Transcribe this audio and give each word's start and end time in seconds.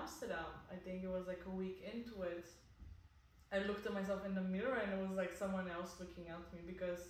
Amsterdam. 0.00 0.48
I 0.72 0.76
think 0.76 1.04
it 1.04 1.10
was 1.10 1.26
like 1.26 1.42
a 1.46 1.50
week 1.50 1.84
into 1.84 2.22
it. 2.22 2.46
I 3.52 3.58
looked 3.66 3.84
at 3.86 3.92
myself 3.92 4.24
in 4.24 4.34
the 4.34 4.40
mirror 4.40 4.78
and 4.80 4.92
it 4.92 5.00
was 5.08 5.16
like 5.16 5.34
someone 5.36 5.68
else 5.68 5.96
looking 6.00 6.28
at 6.28 6.40
me 6.54 6.60
because 6.66 7.00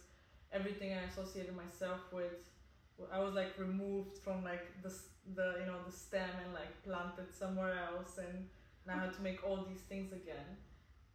everything 0.53 0.93
I 0.95 1.07
associated 1.07 1.55
myself 1.55 2.01
with, 2.13 2.51
I 3.13 3.21
was 3.21 3.35
like 3.35 3.55
removed 3.59 4.19
from 4.19 4.43
like 4.43 4.67
the 4.83 4.93
the 5.37 5.61
you 5.61 5.67
know 5.69 5.81
the 5.87 5.93
stem 5.93 6.33
and 6.45 6.53
like 6.53 6.73
planted 6.83 7.33
somewhere 7.33 7.77
else, 7.93 8.19
and 8.19 8.49
now 8.87 8.97
I 8.97 9.09
had 9.09 9.15
to 9.17 9.23
make 9.23 9.41
all 9.47 9.65
these 9.65 9.85
things 9.89 10.13
again. 10.13 10.49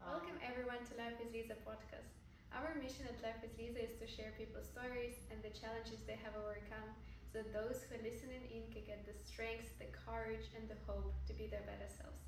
Um, 0.01 0.21
Welcome 0.21 0.39
everyone 0.41 0.81
to 0.81 0.93
Life 0.97 1.17
with 1.21 1.33
Liza 1.33 1.57
podcast. 1.61 2.09
Our 2.53 2.73
mission 2.81 3.05
at 3.05 3.21
Life 3.21 3.41
with 3.41 3.53
Liza 3.57 3.81
is 3.85 3.93
to 4.01 4.07
share 4.09 4.33
people's 4.37 4.65
stories 4.65 5.21
and 5.29 5.41
the 5.45 5.53
challenges 5.53 6.01
they 6.09 6.17
have 6.25 6.33
overcome 6.37 6.89
so 7.35 7.43
those 7.51 7.83
who 7.83 7.99
are 7.99 8.07
listening 8.07 8.47
in 8.47 8.63
can 8.71 8.87
get 8.87 9.03
the 9.03 9.11
strength, 9.11 9.67
the 9.75 9.91
courage, 9.91 10.47
and 10.55 10.71
the 10.71 10.79
hope 10.87 11.11
to 11.27 11.35
be 11.35 11.51
their 11.51 11.67
better 11.67 11.91
selves. 11.91 12.23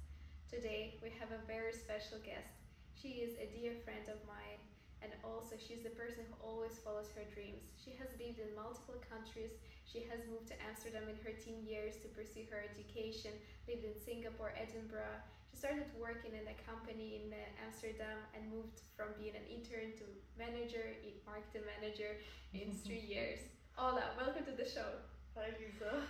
Today, 0.51 0.99
we 0.99 1.15
have 1.15 1.31
a 1.31 1.39
very 1.47 1.71
special 1.71 2.19
guest. 2.27 2.59
She 2.91 3.23
is 3.23 3.39
a 3.39 3.47
dear 3.55 3.71
friend 3.87 4.03
of 4.11 4.19
mine, 4.27 4.59
and 4.99 5.15
also 5.23 5.55
she's 5.55 5.79
the 5.79 5.95
person 5.95 6.27
who 6.27 6.35
always 6.43 6.75
follows 6.83 7.07
her 7.15 7.23
dreams. 7.31 7.71
She 7.79 7.95
has 7.95 8.11
lived 8.19 8.43
in 8.43 8.51
multiple 8.51 8.99
countries. 9.07 9.55
She 9.87 10.03
has 10.11 10.27
moved 10.27 10.51
to 10.51 10.59
Amsterdam 10.59 11.07
in 11.07 11.15
her 11.23 11.31
teen 11.39 11.63
years 11.63 11.95
to 12.03 12.11
pursue 12.11 12.43
her 12.51 12.59
education, 12.59 13.31
lived 13.63 13.87
in 13.87 13.95
Singapore, 13.95 14.51
Edinburgh. 14.59 15.23
She 15.47 15.55
started 15.55 15.87
working 15.95 16.35
in 16.35 16.43
a 16.51 16.57
company 16.67 17.23
in 17.23 17.31
uh, 17.31 17.63
Amsterdam 17.63 18.27
and 18.35 18.43
moved 18.51 18.83
from 18.99 19.15
being 19.15 19.39
an 19.39 19.47
intern 19.47 19.95
to 20.03 20.05
manager, 20.35 20.99
marketing 21.23 21.63
manager 21.63 22.19
in 22.51 22.75
three 22.75 23.07
years. 23.15 23.39
Olya, 23.77 24.09
welcome 24.17 24.41
to 24.49 24.57
the 24.57 24.65
show. 24.65 24.89
Hi 25.37 25.53
Liza. 25.53 26.01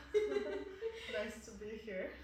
nice 1.20 1.36
to 1.44 1.52
be 1.60 1.76
here. 1.84 2.16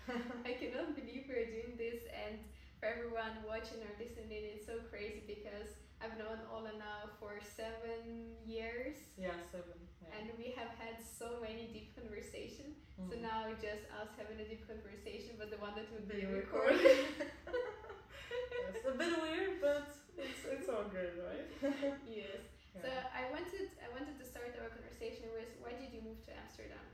I 0.48 0.56
cannot 0.56 0.96
believe 0.96 1.28
we're 1.28 1.52
doing 1.52 1.76
this 1.76 2.08
and 2.16 2.40
for 2.80 2.88
everyone 2.88 3.44
watching 3.44 3.84
or 3.84 3.92
listening 4.00 4.32
it's 4.32 4.64
so 4.64 4.80
crazy 4.88 5.20
because 5.28 5.76
I've 6.00 6.16
known 6.16 6.40
Olya 6.48 6.80
now 6.80 7.12
for 7.20 7.44
seven 7.44 8.40
years. 8.48 8.96
Yeah, 9.20 9.36
seven. 9.52 9.76
Yeah. 10.00 10.16
And 10.16 10.32
we 10.40 10.56
have 10.56 10.72
had 10.80 11.04
so 11.04 11.44
many 11.44 11.68
deep 11.76 11.92
conversations. 11.92 12.80
Mm. 12.96 13.12
So 13.12 13.20
now 13.20 13.52
just 13.60 13.84
us 14.00 14.16
having 14.16 14.40
a 14.40 14.48
deep 14.48 14.64
conversation, 14.64 15.36
but 15.36 15.52
the 15.52 15.60
one 15.60 15.76
that 15.76 15.92
would 15.92 16.08
be 16.08 16.24
recorded. 16.24 17.04
it's 18.72 18.88
a 18.88 18.96
bit 18.96 19.12
weird, 19.20 19.60
but 19.60 19.92
it's 20.16 20.40
it's 20.48 20.72
all 20.72 20.88
good, 20.88 21.20
right? 21.20 22.00
yes. 22.08 22.53
So 22.82 22.90
I 22.90 23.30
wanted 23.30 23.70
I 23.86 23.88
wanted 23.94 24.18
to 24.18 24.26
start 24.26 24.58
our 24.58 24.70
conversation 24.70 25.30
with 25.38 25.46
why 25.62 25.78
did 25.78 25.94
you 25.94 26.02
move 26.02 26.26
to 26.26 26.32
Amsterdam? 26.34 26.86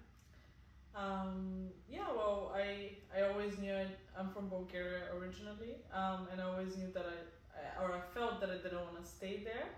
Um, 0.94 1.70
yeah, 1.88 2.12
well, 2.12 2.52
I 2.54 3.00
I 3.16 3.22
always 3.32 3.58
knew 3.58 3.72
I, 3.72 3.88
am 4.20 4.30
from 4.36 4.50
Bulgaria 4.50 5.04
originally, 5.16 5.80
um, 5.94 6.28
and 6.32 6.42
I 6.42 6.46
always 6.52 6.76
knew 6.76 6.92
that 6.92 7.06
I, 7.16 7.82
or 7.82 7.94
I 7.96 8.02
felt 8.14 8.42
that 8.42 8.50
I 8.50 8.58
didn't 8.58 8.84
want 8.88 9.00
to 9.02 9.08
stay 9.08 9.44
there. 9.44 9.70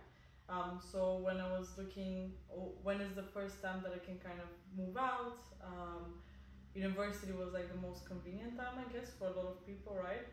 Um, 0.49 0.81
so 0.91 1.17
when 1.17 1.37
I 1.39 1.47
was 1.57 1.67
looking, 1.77 2.33
oh, 2.51 2.73
when 2.81 2.99
is 2.99 3.13
the 3.13 3.27
first 3.37 3.61
time 3.61 3.79
that 3.83 3.93
I 3.93 4.01
can 4.03 4.17
kind 4.17 4.39
of 4.41 4.49
move 4.75 4.97
out? 4.97 5.37
Um, 5.63 6.17
university 6.73 7.31
was 7.31 7.53
like 7.53 7.69
the 7.69 7.79
most 7.87 8.07
convenient 8.07 8.57
time, 8.57 8.75
I 8.83 8.87
guess, 8.91 9.11
for 9.19 9.27
a 9.27 9.35
lot 9.39 9.45
of 9.53 9.65
people, 9.67 9.95
right? 9.95 10.25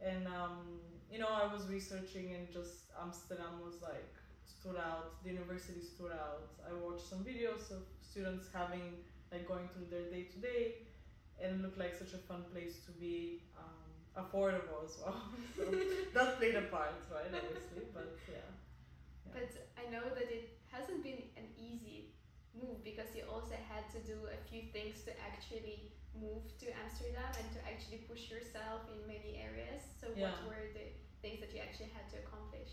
And 0.00 0.28
um, 0.28 0.78
you 1.10 1.18
know, 1.18 1.28
I 1.42 1.52
was 1.52 1.66
researching, 1.66 2.26
and 2.36 2.44
just 2.52 2.94
Amsterdam 3.02 3.54
was 3.64 3.82
like 3.82 4.14
stood 4.66 4.82
out. 4.82 5.22
The 5.22 5.30
university 5.30 5.80
stood 5.80 6.10
out. 6.10 6.50
I 6.66 6.74
watched 6.74 7.06
some 7.06 7.22
videos 7.22 7.70
of 7.70 7.86
students 8.02 8.50
having 8.50 8.98
like 9.30 9.46
going 9.46 9.68
through 9.70 9.86
their 9.90 10.10
day 10.10 10.26
to 10.26 10.38
day, 10.42 10.64
and 11.38 11.54
it 11.54 11.62
looked 11.62 11.78
like 11.78 11.94
such 11.94 12.14
a 12.14 12.18
fun 12.18 12.42
place 12.52 12.82
to 12.86 12.92
be. 12.92 13.42
Um, 13.56 13.86
affordable 14.16 14.80
as 14.80 14.96
well. 14.96 15.28
so 15.56 15.68
that 16.16 16.40
played 16.40 16.56
a 16.56 16.64
part, 16.72 16.96
right? 17.12 17.28
Obviously, 17.28 17.84
but 17.92 18.16
yeah. 18.24 18.40
yeah. 18.40 19.32
But 19.36 19.52
I 19.76 19.84
know 19.92 20.08
that 20.08 20.32
it 20.32 20.56
hasn't 20.72 21.04
been 21.04 21.20
an 21.36 21.44
easy 21.60 22.16
move 22.56 22.80
because 22.80 23.12
you 23.12 23.28
also 23.28 23.60
had 23.68 23.84
to 23.92 24.00
do 24.08 24.16
a 24.32 24.40
few 24.48 24.72
things 24.72 25.04
to 25.04 25.12
actually 25.20 25.92
move 26.16 26.48
to 26.64 26.66
Amsterdam 26.80 27.28
and 27.36 27.48
to 27.52 27.60
actually 27.68 28.08
push 28.08 28.32
yourself 28.32 28.88
in 28.88 29.04
many 29.04 29.36
areas. 29.36 29.84
So 30.00 30.08
yeah. 30.16 30.32
what 30.32 30.56
were 30.56 30.64
the 30.72 30.96
things 31.20 31.44
that 31.44 31.52
you 31.52 31.60
actually 31.60 31.92
had 31.92 32.08
to 32.16 32.24
accomplish? 32.24 32.72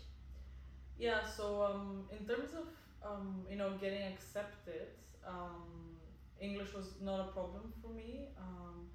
Yeah, 0.98 1.20
so 1.26 1.62
um, 1.62 2.04
in 2.10 2.26
terms 2.26 2.50
of 2.54 2.66
um, 3.04 3.44
you 3.50 3.56
know 3.56 3.72
getting 3.80 4.02
accepted, 4.02 4.88
um, 5.26 5.96
English 6.40 6.72
was 6.74 6.94
not 7.00 7.20
a 7.20 7.32
problem 7.32 7.72
for 7.82 7.88
me. 7.88 8.28
Um, 8.38 8.88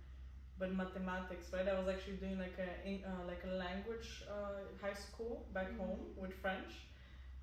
but 0.60 0.76
mathematics, 0.76 1.48
right? 1.54 1.68
I 1.68 1.80
was 1.80 1.88
actually 1.88 2.18
doing 2.18 2.38
like 2.38 2.58
a 2.60 3.02
uh, 3.08 3.26
like 3.26 3.44
a 3.46 3.56
language 3.56 4.24
uh, 4.30 4.60
high 4.82 4.94
school 4.94 5.46
back 5.54 5.70
mm-hmm. 5.70 5.80
home 5.80 6.00
with 6.18 6.34
French. 6.34 6.72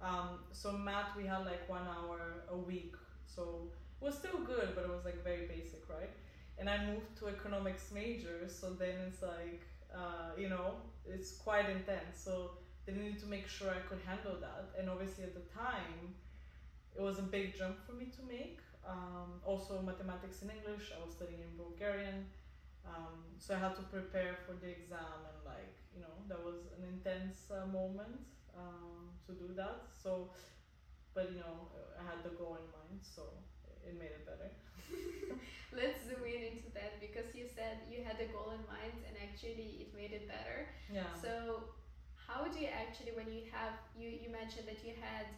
Um, 0.03 0.41
so 0.53 0.73
math 0.73 1.17
we 1.17 1.25
had 1.25 1.47
like 1.47 1.67
one 1.69 1.87
hour 1.89 2.45
a 2.51 2.57
week, 2.57 2.95
so 3.27 3.71
it 4.01 4.05
was 4.05 4.15
still 4.15 4.39
good, 4.45 4.75
but 4.75 4.85
it 4.85 4.91
was 4.91 5.07
like 5.07 5.25
very 5.25 5.47
basic, 5.47 5.89
right? 5.89 6.11
And 6.59 6.69
I 6.69 6.85
moved 6.85 7.17
to 7.21 7.29
economics 7.29 7.91
major, 7.93 8.47
so 8.49 8.75
then 8.75 8.97
it's 9.09 9.23
like 9.23 9.63
uh, 9.95 10.37
you 10.37 10.51
know 10.51 10.75
it's 11.07 11.33
quite 11.33 11.71
intense. 11.71 12.21
So 12.23 12.51
they 12.87 12.93
needed 12.93 13.19
to 13.21 13.27
make 13.27 13.49
sure 13.49 13.69
I 13.71 13.83
could 13.89 14.01
handle 14.07 14.37
that. 14.41 14.71
And 14.79 14.89
obviously 14.89 15.25
at 15.25 15.35
the 15.35 15.47
time, 15.51 16.15
it 16.95 17.03
was 17.03 17.19
a 17.19 17.23
big 17.23 17.57
jump 17.59 17.77
for 17.85 17.93
me 17.93 18.07
to 18.17 18.23
make. 18.23 18.61
Um, 18.87 19.43
also 19.45 19.83
mathematics 19.83 20.43
and 20.43 20.51
English. 20.51 20.93
I 20.95 21.05
was 21.05 21.13
studying 21.15 21.43
in 21.43 21.53
Bulgarian, 21.59 22.27
um, 22.87 23.19
so 23.39 23.55
I 23.57 23.59
had 23.59 23.75
to 23.75 23.83
prepare 23.83 24.39
for 24.47 24.55
the 24.63 24.71
exam 24.71 25.27
and 25.27 25.39
like 25.45 25.75
you 25.91 26.01
know 26.01 26.15
that 26.31 26.39
was 26.39 26.71
an 26.79 26.87
intense 26.87 27.51
uh, 27.51 27.67
moment 27.67 28.23
um, 28.55 29.11
to 29.27 29.33
do 29.35 29.51
that. 29.59 29.91
So, 29.91 30.31
but 31.15 31.33
you 31.35 31.43
know 31.43 31.67
I 31.99 32.03
had 32.07 32.23
the 32.23 32.31
goal 32.39 32.55
in 32.63 32.67
mind, 32.71 33.03
so 33.03 33.23
it 33.83 33.99
made 33.99 34.15
it 34.15 34.23
better. 34.23 34.55
Let's 35.75 36.07
zoom 36.07 36.23
in 36.23 36.55
into 36.55 36.71
that 36.79 37.03
because 37.03 37.35
you 37.35 37.51
said 37.51 37.83
you 37.91 38.07
had 38.07 38.23
a 38.23 38.31
goal 38.31 38.55
in 38.55 38.63
mind 38.71 39.03
and 39.03 39.19
actually 39.19 39.83
it 39.83 39.91
made 39.99 40.13
it 40.13 40.31
better. 40.31 40.71
Yeah. 40.95 41.11
So 41.19 41.75
how 42.27 42.45
do 42.51 42.59
you 42.59 42.69
actually 42.69 43.15
when 43.15 43.31
you 43.31 43.47
have 43.55 43.79
you 43.95 44.11
you 44.11 44.29
mentioned 44.29 44.67
that 44.67 44.83
you 44.83 44.93
had 44.99 45.31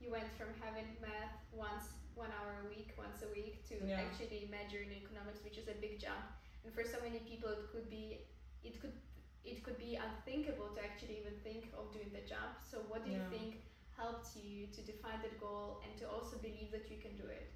you 0.00 0.10
went 0.10 0.26
from 0.40 0.50
having 0.64 0.88
math 0.98 1.36
once 1.52 1.92
one 2.16 2.32
hour 2.40 2.64
a 2.64 2.68
week 2.72 2.96
once 2.96 3.20
a 3.22 3.30
week 3.36 3.60
to 3.68 3.76
yeah. 3.84 4.00
actually 4.00 4.48
majoring 4.48 4.88
in 4.88 4.98
economics 5.04 5.44
which 5.44 5.60
is 5.60 5.68
a 5.68 5.76
big 5.78 6.00
jump 6.00 6.24
and 6.64 6.72
for 6.72 6.82
so 6.82 6.96
many 7.04 7.20
people 7.28 7.52
it 7.52 7.68
could 7.70 7.88
be 7.92 8.24
it 8.64 8.80
could 8.80 8.96
it 9.44 9.62
could 9.62 9.76
be 9.76 9.98
unthinkable 9.98 10.70
to 10.72 10.80
actually 10.80 11.20
even 11.20 11.34
think 11.44 11.68
of 11.76 11.92
doing 11.92 12.08
the 12.12 12.24
jump 12.24 12.56
so 12.64 12.80
what 12.88 13.04
do 13.04 13.12
yeah. 13.12 13.20
you 13.20 13.24
think 13.28 13.62
helped 13.96 14.32
you 14.36 14.66
to 14.72 14.80
define 14.82 15.20
that 15.20 15.36
goal 15.38 15.82
and 15.84 15.92
to 16.00 16.08
also 16.08 16.36
believe 16.40 16.72
that 16.72 16.88
you 16.90 16.96
can 16.96 17.12
do 17.14 17.28
it 17.28 17.52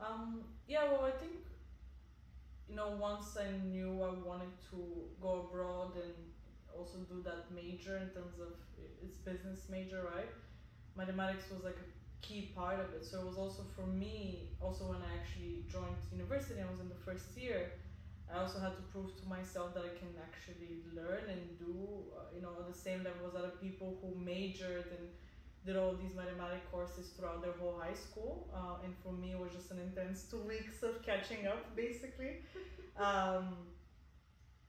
um, 0.00 0.44
yeah 0.66 0.84
well 0.90 1.04
i 1.04 1.14
think 1.20 1.44
you 2.68 2.76
know 2.76 2.96
once 2.98 3.36
i 3.36 3.48
knew 3.66 4.02
i 4.02 4.12
wanted 4.26 4.54
to 4.70 4.78
go 5.20 5.48
abroad 5.48 5.92
and 5.96 6.14
also 6.78 6.98
do 6.98 7.20
that 7.22 7.50
major 7.50 7.98
in 7.98 8.10
terms 8.10 8.38
of 8.38 8.52
its 9.02 9.18
business 9.18 9.68
major, 9.68 10.02
right? 10.14 10.30
Mathematics 10.96 11.48
was 11.50 11.62
like 11.62 11.78
a 11.78 11.86
key 12.26 12.42
part 12.54 12.80
of 12.80 12.92
it. 12.92 13.04
So 13.04 13.20
it 13.20 13.26
was 13.26 13.36
also 13.38 13.64
for 13.74 13.86
me, 13.86 14.48
also 14.60 14.84
when 14.86 15.02
I 15.02 15.14
actually 15.14 15.64
joined 15.68 15.98
university, 16.10 16.60
I 16.60 16.66
was 16.66 16.80
in 16.80 16.88
the 16.88 16.94
first 17.06 17.36
year. 17.36 17.68
I 18.30 18.38
also 18.38 18.58
had 18.58 18.76
to 18.76 18.82
prove 18.82 19.14
to 19.16 19.26
myself 19.26 19.72
that 19.74 19.84
I 19.84 19.90
can 19.90 20.10
actually 20.20 20.82
learn 20.94 21.28
and 21.28 21.56
do, 21.58 22.04
uh, 22.16 22.24
you 22.34 22.40
know, 22.40 22.62
the 22.66 22.74
same 22.74 23.02
level 23.02 23.26
as 23.26 23.34
other 23.34 23.52
people 23.60 23.96
who 24.00 24.14
majored 24.14 24.86
and 24.90 25.08
did 25.64 25.76
all 25.76 25.94
these 25.94 26.14
mathematics 26.14 26.64
courses 26.70 27.08
throughout 27.08 27.40
their 27.40 27.52
whole 27.52 27.74
high 27.74 27.94
school. 27.94 28.46
Uh, 28.52 28.76
and 28.84 28.94
for 29.02 29.12
me, 29.12 29.32
it 29.32 29.38
was 29.38 29.52
just 29.52 29.70
an 29.70 29.78
intense 29.78 30.24
two 30.24 30.40
weeks 30.42 30.82
of 30.82 31.02
catching 31.02 31.46
up, 31.46 31.74
basically. 31.74 32.36
Um, 32.96 33.68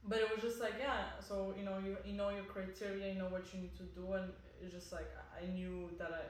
but 0.09 0.17
it 0.17 0.27
was 0.33 0.41
just 0.41 0.59
like 0.59 0.73
yeah 0.79 1.15
so 1.21 1.53
you 1.57 1.63
know 1.63 1.77
you, 1.85 1.95
you 2.03 2.13
know 2.13 2.29
your 2.29 2.43
criteria 2.43 3.13
you 3.13 3.19
know 3.19 3.29
what 3.29 3.45
you 3.53 3.61
need 3.61 3.75
to 3.77 3.83
do 3.95 4.13
and 4.13 4.31
it's 4.61 4.73
just 4.73 4.91
like 4.91 5.09
i 5.39 5.45
knew 5.53 5.89
that 5.97 6.11
i, 6.11 6.25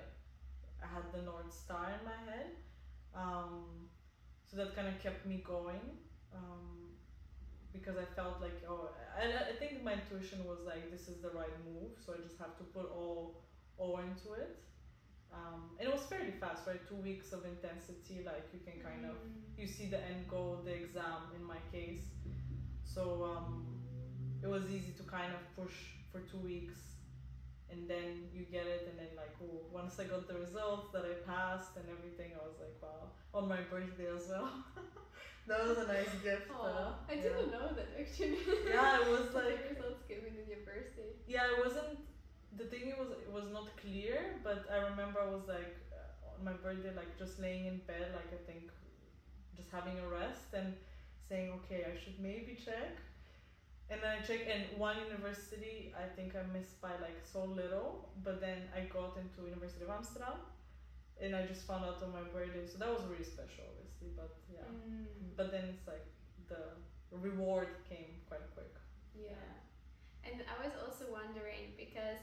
I 0.84 0.88
had 0.96 1.06
the 1.14 1.22
north 1.24 1.52
star 1.52 1.88
in 1.98 2.04
my 2.06 2.20
head 2.30 2.52
um, 3.16 3.90
so 4.46 4.58
that 4.58 4.76
kind 4.76 4.88
of 4.88 5.02
kept 5.02 5.26
me 5.26 5.42
going 5.44 5.82
um, 6.36 6.94
because 7.74 7.96
i 7.98 8.06
felt 8.16 8.42
like 8.42 8.62
oh 8.70 8.90
I, 9.18 9.52
I 9.52 9.56
think 9.58 9.84
my 9.84 9.94
intuition 9.94 10.46
was 10.46 10.60
like 10.66 10.92
this 10.92 11.08
is 11.08 11.22
the 11.22 11.30
right 11.30 11.58
move 11.66 11.98
so 12.06 12.14
i 12.14 12.22
just 12.22 12.38
have 12.38 12.58
to 12.58 12.64
put 12.66 12.92
all 12.92 13.40
all 13.80 13.98
into 14.00 14.34
it. 14.34 14.60
Um, 15.34 15.72
and 15.80 15.88
it 15.88 15.94
was 15.94 16.04
fairly 16.04 16.34
fast 16.40 16.68
right? 16.68 16.82
Two 16.88 16.96
weeks 16.96 17.32
of 17.32 17.46
intensity 17.46 18.26
like 18.26 18.50
you 18.54 18.60
can 18.60 18.82
kind 18.82 19.06
of 19.06 19.16
mm. 19.16 19.58
you 19.58 19.68
see 19.68 19.86
the 19.86 19.98
end 19.98 20.28
goal 20.28 20.60
the 20.66 20.74
exam 20.74 21.32
in 21.36 21.44
my 21.44 21.62
case. 21.72 22.02
So 22.84 23.24
um, 23.24 23.66
it 24.44 24.48
was 24.50 24.64
easy 24.72 24.94
to 24.98 25.04
kind 25.04 25.32
of 25.34 25.42
push 25.56 25.76
for 26.12 26.20
two 26.32 26.38
weeks 26.40 26.80
and 27.72 27.88
then 27.88 28.26
you 28.34 28.44
get 28.52 28.66
it 28.66 28.88
and 28.90 28.98
then 28.98 29.12
like 29.16 29.34
oh 29.44 29.62
once 29.72 30.00
i 30.00 30.04
got 30.04 30.28
the 30.28 30.34
results 30.34 30.88
that 30.92 31.04
i 31.06 31.14
passed 31.30 31.76
and 31.78 31.86
everything 31.90 32.32
i 32.34 32.42
was 32.48 32.58
like 32.60 32.76
wow 32.82 33.10
on 33.34 33.48
my 33.48 33.62
birthday 33.70 34.08
as 34.16 34.28
well. 34.30 34.50
That 35.48 35.68
was 35.68 35.80
a 35.80 35.88
nice 35.88 36.14
gift 36.24 36.48
Aww, 36.52 36.94
i 37.10 37.16
didn't 37.16 37.50
know 37.52 37.74
that 37.74 37.90
actually. 38.00 38.38
Yeah 38.70 39.02
it 39.02 39.08
was 39.10 39.34
like 39.40 39.58
results 39.70 40.04
given 40.08 40.34
in 40.38 40.46
your 40.48 40.62
birthday. 40.62 41.10
Yeah 41.28 41.46
it 41.54 41.58
wasn't 41.66 41.98
the 42.58 42.66
thing 42.66 42.84
it 42.94 42.98
was 43.00 43.10
it 43.12 43.32
was 43.32 43.48
not 43.52 43.68
clear 43.82 44.38
but 44.44 44.66
i 44.72 44.78
remember 44.90 45.20
i 45.22 45.30
was 45.30 45.48
like 45.48 45.74
uh, 45.92 46.36
on 46.38 46.46
my 46.46 46.54
birthday 46.54 46.94
like 46.96 47.18
just 47.18 47.40
laying 47.40 47.66
in 47.66 47.78
bed 47.88 48.08
like 48.14 48.30
i 48.34 48.42
think 48.50 48.70
just 49.58 49.70
having 49.72 49.98
a 50.00 50.08
rest 50.08 50.54
and 50.54 50.74
saying 51.28 51.50
okay 51.58 51.86
i 51.92 51.94
should 52.02 52.20
maybe 52.20 52.54
check. 52.64 52.94
And 53.90 54.02
then 54.04 54.12
I 54.18 54.22
checked, 54.22 54.48
and 54.48 54.78
one 54.78 54.98
university 55.10 55.92
I 55.98 56.06
think 56.16 56.36
I 56.36 56.44
missed 56.54 56.80
by 56.82 56.92
like 57.02 57.18
so 57.24 57.44
little, 57.46 58.10
but 58.24 58.40
then 58.40 58.70
I 58.76 58.82
got 58.94 59.18
into 59.18 59.50
University 59.50 59.84
of 59.84 59.90
Amsterdam, 59.90 60.38
and 61.20 61.36
I 61.36 61.46
just 61.46 61.66
found 61.66 61.84
out 61.84 62.02
on 62.04 62.12
my 62.14 62.22
birthday, 62.32 62.66
so 62.72 62.78
that 62.78 62.88
was 62.90 63.02
really 63.10 63.24
special, 63.26 63.66
obviously. 63.74 64.10
But 64.16 64.30
yeah, 64.48 64.70
Mm. 64.70 65.34
but 65.36 65.52
then 65.52 65.64
it's 65.74 65.88
like 65.88 66.06
the 66.48 66.64
reward 67.12 67.70
came 67.90 68.22
quite 68.30 68.46
quick. 68.54 68.76
Yeah. 69.16 69.34
And 70.24 70.44
I 70.46 70.56
was 70.64 70.74
also 70.86 71.06
wondering 71.12 71.74
because 71.76 72.22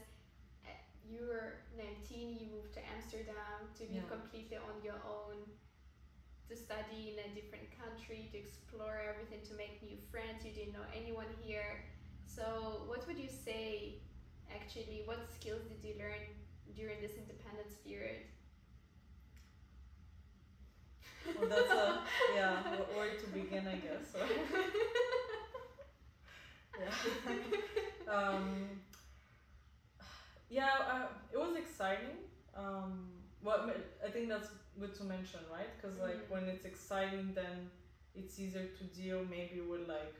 uh, 0.63 0.69
you 1.03 1.27
were 1.27 1.59
19, 1.75 2.39
you 2.39 2.47
moved 2.55 2.73
to 2.75 2.81
Amsterdam 2.95 3.67
to 3.77 3.83
be 3.91 3.95
Yeah. 3.99 4.07
completely 4.07 4.55
on 4.57 4.79
your 4.81 4.99
own, 5.03 5.51
to 6.49 6.55
study 6.55 7.13
in 7.13 7.19
a 7.19 7.35
different 7.35 7.67
country, 7.75 8.29
to 8.31 8.37
explore 8.37 9.01
everything, 9.03 9.39
to 9.49 9.53
make 9.55 9.81
new 9.83 9.97
friends. 10.11 10.45
You 10.45 10.51
didn't 10.51 10.73
know 10.73 10.87
anyone 10.95 11.27
here. 11.41 11.83
So, 12.25 12.83
what 12.87 13.05
would 13.07 13.17
you 13.17 13.29
say 13.29 13.99
actually? 14.53 15.03
What 15.05 15.19
skills 15.27 15.63
did 15.67 15.83
you 15.83 15.95
learn 15.99 16.23
during 16.75 17.01
this 17.01 17.15
independence 17.17 17.75
period? 17.85 18.23
Well, 21.37 21.49
that's 21.49 21.71
a 21.71 21.99
yeah, 22.35 22.61
where 22.95 23.15
to 23.17 23.27
begin, 23.33 23.67
I 23.67 23.75
guess. 23.75 24.11
So. 24.13 24.19
yeah. 26.79 28.13
um, 28.13 28.79
yeah, 30.49 30.69
uh, 30.89 31.07
it 31.33 31.37
was 31.37 31.55
exciting. 31.57 32.17
Um, 32.55 33.09
well, 33.43 33.69
I 34.05 34.09
think 34.09 34.29
that's 34.29 34.49
good 34.79 34.95
to 34.95 35.03
mention, 35.03 35.39
right? 35.51 35.71
Because 35.75 35.97
like 35.99 36.21
Mhm. 36.23 36.29
when 36.33 36.43
it's 36.53 36.65
exciting, 36.65 37.33
then 37.33 37.71
it's 38.15 38.39
easier 38.39 38.67
to 38.79 38.83
deal 39.01 39.23
maybe 39.25 39.61
with 39.61 39.87
like 39.87 40.15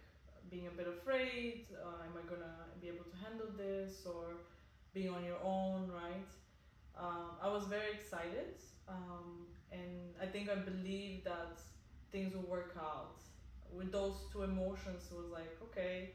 being 0.49 0.67
a 0.67 0.71
bit 0.71 0.87
afraid. 0.87 1.67
Uh, 1.85 2.05
am 2.07 2.15
I 2.17 2.23
gonna 2.31 2.55
be 2.81 2.87
able 2.89 3.05
to 3.05 3.17
handle 3.17 3.51
this 3.65 4.05
or 4.05 4.25
being 4.93 5.09
on 5.09 5.23
your 5.23 5.39
own, 5.43 5.91
right? 5.91 6.29
Um, 6.95 7.37
I 7.41 7.47
was 7.49 7.65
very 7.65 7.91
excited, 7.93 8.55
um, 8.87 9.47
and 9.71 10.15
I 10.21 10.25
think 10.25 10.49
I 10.49 10.55
believe 10.55 11.23
that 11.23 11.59
things 12.11 12.33
will 12.35 12.49
work 12.57 12.75
out. 12.79 13.19
With 13.71 13.91
those 13.91 14.15
two 14.31 14.43
emotions, 14.43 15.01
it 15.11 15.15
was 15.17 15.29
like 15.39 15.53
okay. 15.67 16.13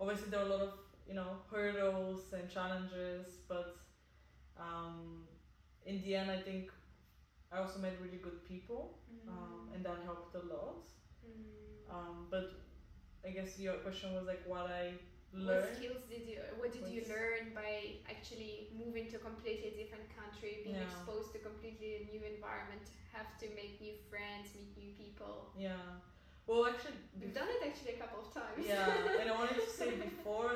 Obviously, 0.00 0.30
there 0.30 0.40
are 0.40 0.46
a 0.46 0.48
lot 0.56 0.62
of 0.62 0.74
you 1.08 1.14
know 1.14 1.30
hurdles 1.50 2.32
and 2.32 2.50
challenges, 2.50 3.26
but 3.48 3.76
um, 4.58 5.24
in 5.84 6.02
the 6.02 6.16
end, 6.16 6.30
I 6.30 6.40
think 6.40 6.70
I 7.52 7.58
also 7.58 7.78
met 7.78 7.94
really 8.02 8.18
good 8.18 8.44
people, 8.48 8.94
um, 9.28 9.70
and 9.74 9.84
that 9.84 9.98
helped 10.04 10.34
a 10.34 10.42
lot. 10.52 10.82
Mm. 11.24 11.94
Um, 11.94 12.26
but 12.30 12.52
I 13.24 13.30
guess 13.30 13.58
your 13.58 13.74
question 13.74 14.14
was 14.14 14.26
like 14.26 14.42
what 14.46 14.66
I 14.70 14.94
What 15.32 15.46
learned. 15.46 15.76
skills 15.76 16.02
did 16.10 16.26
you? 16.26 16.38
What 16.58 16.72
did 16.72 16.86
you 16.88 17.02
learn 17.08 17.54
by 17.54 18.02
actually 18.10 18.68
moving 18.74 19.06
to 19.10 19.16
a 19.16 19.22
completely 19.30 19.70
different 19.78 20.06
country, 20.20 20.60
being 20.64 20.76
Yeah. 20.76 20.86
exposed 20.88 21.32
to 21.34 21.38
completely 21.38 21.90
a 21.98 22.02
new 22.12 22.22
environment, 22.34 22.84
have 23.12 23.30
to 23.42 23.46
make 23.54 23.80
new 23.80 23.94
friends, 24.10 24.46
meet 24.54 24.72
new 24.76 24.92
people? 25.02 25.50
Yeah. 25.56 26.02
Well, 26.46 26.66
actually, 26.66 26.98
We've 27.20 27.34
done 27.34 27.48
it 27.50 27.60
actually 27.68 27.94
a 27.98 28.00
couple 28.02 28.20
of 28.24 28.30
times. 28.32 28.62
yeah, 28.66 28.86
and 29.20 29.26
I 29.30 29.34
wanted 29.40 29.58
to 29.66 29.70
say 29.80 29.90
before, 30.08 30.54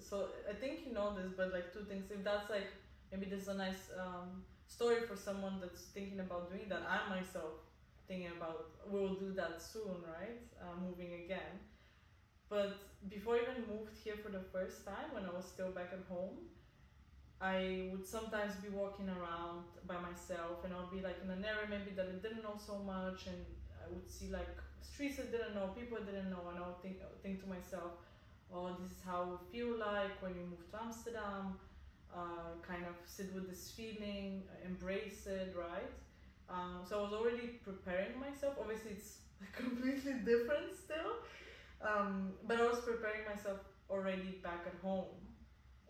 so 0.00 0.28
I 0.48 0.54
think 0.54 0.86
you 0.86 0.92
know 0.96 1.12
this, 1.18 1.30
but 1.36 1.52
like 1.52 1.72
two 1.74 1.84
things. 1.84 2.04
If 2.10 2.24
that's 2.24 2.48
like 2.48 2.68
maybe 3.12 3.26
this 3.26 3.42
is 3.44 3.48
a 3.48 3.54
nice 3.66 3.82
um, 4.02 4.42
story 4.66 5.00
for 5.08 5.16
someone 5.16 5.60
that's 5.60 5.82
thinking 5.94 6.20
about 6.20 6.50
doing 6.50 6.68
that. 6.68 6.82
I 6.88 7.08
myself 7.08 7.54
thinking 8.08 8.30
about 8.36 8.70
we 8.90 9.00
will 9.00 9.14
do 9.14 9.32
that 9.32 9.60
soon, 9.62 10.02
right? 10.06 10.40
Uh, 10.60 10.80
moving 10.80 11.12
again. 11.24 11.60
But 12.48 12.76
before 13.08 13.36
I 13.36 13.42
even 13.42 13.66
moved 13.68 13.96
here 14.04 14.16
for 14.22 14.30
the 14.30 14.40
first 14.52 14.84
time, 14.84 15.12
when 15.12 15.24
I 15.24 15.32
was 15.34 15.44
still 15.46 15.70
back 15.70 15.90
at 15.92 16.04
home, 16.08 16.38
I 17.40 17.88
would 17.92 18.06
sometimes 18.06 18.54
be 18.56 18.68
walking 18.68 19.08
around 19.08 19.64
by 19.86 19.98
myself, 20.00 20.64
and 20.64 20.72
I'll 20.72 20.90
be 20.90 21.00
like 21.02 21.18
in 21.22 21.30
an 21.30 21.44
area 21.44 21.66
maybe 21.68 21.94
that 21.96 22.06
I 22.08 22.16
didn't 22.22 22.42
know 22.42 22.56
so 22.56 22.78
much, 22.78 23.26
and 23.26 23.44
I 23.82 23.92
would 23.92 24.08
see 24.10 24.28
like 24.30 24.48
streets 24.80 25.18
I 25.18 25.30
didn't 25.30 25.54
know, 25.54 25.68
people 25.76 25.98
I 26.00 26.04
didn't 26.04 26.30
know, 26.30 26.48
and 26.48 26.58
I 26.58 26.66
would 26.66 26.80
think 26.80 26.98
think 27.22 27.42
to 27.42 27.48
myself, 27.48 27.92
oh, 28.52 28.74
this 28.80 28.92
is 28.92 29.02
how 29.04 29.38
it 29.38 29.52
feel 29.52 29.76
like 29.78 30.22
when 30.22 30.34
you 30.34 30.44
move 30.48 30.70
to 30.70 30.82
Amsterdam. 30.82 31.58
Uh, 32.16 32.56
kind 32.66 32.84
of 32.84 32.96
sit 33.04 33.34
with 33.34 33.46
this 33.46 33.70
feeling, 33.76 34.42
embrace 34.64 35.26
it, 35.26 35.54
right? 35.54 35.92
Um, 36.48 36.80
so 36.88 37.00
I 37.00 37.02
was 37.02 37.12
already 37.12 37.60
preparing 37.62 38.18
myself. 38.18 38.54
Obviously, 38.58 38.92
it's 38.92 39.18
completely 39.52 40.14
different 40.24 40.72
still, 40.74 41.20
um, 41.82 42.32
but 42.48 42.58
I 42.58 42.66
was 42.66 42.80
preparing 42.80 43.26
myself 43.28 43.58
already 43.90 44.40
back 44.42 44.64
at 44.66 44.80
home. 44.80 45.12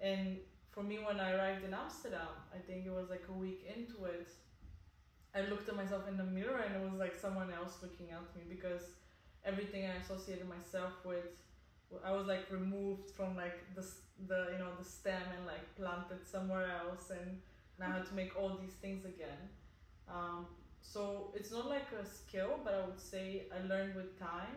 And 0.02 0.38
for 0.72 0.82
me, 0.82 0.98
when 0.98 1.20
I 1.20 1.32
arrived 1.32 1.64
in 1.64 1.72
Amsterdam, 1.72 2.34
I 2.52 2.58
think 2.58 2.86
it 2.86 2.92
was 2.92 3.08
like 3.08 3.24
a 3.28 3.32
week 3.32 3.64
into 3.64 4.06
it. 4.06 4.28
I 5.34 5.42
looked 5.42 5.68
at 5.68 5.76
myself 5.76 6.08
in 6.08 6.16
the 6.16 6.24
mirror 6.24 6.58
and 6.58 6.74
it 6.74 6.90
was 6.90 6.98
like 6.98 7.14
someone 7.14 7.52
else 7.52 7.74
looking 7.82 8.10
at 8.10 8.24
me 8.34 8.42
because 8.48 8.82
everything 9.44 9.84
I 9.84 9.94
associated 10.02 10.48
myself 10.48 10.92
with, 11.04 11.28
I 12.04 12.12
was 12.12 12.26
like 12.26 12.50
removed 12.50 13.10
from 13.10 13.36
like 13.36 13.58
the 13.74 13.84
the 14.28 14.48
you 14.52 14.58
know 14.58 14.72
the 14.78 14.84
stem 14.84 15.22
and 15.36 15.46
like 15.46 15.64
planted 15.76 16.26
somewhere 16.26 16.66
else, 16.82 17.10
and 17.10 17.40
now 17.78 17.86
I 17.92 17.96
had 17.98 18.06
to 18.06 18.14
make 18.14 18.36
all 18.38 18.56
these 18.60 18.74
things 18.84 19.04
again. 19.04 19.42
Um, 20.08 20.46
so 20.80 21.32
it's 21.34 21.50
not 21.50 21.68
like 21.68 21.88
a 22.00 22.04
skill, 22.04 22.60
but 22.64 22.74
I 22.74 22.86
would 22.86 23.00
say 23.00 23.44
I 23.56 23.66
learned 23.66 23.94
with 23.94 24.18
time. 24.18 24.56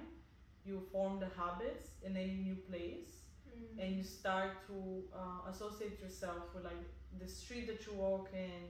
You 0.65 0.81
form 0.91 1.19
the 1.19 1.29
habits 1.41 1.89
in 2.03 2.15
any 2.17 2.35
new 2.47 2.55
place, 2.69 3.11
Mm. 3.49 3.79
and 3.81 3.95
you 3.97 4.03
start 4.03 4.51
to 4.67 4.77
uh, 5.21 5.49
associate 5.51 5.99
yourself 5.99 6.53
with 6.53 6.63
like 6.65 6.83
the 7.21 7.27
street 7.27 7.65
that 7.67 7.85
you 7.87 7.93
walk 7.93 8.29
in, 8.33 8.61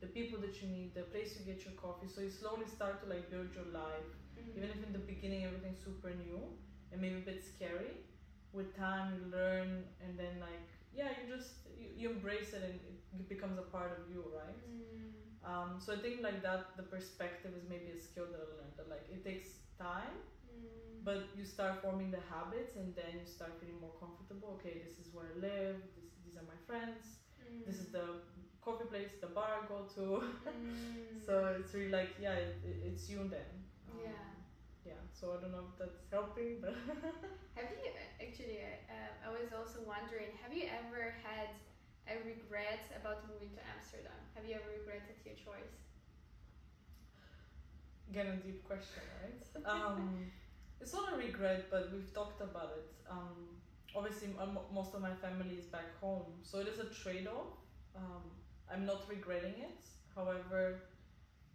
the 0.00 0.06
people 0.18 0.38
that 0.40 0.60
you 0.60 0.68
meet, 0.68 0.94
the 0.94 1.02
place 1.14 1.30
you 1.38 1.44
get 1.52 1.64
your 1.64 1.74
coffee. 1.84 2.08
So 2.14 2.20
you 2.20 2.30
slowly 2.30 2.66
start 2.66 3.00
to 3.02 3.06
like 3.14 3.30
build 3.30 3.48
your 3.58 3.68
life, 3.82 4.10
Mm. 4.38 4.56
even 4.56 4.68
if 4.74 4.80
in 4.86 4.92
the 4.92 5.04
beginning 5.12 5.44
everything's 5.48 5.82
super 5.88 6.10
new 6.24 6.40
and 6.96 7.02
maybe 7.04 7.20
a 7.20 7.26
bit 7.32 7.44
scary. 7.44 7.92
With 8.56 8.72
time, 8.72 9.12
you 9.20 9.28
learn, 9.28 9.84
and 10.00 10.16
then 10.18 10.40
like 10.40 10.64
yeah, 10.96 11.12
you 11.20 11.28
just 11.28 11.68
you, 11.76 11.88
you 12.00 12.06
embrace 12.16 12.54
it, 12.56 12.64
and 12.64 13.20
it 13.20 13.28
becomes 13.28 13.58
a 13.58 13.66
part 13.68 13.92
of 14.00 14.08
you, 14.08 14.24
right? 14.32 14.56
Mm. 14.64 15.12
Um, 15.44 15.70
so 15.78 15.92
I 15.92 15.98
think 16.00 16.22
like 16.24 16.40
that, 16.42 16.72
the 16.80 16.82
perspective 16.82 17.52
is 17.52 17.68
maybe 17.68 17.92
a 17.92 18.00
skill 18.00 18.24
that 18.32 18.40
I 18.40 18.48
learned. 18.56 18.74
That 18.80 18.88
like 18.88 19.04
it 19.12 19.20
takes 19.28 19.48
time, 19.78 20.16
Mm. 20.48 21.04
but 21.04 21.20
you 21.36 21.44
start 21.44 21.82
forming 21.84 22.10
the 22.16 22.22
habits, 22.32 22.76
and 22.80 22.94
then 22.96 23.12
you 23.20 23.26
start 23.36 23.52
feeling 23.60 23.78
more 23.86 23.92
comfortable. 24.00 24.56
Okay, 24.56 24.80
this 24.86 24.96
is 25.02 25.12
where 25.12 25.28
I 25.34 25.36
live. 25.50 25.76
This, 25.96 26.08
these 26.24 26.36
are 26.40 26.46
my 26.54 26.60
friends. 26.66 27.04
This 27.66 27.76
is 27.84 27.88
the 27.92 28.06
coffee 28.64 28.88
place, 28.92 29.12
the 29.20 29.28
bar 29.38 29.50
I 29.60 29.66
go 29.68 29.78
to. 29.96 30.06
Mm. 30.56 31.20
so 31.26 31.32
it's 31.60 31.74
really 31.74 31.90
like 32.00 32.10
yeah, 32.26 32.34
it, 32.46 32.56
it, 32.64 32.76
it's 32.88 33.04
you 33.10 33.18
then. 33.36 33.50
Um, 33.92 34.00
Yeah. 34.06 34.24
Yeah. 34.86 34.94
So 35.10 35.34
I 35.34 35.42
don't 35.42 35.50
know 35.50 35.66
if 35.66 35.74
that's 35.78 36.06
helping, 36.14 36.62
but 36.62 36.74
Have 37.58 37.72
you 37.74 37.90
actually? 38.22 38.62
Uh, 38.86 39.26
I 39.26 39.28
was 39.34 39.50
also 39.50 39.82
wondering. 39.82 40.30
Have 40.42 40.54
you 40.54 40.70
ever 40.70 41.10
had 41.26 41.50
a 42.06 42.22
regret 42.22 42.86
about 42.94 43.26
moving 43.26 43.50
to 43.58 43.62
Amsterdam? 43.74 44.20
Have 44.38 44.46
you 44.46 44.54
ever 44.54 44.70
regretted 44.78 45.18
your 45.26 45.34
choice? 45.34 45.74
again 48.08 48.26
a 48.26 48.36
deep 48.36 48.62
question, 48.66 49.02
right? 49.22 49.42
Um, 49.66 50.30
it's 50.80 50.92
not 50.92 51.12
a 51.12 51.16
regret, 51.16 51.66
but 51.70 51.90
we've 51.92 52.12
talked 52.14 52.40
about 52.40 52.70
it. 52.76 52.86
Um, 53.10 53.58
obviously, 53.96 54.28
m- 54.40 54.58
most 54.72 54.94
of 54.94 55.00
my 55.00 55.12
family 55.14 55.56
is 55.56 55.64
back 55.66 55.98
home, 56.00 56.26
so 56.42 56.60
it 56.60 56.68
is 56.68 56.78
a 56.78 56.84
trade-off. 57.02 57.58
Um, 57.96 58.22
I'm 58.72 58.86
not 58.86 59.02
regretting 59.08 59.54
it. 59.58 59.82
However, 60.14 60.82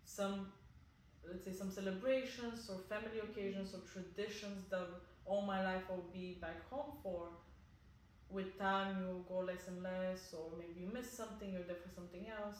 some 0.03 0.51
let's 1.27 1.45
say 1.45 1.53
some 1.53 1.71
celebrations 1.71 2.69
or 2.69 2.79
family 2.89 3.19
occasions 3.19 3.73
or 3.73 3.81
traditions 3.91 4.69
that 4.69 4.87
all 5.25 5.41
my 5.41 5.63
life 5.63 5.83
I'll 5.89 6.09
be 6.13 6.37
back 6.41 6.69
home 6.69 6.93
for. 7.03 7.29
With 8.29 8.57
time, 8.57 8.95
you 9.01 9.25
go 9.27 9.39
less 9.39 9.67
and 9.67 9.83
less, 9.83 10.33
or 10.33 10.51
maybe 10.57 10.79
you 10.79 10.89
miss 10.93 11.11
something, 11.11 11.51
you're 11.51 11.63
there 11.63 11.75
for 11.83 11.93
something 11.93 12.27
else. 12.29 12.55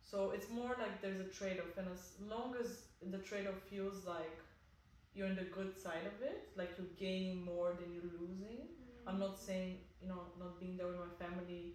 So 0.00 0.30
it's 0.30 0.48
more 0.48 0.76
like 0.78 1.02
there's 1.02 1.18
a 1.18 1.24
trade 1.24 1.58
off, 1.58 1.76
and 1.76 1.88
as 1.92 2.12
long 2.20 2.54
as 2.60 2.84
the 3.10 3.18
trade 3.18 3.48
off 3.48 3.60
feels 3.68 4.06
like 4.06 4.38
you're 5.14 5.26
on 5.26 5.34
the 5.34 5.44
good 5.44 5.76
side 5.76 6.06
of 6.06 6.22
it, 6.22 6.50
like 6.56 6.70
you're 6.78 6.94
gaining 6.96 7.44
more 7.44 7.74
than 7.80 7.92
you're 7.92 8.12
losing. 8.20 8.68
Mm-hmm. 8.68 9.08
I'm 9.08 9.18
not 9.18 9.38
saying, 9.40 9.78
you 10.00 10.08
know, 10.08 10.22
not 10.38 10.60
being 10.60 10.76
there 10.76 10.86
with 10.86 10.98
my 10.98 11.26
family 11.26 11.74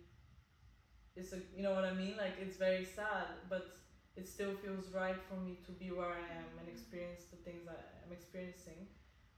is 1.15 1.33
a, 1.33 1.37
you 1.55 1.63
know 1.63 1.73
what 1.73 1.83
I 1.83 1.93
mean? 1.93 2.15
Like 2.17 2.35
it's 2.39 2.57
very 2.57 2.85
sad, 2.85 3.27
but 3.49 3.67
it 4.17 4.27
still 4.27 4.53
feels 4.63 4.91
right 4.93 5.15
for 5.29 5.37
me 5.39 5.57
to 5.65 5.71
be 5.71 5.91
where 5.91 6.11
I 6.11 6.25
am 6.35 6.49
and 6.59 6.67
experience 6.67 7.23
the 7.31 7.37
things 7.47 7.65
that 7.65 7.79
I 7.79 8.07
am 8.07 8.11
experiencing. 8.11 8.87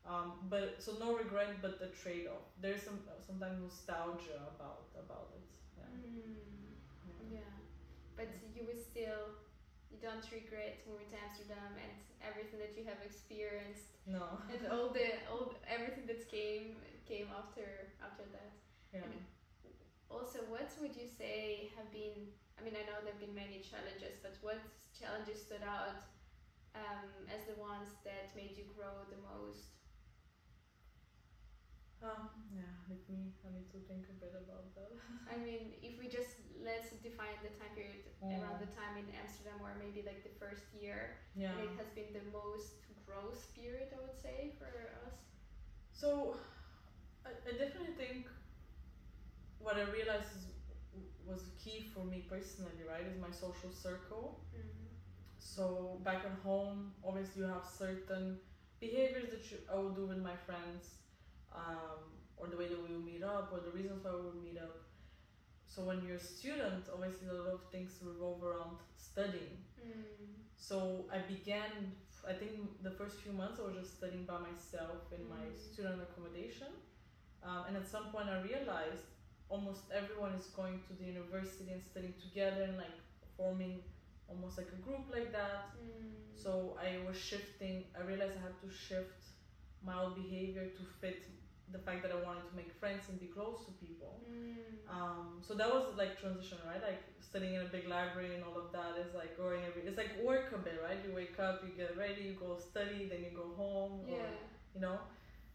Um, 0.04 0.34
but 0.50 0.84
so 0.84 0.94
no 1.00 1.16
regret, 1.16 1.62
but 1.62 1.80
the 1.80 1.88
trade 1.88 2.28
off. 2.28 2.44
There's 2.60 2.84
some 2.84 3.00
sometimes 3.26 3.62
nostalgia 3.62 4.40
about 4.52 4.92
about 5.00 5.32
it. 5.38 5.48
Yeah. 5.80 5.88
Mm. 5.88 6.76
yeah. 7.32 7.40
Yeah, 7.40 7.54
but 8.18 8.28
you 8.52 8.68
were 8.68 8.76
still, 8.76 9.40
you 9.88 9.98
don't 10.04 10.26
regret 10.28 10.84
moving 10.90 11.08
to 11.08 11.18
Amsterdam 11.24 11.72
and 11.80 11.94
everything 12.20 12.60
that 12.60 12.76
you 12.76 12.84
have 12.84 13.00
experienced 13.06 13.96
No. 14.06 14.44
and 14.52 14.68
all 14.68 14.92
the 14.92 15.08
all 15.32 15.56
everything 15.64 16.04
that 16.12 16.20
came 16.28 16.76
came 17.08 17.28
after 17.32 17.94
after 18.04 18.28
that. 18.36 18.52
Yeah. 18.92 19.08
And 19.08 19.24
Also, 20.12 20.40
what 20.52 20.68
would 20.82 20.96
you 20.96 21.08
say 21.08 21.72
have 21.78 21.90
been? 21.96 22.28
I 22.64 22.72
mean, 22.72 22.80
I 22.80 22.88
know 22.88 22.96
there've 23.04 23.20
been 23.20 23.36
many 23.36 23.60
challenges, 23.60 24.16
but 24.24 24.40
what 24.40 24.56
challenges 24.96 25.44
stood 25.44 25.68
out 25.68 26.00
um, 26.80 27.28
as 27.28 27.44
the 27.44 27.60
ones 27.60 27.92
that 28.08 28.32
made 28.40 28.56
you 28.56 28.64
grow 28.72 29.04
the 29.12 29.20
most? 29.20 29.84
Um, 32.00 32.32
yeah, 32.56 32.72
let 32.88 33.04
me, 33.12 33.36
I 33.44 33.52
need 33.52 33.68
to 33.76 33.84
think 33.84 34.08
a 34.08 34.16
bit 34.16 34.32
about 34.32 34.72
that. 34.80 34.96
I 35.34 35.36
mean, 35.44 35.76
if 35.84 36.00
we 36.00 36.08
just 36.08 36.40
let's 36.64 36.96
define 37.04 37.36
the 37.44 37.52
time 37.60 37.76
period 37.76 38.00
around 38.32 38.64
the 38.64 38.72
time 38.72 38.96
in 38.96 39.12
Amsterdam, 39.12 39.60
or 39.60 39.76
maybe 39.76 40.00
like 40.08 40.24
the 40.24 40.32
first 40.40 40.72
year, 40.72 41.20
Yeah. 41.36 41.60
it 41.60 41.76
has 41.76 41.92
been 41.92 42.16
the 42.16 42.24
most 42.32 42.80
growth 43.04 43.44
period, 43.52 43.92
I 43.92 44.00
would 44.08 44.16
say, 44.16 44.56
for 44.56 44.72
us. 45.04 45.20
So, 45.92 46.40
I, 47.28 47.36
I 47.44 47.52
definitely 47.60 47.92
think 48.00 48.32
what 49.60 49.76
I 49.76 49.84
realized 49.92 50.32
is, 50.36 50.48
was 51.28 51.44
key 51.64 51.86
for 51.94 52.04
me 52.04 52.26
personally, 52.30 52.84
right, 52.88 53.06
is 53.06 53.20
my 53.20 53.32
social 53.32 53.72
circle. 53.72 54.42
Mm-hmm. 54.56 54.88
So 55.40 56.00
back 56.04 56.26
at 56.26 56.38
home, 56.44 56.94
obviously 57.06 57.44
you 57.44 57.48
have 57.48 57.66
certain 57.66 58.38
behaviors 58.80 59.30
that 59.32 59.50
you, 59.52 59.58
I 59.72 59.76
will 59.76 59.92
do 59.92 60.06
with 60.08 60.18
my 60.20 60.36
friends, 60.36 60.96
um, 61.54 62.00
or 62.38 62.48
the 62.48 62.58
way 62.58 62.68
that 62.68 62.78
we 62.82 62.94
will 62.94 63.02
meet 63.02 63.24
up, 63.24 63.52
or 63.54 63.60
the 63.60 63.72
reasons 63.72 64.04
why 64.04 64.12
we 64.12 64.22
will 64.22 64.44
meet 64.44 64.58
up. 64.58 64.78
So 65.68 65.84
when 65.84 66.04
you're 66.06 66.18
a 66.18 66.20
student, 66.20 66.86
obviously 66.94 67.28
a 67.30 67.34
lot 67.34 67.48
of 67.48 67.62
things 67.72 68.00
revolve 68.02 68.44
around 68.44 68.78
studying. 68.98 69.58
Mm. 69.80 70.04
So 70.56 71.06
I 71.12 71.18
began, 71.20 71.94
I 72.28 72.34
think 72.34 72.84
the 72.84 72.92
first 72.92 73.18
few 73.22 73.34
months 73.34 73.60
I 73.60 73.68
was 73.68 73.76
just 73.76 73.98
studying 73.98 74.26
by 74.26 74.40
myself 74.40 75.12
in 75.12 75.28
my 75.28 75.44
Mm. 75.44 75.58
student 75.58 76.02
accommodation. 76.02 76.72
Um, 77.44 77.66
and 77.68 77.78
at 77.78 77.88
some 77.88 78.06
point 78.12 78.30
I 78.30 78.42
realized 78.42 79.06
almost 79.54 79.84
everyone 79.94 80.34
is 80.34 80.48
going 80.60 80.80
to 80.88 80.94
the 81.00 81.06
university 81.06 81.70
and 81.72 81.82
studying 81.92 82.18
together 82.26 82.64
and 82.64 82.78
like 82.78 82.98
forming 83.38 83.76
almost 84.28 84.58
like 84.58 84.70
a 84.78 84.82
group 84.82 85.06
like 85.12 85.32
that. 85.32 85.78
Mm. 85.78 86.10
So 86.34 86.76
I 86.82 87.06
was 87.08 87.16
shifting, 87.16 87.86
I 87.98 88.02
realized 88.04 88.34
I 88.42 88.44
had 88.50 88.58
to 88.66 88.70
shift 88.88 89.22
my 89.86 89.96
old 90.02 90.16
behavior 90.16 90.66
to 90.78 90.84
fit 91.00 91.22
the 91.72 91.80
fact 91.86 92.02
that 92.04 92.12
I 92.12 92.20
wanted 92.26 92.46
to 92.50 92.56
make 92.56 92.72
friends 92.82 93.04
and 93.10 93.20
be 93.20 93.28
close 93.28 93.66
to 93.68 93.72
people. 93.86 94.22
Mm. 94.26 94.74
Um, 94.90 95.28
so 95.42 95.54
that 95.54 95.70
was 95.70 95.86
like 95.98 96.20
transition, 96.20 96.58
right? 96.66 96.82
Like 96.82 97.02
studying 97.22 97.54
in 97.54 97.62
a 97.62 97.70
big 97.70 97.88
library 97.88 98.34
and 98.36 98.44
all 98.44 98.58
of 98.58 98.72
that 98.74 98.98
is 99.06 99.14
like 99.14 99.38
going 99.38 99.62
every. 99.70 99.84
It's 99.84 99.98
like 99.98 100.18
work 100.24 100.52
a 100.54 100.58
bit, 100.58 100.82
right? 100.82 100.98
You 101.06 101.14
wake 101.14 101.38
up, 101.40 101.62
you 101.66 101.72
get 101.78 101.96
ready, 101.96 102.22
you 102.24 102.34
go 102.34 102.58
study, 102.58 103.08
then 103.10 103.22
you 103.22 103.32
go 103.38 103.54
home, 103.56 104.02
or, 104.10 104.18
yeah. 104.18 104.34
you 104.74 104.82
know. 104.82 104.98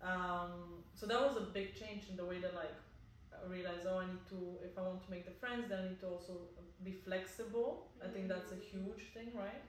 Um, 0.02 0.87
so 0.95 1.07
that 1.07 1.21
was 1.21 1.37
a 1.37 1.47
big 1.59 1.75
change 1.75 2.05
in 2.11 2.17
the 2.17 2.25
way 2.25 2.38
that 2.38 2.55
like 2.55 2.75
I 3.42 3.49
realized, 3.50 3.87
oh, 3.90 3.99
I 3.99 4.07
need 4.07 4.25
to 4.35 4.38
if 4.68 4.76
I 4.78 4.83
want 4.83 5.02
to 5.04 5.11
make 5.11 5.25
the 5.30 5.37
friends, 5.42 5.68
then 5.68 5.78
I 5.85 5.88
need 5.90 6.00
to 6.00 6.09
also 6.09 6.35
be 6.85 6.92
flexible. 6.92 7.71
I 8.04 8.09
think 8.12 8.28
that's 8.28 8.52
a 8.52 8.61
huge 8.73 9.02
thing, 9.14 9.30
right? 9.35 9.64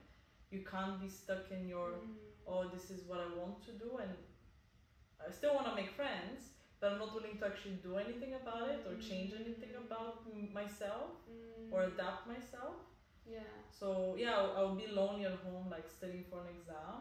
You 0.50 0.60
can't 0.72 1.00
be 1.00 1.08
stuck 1.08 1.50
in 1.50 1.68
your 1.68 1.88
Mm. 1.90 2.16
oh, 2.46 2.64
this 2.74 2.90
is 2.90 3.00
what 3.08 3.20
I 3.20 3.28
want 3.40 3.56
to 3.68 3.72
do, 3.84 3.90
and 4.02 4.10
I 5.26 5.30
still 5.30 5.54
want 5.54 5.66
to 5.70 5.74
make 5.74 5.90
friends, 5.90 6.40
but 6.80 6.92
I'm 6.92 6.98
not 6.98 7.14
willing 7.14 7.36
to 7.38 7.46
actually 7.46 7.78
do 7.88 7.96
anything 7.96 8.32
about 8.34 8.68
it 8.74 8.80
or 8.88 8.94
change 8.96 9.32
anything 9.34 9.74
about 9.84 10.14
m- 10.26 10.52
myself 10.52 11.10
Mm. 11.28 11.72
or 11.72 11.78
adapt 11.84 12.26
myself. 12.26 12.76
Yeah. 13.26 13.52
So 13.70 14.16
yeah, 14.18 14.34
I'll, 14.38 14.52
I'll 14.58 14.74
be 14.74 14.88
lonely 14.88 15.24
at 15.26 15.36
home, 15.46 15.66
like 15.70 15.86
studying 15.88 16.24
for 16.30 16.40
an 16.44 16.48
exam 16.56 16.96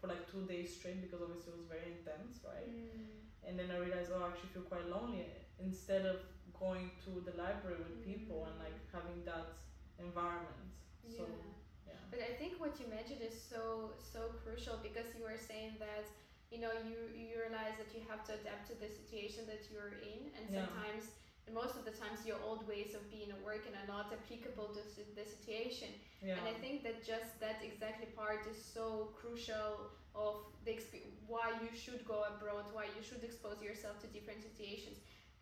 for 0.00 0.06
like 0.08 0.24
two 0.30 0.44
days 0.46 0.68
straight 0.76 1.00
because 1.02 1.20
obviously 1.22 1.52
it 1.52 1.58
was 1.58 1.66
very 1.66 1.88
intense, 1.98 2.34
right? 2.44 2.68
Mm. 2.68 3.10
And 3.46 3.58
then 3.58 3.68
I 3.70 3.78
realized, 3.78 4.10
oh, 4.14 4.22
I 4.22 4.28
actually 4.30 4.50
feel 4.54 4.62
quite 4.62 4.86
lonely. 4.88 5.26
Instead 5.58 6.04
of 6.06 6.18
going 6.58 6.90
to 7.04 7.10
the 7.24 7.34
library 7.36 7.78
with 7.78 7.98
mm-hmm. 8.02 8.14
people 8.14 8.46
and 8.48 8.56
like 8.58 8.76
having 8.92 9.22
that 9.24 9.58
environment. 9.98 10.70
So 11.04 11.26
yeah. 11.26 11.94
yeah. 11.94 12.00
But 12.10 12.20
I 12.24 12.32
think 12.38 12.58
what 12.58 12.78
you 12.80 12.86
mentioned 12.88 13.22
is 13.22 13.34
so 13.34 13.94
so 13.98 14.32
crucial 14.42 14.78
because 14.82 15.06
you 15.16 15.22
were 15.26 15.38
saying 15.38 15.76
that 15.78 16.06
you 16.50 16.58
know 16.62 16.72
you 16.86 16.98
you 17.12 17.36
realize 17.38 17.76
that 17.78 17.90
you 17.94 18.02
have 18.08 18.22
to 18.30 18.32
adapt 18.38 18.70
to 18.70 18.74
the 18.78 18.88
situation 18.88 19.44
that 19.50 19.66
you're 19.70 19.98
in, 20.00 20.30
and 20.36 20.44
Yeah. 20.48 20.64
sometimes 20.64 21.14
and 21.46 21.54
most 21.54 21.76
of 21.76 21.84
the 21.84 21.92
times 21.92 22.24
your 22.24 22.40
old 22.40 22.66
ways 22.66 22.94
of 22.94 23.02
being 23.10 23.28
at 23.30 23.40
work 23.44 23.68
and 23.68 23.76
are 23.76 23.86
not 23.86 24.12
applicable 24.12 24.72
to 24.72 24.80
the 25.14 25.26
situation. 25.28 25.92
Yeah. 26.22 26.40
And 26.40 26.48
I 26.48 26.54
think 26.56 26.82
that 26.84 27.04
just 27.04 27.38
that 27.40 27.60
exactly 27.60 28.08
part 28.16 28.46
is 28.48 28.56
so 28.56 29.12
crucial 29.20 29.92
of 30.14 30.36
the 30.64 30.72
exp- 30.72 31.04
why 31.26 31.52
you 31.60 31.68
should 31.76 32.02
go 32.06 32.24
abroad, 32.32 32.64
why 32.72 32.86
you 32.96 33.02
should 33.02 33.22
expose 33.22 33.60
yourself 33.60 34.00
to 34.00 34.06
different 34.08 34.40
situations. 34.42 34.96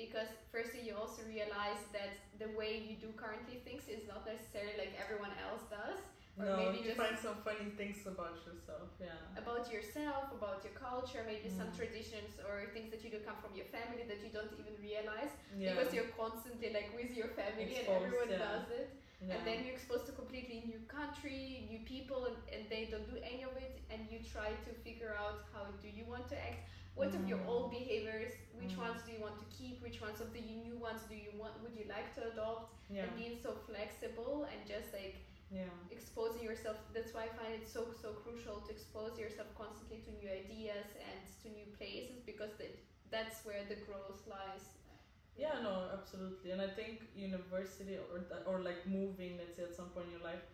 Because 0.04 0.30
firstly, 0.54 0.80
you 0.86 0.94
also 1.02 1.22
realize 1.36 1.82
that 1.96 2.12
the 2.42 2.50
way 2.58 2.70
you 2.88 2.94
do 2.98 3.10
currently 3.22 3.56
things 3.66 3.84
is 3.94 4.02
not 4.12 4.22
necessarily 4.26 4.74
like 4.82 4.92
everyone 5.04 5.32
else 5.46 5.62
does. 5.70 6.00
Or 6.40 6.44
no, 6.48 6.56
maybe 6.56 6.78
you 6.80 6.84
just 6.90 6.96
find 7.04 7.16
some 7.26 7.36
funny 7.44 7.68
things 7.80 7.98
about 8.08 8.36
yourself. 8.46 8.88
Yeah. 8.98 9.12
about 9.42 9.64
yourself, 9.74 10.24
about 10.38 10.58
your 10.64 10.72
culture, 10.88 11.22
maybe 11.32 11.48
some 11.60 11.68
Mm. 11.70 11.76
traditions 11.80 12.32
or 12.46 12.54
things 12.74 12.88
that 12.92 13.00
you 13.04 13.10
do 13.16 13.20
come 13.28 13.36
from 13.44 13.52
your 13.60 13.68
family 13.76 14.02
that 14.10 14.20
you 14.24 14.30
don't 14.36 14.52
even 14.60 14.74
realize 14.90 15.32
Yeah. 15.36 15.64
because 15.76 15.88
you're 15.94 16.12
constantly 16.22 16.68
like 16.78 16.88
with 16.98 17.10
your 17.20 17.30
family 17.40 17.72
and 17.80 17.86
everyone 17.98 18.30
yeah. 18.32 18.46
does 18.48 18.66
it. 18.80 18.88
yeah. 19.20 19.34
And 19.34 19.40
then 19.48 19.58
you're 19.64 19.76
exposed 19.80 20.06
to 20.10 20.12
completely 20.22 20.58
new 20.72 20.80
country, 20.98 21.44
new 21.72 21.80
people, 21.94 22.20
and, 22.30 22.38
and 22.54 22.62
they 22.72 22.82
don't 22.92 23.08
do 23.14 23.18
any 23.32 23.42
of 23.50 23.54
it. 23.66 23.74
And 23.92 24.00
you 24.12 24.18
try 24.34 24.50
to 24.66 24.70
figure 24.86 25.12
out 25.22 25.38
how 25.52 25.64
do 25.84 25.88
you 25.98 26.04
want 26.14 26.26
to 26.32 26.36
act. 26.48 26.60
What 26.94 27.14
of 27.14 27.26
your 27.28 27.40
old 27.46 27.70
behaviors? 27.70 28.32
Which 28.52 28.76
ones 28.76 29.00
do 29.06 29.12
you 29.12 29.20
want 29.20 29.38
to 29.38 29.46
keep? 29.56 29.82
Which 29.82 30.00
ones 30.00 30.20
of 30.20 30.32
the 30.32 30.40
new 30.40 30.76
ones 30.78 31.02
do 31.08 31.16
you 31.16 31.32
want? 31.38 31.54
Would 31.62 31.74
you 31.74 31.86
like 31.88 32.14
to 32.16 32.30
adopt? 32.32 32.74
yeah. 32.88 33.04
And 33.04 33.16
being 33.16 33.36
so 33.42 33.56
flexible 33.66 34.46
and 34.50 34.60
just 34.68 34.92
like 34.92 35.16
yeah. 35.50 35.72
exposing 35.90 36.42
yourself. 36.42 36.76
That's 36.94 37.12
why 37.14 37.24
I 37.24 37.32
find 37.36 37.52
it 37.54 37.66
so 37.68 37.88
so 38.00 38.12
crucial 38.24 38.60
to 38.60 38.70
expose 38.70 39.18
yourself 39.18 39.48
constantly 39.56 39.98
to 40.04 40.10
new 40.20 40.28
ideas 40.28 40.88
and 41.00 41.20
to 41.42 41.48
new 41.48 41.66
places 41.78 42.20
because 42.24 42.52
that 42.58 42.76
that's 43.10 43.44
where 43.44 43.64
the 43.68 43.76
growth 43.88 44.20
lies. 44.28 44.64
Yeah, 45.36 45.60
no, 45.62 45.88
absolutely. 45.92 46.50
And 46.52 46.60
I 46.60 46.68
think 46.68 47.08
university 47.16 47.96
or 48.12 48.20
th- 48.20 48.44
or 48.46 48.60
like 48.60 48.86
moving, 48.86 49.38
let's 49.38 49.56
say 49.56 49.64
at 49.64 49.74
some 49.74 49.88
point 49.90 50.06
in 50.06 50.12
your 50.12 50.24
life, 50.24 50.44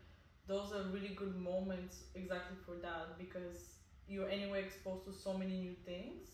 those 0.47 0.73
are 0.73 0.85
really 0.91 1.15
good 1.15 1.37
moments 1.37 2.05
exactly 2.15 2.57
for 2.65 2.77
that 2.83 3.19
because 3.19 3.78
you're 4.09 4.29
anyway 4.29 4.61
exposed 4.65 5.05
to 5.07 5.13
so 5.13 5.35
many 5.35 5.57
new 5.67 5.75
things 5.91 6.25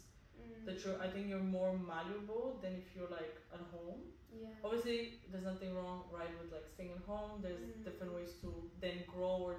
Mm. 0.41 0.65
that 0.67 0.85
you're. 0.85 1.01
I 1.01 1.09
think 1.09 1.29
you're 1.29 1.49
more 1.59 1.73
malleable 1.79 2.59
than 2.63 2.73
if 2.83 2.87
you're 2.97 3.09
like 3.21 3.37
at 3.57 3.61
home. 3.75 4.01
yeah. 4.33 4.49
Obviously, 4.65 5.21
there's 5.31 5.45
nothing 5.45 5.75
wrong 5.77 5.99
right 6.11 6.33
with 6.41 6.51
like 6.53 6.67
staying 6.75 6.93
at 6.99 7.05
home. 7.13 7.41
There's 7.45 7.61
Mm. 7.69 7.85
different 7.85 8.13
ways 8.15 8.33
to 8.43 8.49
then 8.81 9.05
grow 9.07 9.37
or 9.49 9.55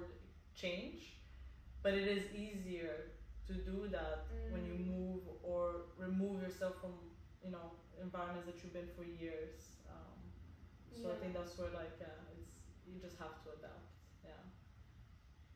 change, 0.62 1.00
but 1.82 1.92
it 1.94 2.06
is 2.16 2.24
easier 2.44 2.94
to 3.48 3.54
do 3.70 3.88
that 3.96 4.18
when 4.52 4.62
you 4.68 4.74
Mm. 4.74 4.86
move 4.94 5.22
or 5.42 5.62
remove 5.96 6.42
yourself 6.42 6.74
from 6.82 6.94
you 7.44 7.50
know 7.56 7.66
environments 8.06 8.46
that 8.48 8.56
you've 8.62 8.72
been 8.80 8.90
for 8.98 9.04
years. 9.22 9.56
Um, 9.94 10.18
so 11.00 11.04
I 11.14 11.16
think 11.20 11.32
that's 11.38 11.56
where 11.58 11.70
like 11.82 11.96
uh, 12.10 12.32
it's 12.36 12.52
you 12.86 13.00
just 13.06 13.16
have 13.24 13.34
to 13.44 13.48
adapt. 13.58 13.88
Yeah. 14.24 14.42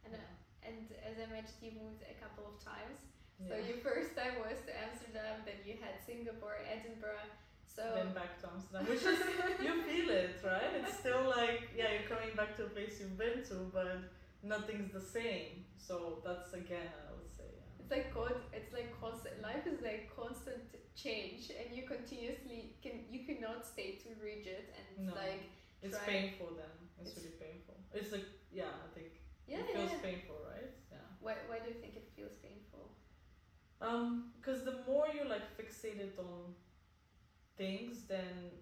And 0.05 0.15
yeah. 0.15 0.40
And 0.71 0.87
as 1.03 1.19
I 1.19 1.27
mentioned, 1.27 1.59
you 1.67 1.73
moved 1.75 2.07
a 2.07 2.15
couple 2.23 2.47
of 2.47 2.57
times. 2.63 3.03
Yeah. 3.43 3.51
So 3.51 3.55
your 3.67 3.81
first 3.83 4.15
time 4.15 4.39
was 4.39 4.59
to 4.69 4.73
Amsterdam, 4.73 5.43
then 5.49 5.59
you 5.67 5.75
had 5.83 5.99
Singapore, 6.07 6.63
Edinburgh. 6.63 7.27
So 7.67 7.83
then 7.97 8.13
back 8.15 8.39
to 8.43 8.51
Amsterdam, 8.55 8.85
which 8.87 9.03
is 9.03 9.19
you 9.65 9.75
feel 9.89 10.09
it, 10.11 10.37
right? 10.45 10.71
It's 10.79 10.99
still 11.03 11.25
like 11.27 11.71
yeah, 11.75 11.91
you're 11.95 12.09
coming 12.11 12.35
back 12.37 12.57
to 12.59 12.67
a 12.67 12.71
place 12.71 12.99
you've 13.01 13.17
been 13.19 13.43
to, 13.51 13.57
but 13.73 14.11
nothing's 14.43 14.93
the 14.93 15.01
same. 15.01 15.65
So 15.79 16.19
that's 16.25 16.53
again, 16.53 16.91
I 17.09 17.11
would 17.17 17.31
say. 17.33 17.49
Yeah. 17.49 17.81
it's 17.81 17.91
like 17.95 18.09
con- 18.13 18.45
it's 18.53 18.73
like 18.75 18.91
constant. 19.01 19.41
Life 19.41 19.65
is 19.67 19.81
like 19.81 20.11
constant 20.15 20.61
change, 20.99 21.49
and 21.57 21.71
you 21.75 21.87
continuously 21.89 22.75
can 22.83 23.07
you 23.09 23.25
cannot 23.25 23.65
stay 23.65 23.97
too 24.03 24.15
rigid, 24.21 24.65
and 24.77 24.85
it's 24.93 25.07
No. 25.09 25.15
like 25.17 25.49
It's 25.81 25.97
try- 25.97 26.07
painful 26.13 26.51
then. 26.61 26.75
It's, 27.01 27.15
It's- 27.15 27.17
really 27.17 27.37
painful. 27.41 27.77
It's 27.95 28.13
like 28.13 28.27
yeah, 28.53 28.75
I 28.85 28.89
think 28.93 29.20
yeah, 29.51 29.59
it 29.67 29.75
feels 29.75 29.91
yeah. 29.91 30.11
painful, 30.11 30.37
right? 30.47 30.71
Yeah. 30.91 30.99
Why 31.19 31.35
why 31.49 31.59
do 31.59 31.69
you 31.69 31.79
think 31.83 31.97
it 31.97 32.07
feels 32.15 32.35
painful? 32.39 32.95
Um, 33.83 34.31
because 34.37 34.65
the 34.65 34.77
more 34.87 35.07
you 35.09 35.29
like 35.29 35.43
fixated 35.59 36.19
on 36.19 36.55
things, 37.57 38.07
then 38.07 38.55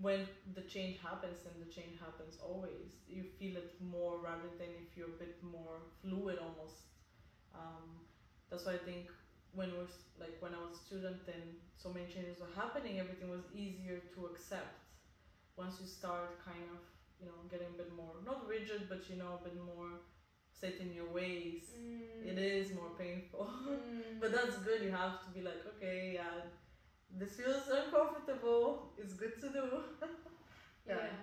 when 0.00 0.26
the 0.54 0.62
change 0.62 0.98
happens, 1.02 1.40
and 1.48 1.56
the 1.64 1.70
change 1.72 1.98
happens 1.98 2.38
always, 2.42 3.00
you 3.08 3.24
feel 3.38 3.56
it 3.56 3.74
more 3.80 4.18
rather 4.18 4.50
than 4.58 4.68
if 4.82 4.96
you're 4.96 5.14
a 5.16 5.20
bit 5.24 5.36
more 5.42 5.80
fluid 6.02 6.38
almost. 6.38 6.84
Um, 7.54 8.04
that's 8.50 8.66
why 8.66 8.74
I 8.74 8.82
think 8.84 9.08
when 9.52 9.70
we're 9.72 9.90
like 10.18 10.36
when 10.40 10.52
I 10.54 10.60
was 10.62 10.78
a 10.78 10.80
student 10.84 11.22
and 11.26 11.58
so 11.76 11.88
many 11.88 12.06
changes 12.06 12.38
were 12.38 12.54
happening, 12.54 13.00
everything 13.00 13.30
was 13.30 13.44
easier 13.54 13.98
to 14.14 14.26
accept. 14.26 14.84
Once 15.56 15.76
you 15.80 15.86
start 15.86 16.38
kind 16.44 16.64
of 16.76 16.80
you 17.20 17.26
know 17.26 17.38
getting 17.50 17.68
a 17.74 17.76
bit 17.82 17.90
more 17.96 18.14
not 18.24 18.46
rigid 18.48 18.88
but 18.88 19.08
you 19.10 19.16
know 19.16 19.38
a 19.40 19.44
bit 19.44 19.56
more 19.72 19.90
set 20.60 20.74
in 20.80 20.92
your 20.92 21.08
ways 21.20 21.62
Mm. 21.76 22.28
it 22.32 22.38
is 22.38 22.72
more 22.72 22.90
painful 22.98 23.46
Mm. 23.46 24.20
but 24.20 24.32
that's 24.32 24.56
good 24.58 24.82
you 24.82 24.90
have 24.90 25.22
to 25.24 25.28
be 25.36 25.40
like 25.40 25.62
okay 25.72 26.12
yeah 26.14 26.36
this 27.20 27.36
feels 27.36 27.68
uncomfortable 27.68 28.92
it's 28.96 29.14
good 29.14 29.38
to 29.40 29.48
do 29.50 29.66
yeah. 30.86 30.94
Yeah. 30.96 31.16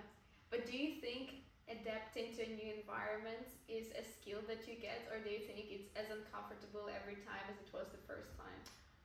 But 0.50 0.66
do 0.66 0.72
you 0.76 0.90
think 1.00 1.24
adapting 1.68 2.32
to 2.36 2.40
a 2.48 2.50
new 2.58 2.72
environment 2.80 3.46
is 3.68 3.86
a 3.92 4.02
skill 4.02 4.40
that 4.48 4.66
you 4.66 4.76
get, 4.80 5.04
or 5.12 5.20
do 5.22 5.28
you 5.28 5.40
think 5.40 5.66
it's 5.68 5.90
as 6.00 6.08
uncomfortable 6.08 6.88
every 6.88 7.16
time 7.28 7.44
as 7.52 7.56
it 7.60 7.68
was 7.76 7.86
the 7.92 8.02
first 8.10 8.30
time? 8.36 8.60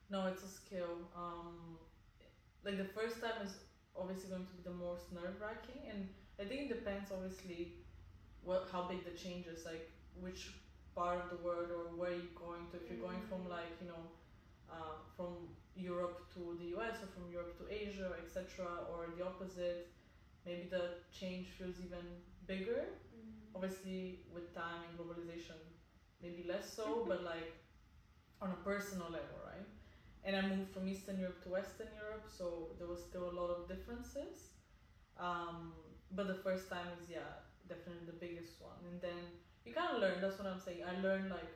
no 0.10 0.26
it's 0.28 0.44
a 0.44 0.48
skill 0.48 0.94
um 1.16 1.80
like 2.66 2.78
the 2.78 2.90
first 2.98 3.20
time 3.22 3.38
is 3.44 3.54
obviously 3.96 4.30
going 4.30 4.46
to 4.46 4.54
be 4.60 4.64
the 4.64 4.78
most 4.88 5.12
nerve-wracking 5.12 5.82
and 5.92 6.08
i 6.40 6.44
think 6.46 6.62
it 6.62 6.70
depends 6.70 7.12
obviously 7.12 7.74
what 8.44 8.68
how 8.72 8.84
big 8.84 9.04
the 9.06 9.16
change 9.24 9.48
is 9.48 9.66
like 9.66 9.90
which 10.22 10.42
part 10.96 11.20
of 11.24 11.30
the 11.30 11.40
world 11.46 11.70
or 11.78 11.84
where 12.00 12.12
you're 12.12 12.38
going 12.48 12.66
to 12.72 12.78
if 12.78 12.90
you're 12.90 13.04
going 13.10 13.22
from 13.30 13.42
Mm. 13.46 13.50
like 13.58 13.74
you 13.82 13.88
know 13.88 14.04
uh, 14.75 14.96
from 15.16 15.34
europe 15.75 16.18
to 16.34 16.42
the 16.60 16.68
us 16.86 16.98
or 17.04 17.08
from 17.16 17.25
europe 17.32 17.54
to 17.60 17.63
asia 17.84 18.10
etc 18.22 18.68
or 18.92 19.00
the 19.18 19.24
opposite 19.25 19.88
maybe 20.46 20.66
the 20.75 20.84
change 21.20 21.48
feels 21.58 21.78
even 21.88 22.06
bigger 22.48 22.82
Mm. 23.16 23.56
obviously 23.56 24.00
with 24.34 24.54
time 24.54 24.80
and 24.88 24.94
globalization 24.98 25.60
maybe 26.22 26.44
less 26.54 26.68
so 26.80 26.86
but 27.10 27.24
like 27.24 27.52
on 28.42 28.52
a 28.52 28.60
personal 28.72 29.10
level 29.20 29.40
right 29.52 29.68
and 30.24 30.36
i 30.36 30.42
moved 30.42 30.70
from 30.74 30.88
eastern 30.88 31.18
europe 31.20 31.42
to 31.44 31.50
western 31.50 31.92
europe 32.04 32.25
so 32.38 32.46
there 32.78 32.88
was 32.88 33.02
still 33.10 33.30
a 33.30 33.36
lot 33.42 33.50
of 33.56 33.68
differences 33.68 34.50
um, 35.18 35.74
but 36.15 36.27
the 36.27 36.39
first 36.46 36.70
time 36.70 36.88
is 37.00 37.10
yeah 37.10 37.43
definitely 37.67 38.05
the 38.05 38.20
biggest 38.25 38.62
one. 38.62 38.79
And 38.89 39.01
then 39.01 39.22
you 39.65 39.74
kind 39.74 39.96
of 39.96 40.01
learn 40.01 40.20
that's 40.22 40.38
what 40.39 40.48
i'm 40.48 40.60
saying. 40.60 40.82
I 40.84 41.00
learned 41.01 41.29
like 41.29 41.53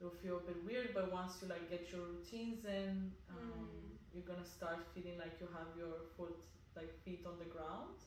you'll 0.00 0.18
feel 0.22 0.36
a 0.38 0.44
bit 0.50 0.58
weird 0.64 0.90
but 0.94 1.12
once 1.12 1.38
you 1.40 1.48
like 1.48 1.70
get 1.70 1.92
your 1.92 2.02
routines 2.14 2.64
in 2.64 3.12
um, 3.30 3.68
Mm. 3.68 3.96
you're 4.12 4.28
gonna 4.30 4.44
start 4.58 4.78
feeling 4.94 5.18
like 5.18 5.34
you 5.40 5.48
have 5.58 5.70
your 5.76 5.94
foot 6.16 6.36
like 6.76 6.90
feet 7.04 7.24
on 7.26 7.38
the 7.38 7.44
ground. 7.56 7.98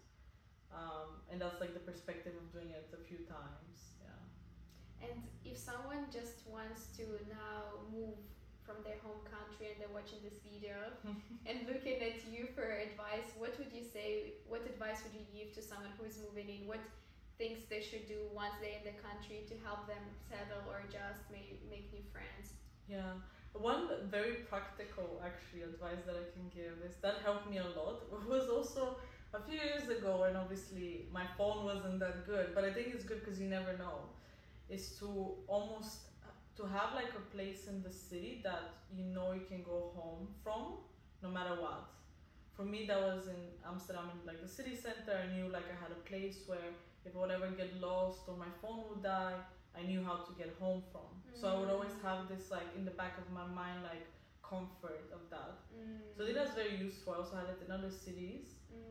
Um, 0.74 1.24
and 1.32 1.40
that's 1.42 1.60
like 1.62 1.74
the 1.74 1.80
perspective 1.92 2.34
of 2.42 2.52
doing 2.52 2.70
it 2.72 2.90
a 2.94 3.02
few 3.08 3.20
times 3.26 3.96
yeah. 4.04 5.08
And 5.08 5.24
if 5.46 5.58
someone 5.58 6.04
just 6.12 6.46
wants 6.48 6.82
to 6.98 7.04
now 7.30 7.88
move 7.92 8.20
from 8.68 8.84
their 8.84 9.00
home 9.00 9.24
country 9.24 9.72
and 9.72 9.80
they're 9.80 9.96
watching 9.96 10.20
this 10.20 10.44
video 10.44 10.76
and 11.48 11.64
looking 11.64 12.04
at 12.04 12.20
you 12.28 12.52
for 12.52 12.68
advice, 12.68 13.32
what 13.40 13.56
would 13.56 13.72
you 13.72 13.88
say? 13.88 14.36
What 14.44 14.68
advice 14.68 15.08
would 15.08 15.16
you 15.16 15.24
give 15.32 15.56
to 15.56 15.64
someone 15.64 15.96
who 15.96 16.04
is 16.04 16.20
moving 16.20 16.52
in? 16.52 16.68
What 16.68 16.84
things 17.40 17.64
they 17.72 17.80
should 17.80 18.04
do 18.12 18.28
once 18.36 18.60
they're 18.60 18.84
in 18.84 18.86
the 18.86 18.98
country 19.00 19.48
to 19.48 19.56
help 19.64 19.88
them 19.88 20.04
settle 20.28 20.68
or 20.68 20.84
just 20.92 21.24
make, 21.32 21.64
make 21.72 21.88
new 21.96 22.04
friends? 22.12 22.60
Yeah, 22.92 23.24
one 23.56 23.88
very 24.12 24.44
practical 24.52 25.24
actually 25.24 25.64
advice 25.64 26.04
that 26.06 26.20
I 26.20 26.28
can 26.36 26.52
give 26.52 26.84
is 26.84 27.00
that 27.02 27.24
helped 27.24 27.50
me 27.50 27.58
a 27.64 27.70
lot. 27.80 28.04
It 28.12 28.28
was 28.36 28.50
also 28.52 28.98
a 29.34 29.40
few 29.40 29.60
years 29.60 29.88
ago, 29.90 30.24
and 30.24 30.36
obviously 30.36 31.08
my 31.12 31.26
phone 31.38 31.64
wasn't 31.66 32.00
that 32.00 32.26
good, 32.26 32.52
but 32.54 32.64
I 32.64 32.72
think 32.74 32.92
it's 32.94 33.04
good 33.04 33.24
because 33.24 33.40
you 33.40 33.48
never 33.48 33.78
know. 33.78 34.12
Is 34.70 35.00
to 35.00 35.36
almost 35.48 36.12
to 36.58 36.64
have 36.66 36.94
like 36.96 37.14
a 37.16 37.24
place 37.36 37.68
in 37.68 37.82
the 37.84 37.92
city 37.92 38.42
that 38.44 38.64
you 38.92 39.04
know 39.04 39.32
you 39.34 39.46
can 39.48 39.62
go 39.64 39.92
home 39.96 40.28
from 40.44 40.78
no 41.22 41.30
matter 41.30 41.56
what. 41.62 41.90
For 42.56 42.64
me, 42.66 42.86
that 42.88 43.00
was 43.00 43.28
in 43.28 43.42
Amsterdam, 43.68 44.10
in 44.14 44.26
like 44.26 44.42
the 44.42 44.48
city 44.48 44.76
center. 44.76 45.14
I 45.24 45.28
knew 45.36 45.48
like 45.50 45.66
I 45.70 45.78
had 45.84 45.92
a 45.92 46.02
place 46.10 46.38
where 46.48 46.70
if 47.06 47.16
I 47.16 47.20
would 47.20 47.32
ever 47.32 47.50
get 47.52 47.80
lost 47.80 48.22
or 48.28 48.36
my 48.36 48.50
phone 48.62 48.84
would 48.90 49.04
die, 49.04 49.36
I 49.78 49.82
knew 49.84 50.04
how 50.04 50.18
to 50.28 50.32
get 50.38 50.56
home 50.60 50.82
from. 50.92 51.06
So 51.40 51.48
I 51.48 51.60
would 51.60 51.70
always 51.70 51.94
Mm. 51.94 52.02
have 52.08 52.28
this 52.28 52.50
like 52.50 52.70
in 52.76 52.84
the 52.86 52.96
back 53.02 53.14
of 53.22 53.30
my 53.32 53.46
mind 53.46 53.84
like 53.84 54.06
comfort 54.42 55.06
of 55.14 55.22
that. 55.30 55.54
Mm. 55.78 56.02
So 56.16 56.24
I 56.24 56.26
think 56.26 56.38
that's 56.40 56.56
very 56.56 56.76
useful. 56.88 57.14
I 57.14 57.18
also 57.18 57.36
had 57.36 57.50
it 57.54 57.60
in 57.66 57.70
other 57.72 57.92
cities. 57.92 58.46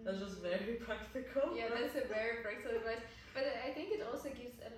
That's 0.05 0.21
just 0.21 0.39
Mm. 0.39 0.43
very 0.53 0.75
practical. 0.87 1.47
Yeah, 1.59 1.69
that's 1.75 1.97
a 1.97 2.07
very 2.07 2.37
practical 2.45 2.77
advice. 2.79 3.03
But 3.35 3.45
I 3.67 3.71
think 3.75 3.91
it 3.91 4.03
also 4.07 4.29
gives, 4.31 4.57
a, 4.63 4.71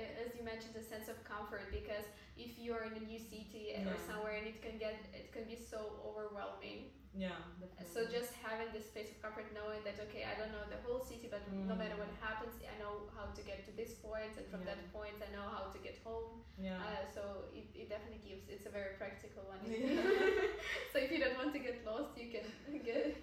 a- 0.00 0.12
as 0.26 0.34
you 0.36 0.42
mentioned, 0.42 0.74
a 0.74 0.82
sense 0.82 1.06
of 1.08 1.16
comfort 1.22 1.70
because 1.70 2.06
if 2.36 2.58
you're 2.58 2.82
in 2.84 2.94
a 2.98 3.04
new 3.06 3.18
city 3.18 3.74
or 3.86 3.94
somewhere 4.06 4.34
and 4.38 4.46
it 4.46 4.58
can 4.62 4.76
get, 4.78 4.96
it 5.14 5.32
can 5.32 5.44
be 5.46 5.54
so 5.56 5.78
overwhelming. 6.02 6.90
yeah, 7.14 7.38
definitely. 7.62 7.86
So 7.94 8.10
just 8.10 8.34
having 8.42 8.74
this 8.74 8.86
space 8.90 9.10
of 9.14 9.22
comfort, 9.22 9.46
knowing 9.54 9.86
that 9.86 9.94
okay, 10.10 10.26
I 10.26 10.34
don't 10.34 10.50
know 10.50 10.66
the 10.66 10.82
whole 10.82 10.98
city, 10.98 11.30
but 11.30 11.42
no 11.70 11.74
Mm. 11.74 11.78
matter 11.78 11.96
what 12.02 12.10
happens, 12.18 12.58
I 12.66 12.74
know 12.82 13.06
how 13.14 13.26
to 13.30 13.42
get 13.50 13.62
to 13.70 13.72
this 13.80 13.92
point, 14.02 14.34
and 14.34 14.46
from 14.50 14.62
Yeah. 14.66 14.74
that 14.74 14.80
point, 14.90 15.14
I 15.22 15.30
know 15.36 15.46
how 15.56 15.64
to 15.74 15.78
get 15.78 15.96
home. 16.02 16.42
yeah. 16.58 16.82
Uh, 16.82 17.02
so 17.14 17.22
it, 17.58 17.66
it 17.80 17.86
definitely 17.94 18.22
gives. 18.28 18.44
It's 18.50 18.66
a 18.66 18.74
very 18.78 18.98
practical 18.98 19.42
one. 19.46 19.62
Yeah. 19.62 19.94
so 20.92 20.96
if 21.04 21.08
you 21.14 21.18
don't 21.22 21.38
want 21.38 21.52
to 21.54 21.62
get 21.62 21.86
lost, 21.86 22.18
you 22.18 22.28
can 22.34 22.46
get 22.90 23.14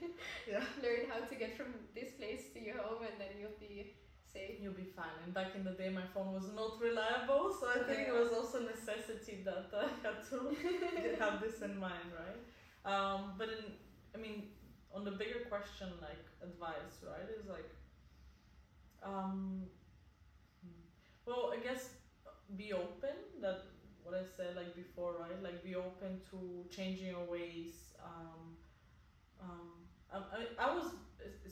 yeah. 0.47 0.63
learn 0.83 1.03
how 1.11 1.19
to 1.31 1.35
get 1.35 1.51
from 1.59 1.69
this 1.97 2.11
place 2.19 2.43
to 2.55 2.59
your 2.63 2.79
home, 2.79 3.03
and 3.03 3.15
then 3.19 3.31
you'll 3.39 3.59
be 3.59 3.75
You'll 4.61 4.73
be 4.73 4.91
fine. 4.95 5.17
And 5.25 5.33
back 5.33 5.55
in 5.55 5.63
the 5.63 5.71
day, 5.71 5.89
my 5.89 6.05
phone 6.13 6.33
was 6.33 6.51
not 6.55 6.79
reliable, 6.79 7.55
so 7.59 7.67
I 7.67 7.83
think 7.83 8.07
it 8.07 8.13
was 8.13 8.31
also 8.31 8.59
a 8.59 8.63
necessity 8.63 9.41
that 9.43 9.71
I 9.75 9.89
had 10.05 10.23
to 10.29 11.19
have 11.19 11.41
this 11.41 11.61
in 11.61 11.79
mind, 11.79 12.11
right? 12.13 12.41
Um, 12.85 13.33
but 13.37 13.49
in, 13.49 13.73
I 14.13 14.17
mean, 14.17 14.49
on 14.93 15.03
the 15.03 15.11
bigger 15.11 15.39
question, 15.49 15.87
like 16.01 16.25
advice, 16.43 17.03
right, 17.03 17.27
is 17.39 17.49
like, 17.49 17.69
um, 19.03 19.63
well, 21.25 21.53
I 21.53 21.63
guess 21.63 21.89
be 22.55 22.73
open. 22.73 23.15
That 23.41 23.63
what 24.03 24.15
I 24.15 24.23
said 24.37 24.55
like 24.55 24.75
before, 24.75 25.15
right? 25.19 25.41
Like 25.41 25.63
be 25.63 25.75
open 25.75 26.21
to 26.31 26.65
changing 26.69 27.07
your 27.07 27.25
ways. 27.25 27.93
Um, 28.03 28.57
um, 29.41 29.83
I, 30.13 30.67
I, 30.67 30.75
was 30.75 30.91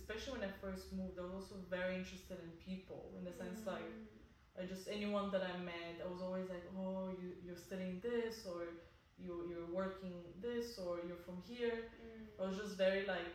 especially 0.09 0.39
when 0.39 0.49
I 0.49 0.53
first 0.57 0.91
moved. 0.91 1.19
I 1.19 1.21
was 1.21 1.33
also 1.33 1.55
very 1.69 1.95
interested 1.95 2.37
in 2.41 2.49
people 2.65 3.13
in 3.17 3.23
the 3.25 3.31
sense 3.31 3.65
like. 3.65 3.85
Mm. 3.85 4.17
I 4.59 4.65
just 4.65 4.89
anyone 4.89 5.31
that 5.31 5.41
I 5.41 5.55
met, 5.63 6.03
I 6.03 6.11
was 6.11 6.21
always 6.21 6.49
like, 6.49 6.65
oh, 6.75 7.13
you 7.21 7.31
you're 7.45 7.55
studying 7.55 8.01
this, 8.01 8.45
or 8.45 8.75
you 9.17 9.45
you're 9.47 9.71
working 9.71 10.15
this, 10.41 10.77
or 10.79 10.99
you're 11.07 11.23
from 11.27 11.37
here. 11.47 11.77
Mm. 12.01 12.43
I 12.43 12.49
was 12.49 12.57
just 12.57 12.75
very 12.75 13.05
like 13.05 13.31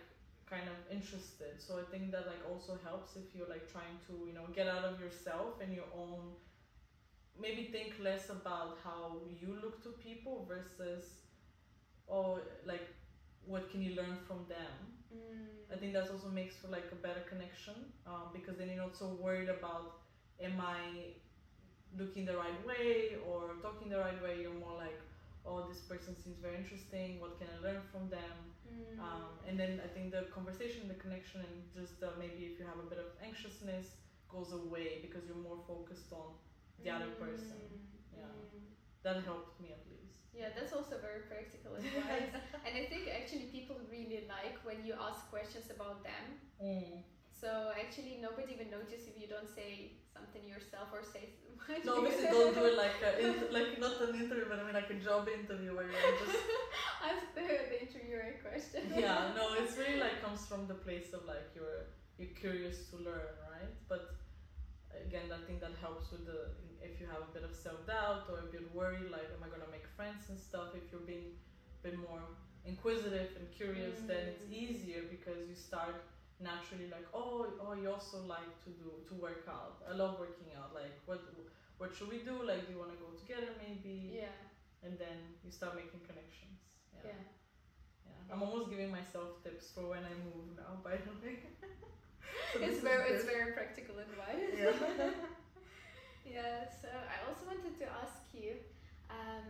kind 0.51 0.69
of 0.69 0.77
interested. 0.91 1.63
So 1.65 1.79
I 1.79 1.85
think 1.91 2.11
that 2.11 2.27
like 2.27 2.43
also 2.51 2.77
helps 2.85 3.17
if 3.17 3.35
you're 3.35 3.49
like 3.49 3.71
trying 3.73 3.97
to 4.09 4.27
you 4.27 4.35
know 4.35 4.47
get 4.53 4.67
out 4.67 4.85
of 4.85 5.01
yourself 5.01 5.63
and 5.63 5.73
your 5.73 5.89
own. 5.97 6.35
Maybe 7.41 7.65
think 7.73 7.95
less 8.01 8.31
about 8.31 8.79
how 8.85 9.19
you 9.41 9.59
look 9.61 9.83
to 9.83 9.91
people 10.09 10.47
versus, 10.47 11.05
oh, 12.09 12.39
like 12.65 12.87
what 13.45 13.71
can 13.71 13.83
you 13.83 13.97
learn 13.97 14.19
from 14.29 14.47
them. 14.49 14.94
Mm. 15.15 15.73
I 15.73 15.77
think 15.77 15.93
that 15.95 16.11
also 16.11 16.29
makes 16.29 16.57
for 16.57 16.69
like 16.69 16.91
a 16.93 16.97
better 16.97 17.23
connection 17.29 17.75
um, 18.07 18.31
because 18.33 18.57
then 18.59 18.69
you're 18.69 18.83
not 18.83 18.97
so 18.97 19.17
worried 19.21 19.49
about 19.49 20.03
am 20.41 20.61
I 20.61 21.15
looking 21.99 22.25
the 22.25 22.37
right 22.37 22.59
way 22.67 23.17
or 23.27 23.55
talking 23.63 23.89
the 23.89 23.99
right 23.99 24.21
way. 24.23 24.43
You're 24.43 24.55
more 24.55 24.77
like, 24.77 24.99
oh, 25.47 25.67
this 25.69 25.79
person 25.81 26.17
seems 26.23 26.39
very 26.39 26.57
interesting. 26.57 27.21
What 27.21 27.39
can 27.39 27.49
I 27.49 27.63
learn 27.63 27.83
from 27.93 28.09
them? 28.11 28.37
Mm. 28.67 28.99
Um, 28.99 29.31
and 29.49 29.59
then 29.59 29.81
I 29.85 29.89
think 29.89 30.11
the 30.11 30.27
conversation, 30.35 30.89
the 30.89 30.99
connection, 30.99 31.41
and 31.41 31.57
just 31.75 32.03
uh, 32.03 32.11
maybe 32.19 32.51
if 32.51 32.59
you 32.59 32.67
have 32.67 32.79
a 32.79 32.89
bit 32.89 32.99
of 32.99 33.15
anxiousness 33.23 33.87
goes 34.29 34.53
away 34.53 34.99
because 35.03 35.23
you're 35.27 35.39
more 35.39 35.63
focused 35.67 36.11
on 36.13 36.35
the 36.83 36.91
other 36.91 37.11
person. 37.21 37.63
Mm. 37.71 38.19
Yeah. 38.19 38.31
Mm. 38.31 38.75
that 39.03 39.25
helped 39.25 39.61
me 39.61 39.71
at 39.71 39.83
least. 39.91 40.14
Yeah, 40.35 40.51
that's 40.51 40.75
also 40.75 40.99
very 40.99 41.23
practical 41.31 41.79
advice. 41.79 42.35
and 42.67 42.73
I 42.75 42.85
think 42.91 43.07
actually 43.07 43.49
people 43.55 43.79
really 43.87 44.27
like 44.27 44.59
when 44.67 44.83
you 44.83 44.99
ask 44.99 45.31
questions 45.31 45.71
about 45.71 46.03
them. 46.03 46.25
Mm. 46.59 47.07
So 47.31 47.71
actually 47.79 48.19
nobody 48.21 48.59
even 48.59 48.71
notices 48.71 49.07
if 49.07 49.15
you 49.15 49.31
don't 49.31 49.49
say 49.49 49.95
something 50.11 50.43
yourself 50.47 50.91
or 50.91 51.03
say 51.07 51.35
No, 51.85 51.99
obviously 51.99 52.27
don't 52.29 52.55
do 52.55 52.65
it 52.65 52.77
like 52.77 52.99
a, 53.01 53.53
like 53.53 53.79
not 53.79 54.01
an 54.03 54.15
interview, 54.15 54.47
but 54.49 54.59
I 54.59 54.65
mean 54.65 54.75
like 54.75 54.91
a 54.91 55.01
job 55.01 55.29
interview 55.29 55.75
where 55.75 55.87
you're 55.87 56.19
just 56.25 56.39
ask 57.09 57.25
the, 57.35 57.47
the 57.71 57.79
interviewer 57.85 58.35
a 58.35 58.37
question. 58.43 58.93
yeah. 58.95 59.33
No, 59.37 59.55
it's 59.55 59.77
really 59.79 59.99
like 59.99 60.21
comes 60.23 60.47
from 60.47 60.67
the 60.67 60.75
place 60.75 61.13
of 61.13 61.25
like 61.25 61.55
you're 61.55 61.95
you're 62.19 62.35
curious 62.35 62.91
to 62.91 62.97
learn, 62.97 63.33
right? 63.51 63.73
But 63.89 64.17
again, 64.95 65.33
I 65.33 65.41
think 65.47 65.61
that 65.61 65.75
helps 65.81 66.13
with 66.13 66.27
the 66.27 66.53
if 66.89 67.01
you 67.01 67.07
have 67.15 67.23
a 67.29 67.31
bit 67.37 67.45
of 67.49 67.55
self 67.67 67.81
doubt 67.87 68.25
or 68.31 68.37
a 68.47 68.49
bit 68.57 68.65
worried, 68.75 69.09
like 69.17 69.29
am 69.35 69.43
I 69.47 69.49
gonna 69.55 69.71
make 69.77 69.87
friends 69.97 70.23
and 70.31 70.39
stuff? 70.39 70.69
If 70.81 70.85
you're 70.93 71.07
being 71.15 71.29
a 71.79 71.81
bit 71.87 71.97
more 72.09 72.23
inquisitive 72.65 73.31
and 73.39 73.47
curious, 73.61 73.97
then 74.11 74.23
it's 74.33 74.45
Mm. 74.49 74.53
easier 74.63 75.03
because 75.17 75.41
you 75.51 75.57
start 75.71 75.97
naturally 76.41 76.89
like 76.97 77.07
oh 77.15 77.47
oh 77.65 77.73
you 77.81 77.87
also 77.97 78.19
like 78.37 78.53
to 78.67 78.71
do 78.83 78.89
to 79.09 79.15
work 79.27 79.45
out. 79.49 79.75
I 79.91 79.93
love 80.03 80.13
working 80.25 80.51
out. 80.59 80.71
Like 80.81 80.95
what 81.09 81.21
what 81.81 81.91
should 81.97 82.11
we 82.15 82.19
do? 82.31 82.37
Like 82.51 82.61
do 82.67 82.73
you 82.75 82.79
want 82.85 82.93
to 82.97 83.01
go 83.07 83.11
together 83.23 83.51
maybe? 83.65 83.97
Yeah. 84.23 84.37
And 84.85 84.99
then 85.03 85.19
you 85.45 85.51
start 85.51 85.73
making 85.83 86.01
connections. 86.09 86.61
Yeah. 87.05 87.21
Yeah, 88.09 88.33
I'm 88.33 88.43
almost 88.43 88.69
giving 88.73 88.91
myself 88.91 89.29
tips 89.45 89.67
for 89.75 89.85
when 89.93 90.05
I 90.13 90.15
move 90.29 90.47
now. 90.63 90.73
By 90.89 90.97
the 91.07 91.15
way, 91.23 91.35
So 92.53 92.61
it's 92.67 92.81
very 92.81 93.11
it's 93.15 93.25
very 93.35 93.53
practical 93.53 93.97
advice. 94.07 94.53
Yeah. 94.59 95.11
yeah. 96.25 96.65
So 96.83 96.89
I 96.89 97.29
also 97.29 97.47
wanted 97.47 97.79
to 97.79 97.87
ask 98.03 98.23
you, 98.33 98.55
um, 99.11 99.45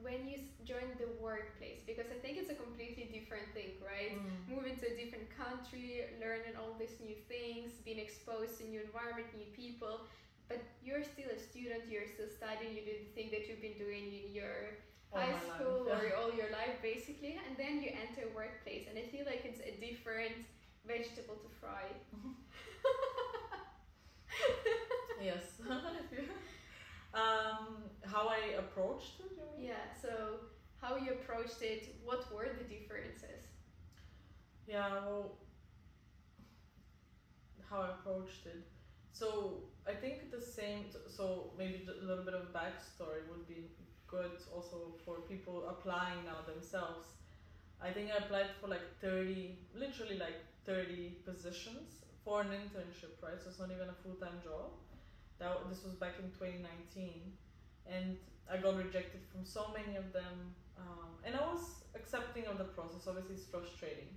when 0.00 0.28
you 0.28 0.38
joined 0.64 0.94
the 0.98 1.10
workplace, 1.18 1.82
because 1.86 2.06
I 2.14 2.18
think 2.22 2.38
it's 2.38 2.50
a 2.50 2.54
completely 2.54 3.10
different 3.10 3.50
thing, 3.54 3.74
right? 3.82 4.14
Mm. 4.14 4.54
Moving 4.54 4.76
to 4.78 4.86
a 4.86 4.94
different 4.94 5.26
country, 5.34 6.06
learning 6.22 6.54
all 6.54 6.76
these 6.78 6.94
new 7.02 7.16
things, 7.26 7.72
being 7.84 7.98
exposed 7.98 8.58
to 8.58 8.64
new 8.68 8.80
environment, 8.80 9.26
new 9.34 9.50
people. 9.54 10.06
But 10.48 10.62
you're 10.82 11.02
still 11.04 11.28
a 11.34 11.38
student. 11.38 11.90
You're 11.90 12.06
still 12.06 12.30
studying. 12.30 12.74
You 12.78 12.82
do 12.86 12.94
the 13.04 13.10
thing 13.14 13.28
that 13.34 13.48
you've 13.48 13.60
been 13.60 13.76
doing 13.78 14.06
in 14.14 14.32
your 14.34 14.78
All 15.12 15.20
high 15.20 15.32
life, 15.32 15.42
school 15.56 15.88
or 15.90 16.12
all 16.18 16.32
your 16.32 16.50
life 16.52 16.76
basically 16.82 17.38
and 17.46 17.56
then 17.56 17.80
you 17.82 17.88
enter 17.90 18.28
a 18.28 18.34
workplace 18.36 18.84
and 18.88 18.98
i 18.98 19.02
feel 19.08 19.24
like 19.24 19.42
it's 19.44 19.60
a 19.60 19.72
different 19.80 20.44
vegetable 20.86 21.36
to 21.36 21.48
fry 21.60 21.84
Yes. 25.20 25.60
um, 27.14 27.84
how 28.04 28.28
I 28.28 28.54
approached 28.58 29.20
it, 29.20 29.32
yeah 29.58 29.74
so 30.00 30.40
how 30.80 30.96
you 30.96 31.12
approached 31.12 31.62
it 31.62 31.96
what 32.04 32.32
were 32.32 32.48
the 32.58 32.64
differences 32.64 33.46
Yeah, 34.66 34.88
well, 35.06 35.38
how 37.68 37.82
I 37.82 37.88
approached 37.90 38.46
it. 38.46 38.64
So 39.12 39.64
I 39.86 39.92
think 39.92 40.30
the 40.30 40.40
same. 40.40 40.84
So 41.08 41.52
maybe 41.58 41.86
a 41.88 42.04
little 42.04 42.24
bit 42.24 42.34
of 42.34 42.52
backstory 42.52 43.22
would 43.30 43.46
be 43.48 43.70
good 44.06 44.32
also 44.54 44.94
for 45.04 45.16
people 45.28 45.68
applying 45.68 46.24
now 46.24 46.40
themselves. 46.46 47.08
I 47.80 47.90
think 47.90 48.10
I 48.10 48.18
applied 48.24 48.50
for 48.60 48.68
like 48.68 48.86
thirty, 49.00 49.58
literally 49.74 50.18
like 50.18 50.38
thirty 50.64 51.18
positions 51.24 52.04
for 52.24 52.40
an 52.42 52.48
internship, 52.48 53.20
right? 53.22 53.40
So 53.42 53.50
it's 53.50 53.58
not 53.58 53.70
even 53.70 53.88
a 53.88 53.98
full 54.02 54.14
time 54.14 54.40
job. 54.44 54.70
That 55.38 55.68
this 55.70 55.84
was 55.84 55.94
back 55.94 56.14
in 56.22 56.30
twenty 56.30 56.58
nineteen, 56.58 57.32
and 57.86 58.16
I 58.52 58.56
got 58.56 58.76
rejected 58.76 59.20
from 59.30 59.44
so 59.44 59.72
many 59.76 59.96
of 59.96 60.12
them. 60.12 60.54
Um, 60.76 61.10
and 61.24 61.34
I 61.34 61.40
was 61.40 61.84
accepting 61.94 62.46
of 62.46 62.58
the 62.58 62.64
process. 62.64 63.06
Obviously, 63.06 63.34
it's 63.34 63.46
frustrating. 63.46 64.16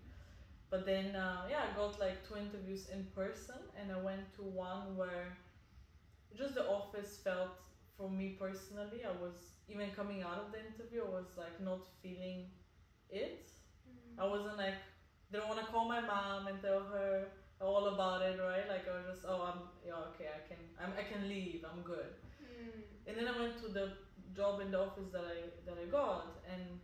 But 0.70 0.86
then, 0.86 1.16
uh, 1.16 1.42
yeah, 1.50 1.64
I 1.70 1.76
got 1.76 2.00
like 2.00 2.26
two 2.28 2.38
interviews 2.38 2.88
in 2.94 3.06
person, 3.14 3.60
and 3.80 3.92
I 3.92 4.00
went 4.00 4.34
to 4.36 4.44
one 4.44 4.96
where 4.96 5.38
just 6.38 6.56
the 6.56 6.66
office 6.68 7.20
felt, 7.24 7.60
for 7.98 8.10
me 8.10 8.38
personally, 8.40 9.04
I 9.04 9.12
was 9.22 9.36
even 9.68 9.92
coming 9.92 10.24
out 10.24 10.40
of 10.46 10.52
the 10.52 10.60
interview, 10.60 11.04
I 11.06 11.10
was 11.10 11.28
like 11.38 11.60
not 11.62 11.80
feeling 12.02 12.46
it. 13.10 13.50
I 14.18 14.26
wasn't 14.26 14.58
like, 14.58 14.76
didn't 15.32 15.48
want 15.48 15.60
to 15.60 15.66
call 15.66 15.88
my 15.88 16.02
mom 16.02 16.48
and 16.48 16.62
tell 16.62 16.82
her 16.82 17.28
all 17.62 17.88
about 17.88 18.22
it, 18.22 18.40
right? 18.42 18.68
Like 18.68 18.88
I 18.90 18.98
was 18.98 19.16
just, 19.16 19.26
oh, 19.28 19.42
I'm, 19.42 19.62
yeah, 19.86 20.10
okay, 20.14 20.30
I 20.30 20.42
can, 20.48 20.58
I'm, 20.82 20.94
I 20.98 21.04
can 21.04 21.30
leave, 21.30 21.64
I'm 21.64 21.82
good. 21.84 22.18
Mm. 22.42 22.82
And 23.08 23.18
then 23.18 23.28
I 23.28 23.40
went 23.40 23.62
to 23.62 23.68
the 23.70 23.94
job 24.36 24.62
in 24.62 24.72
the 24.72 24.80
office 24.80 25.10
that 25.12 25.26
I 25.26 25.52
that 25.66 25.78
I 25.78 25.86
got, 25.92 26.42
and 26.52 26.80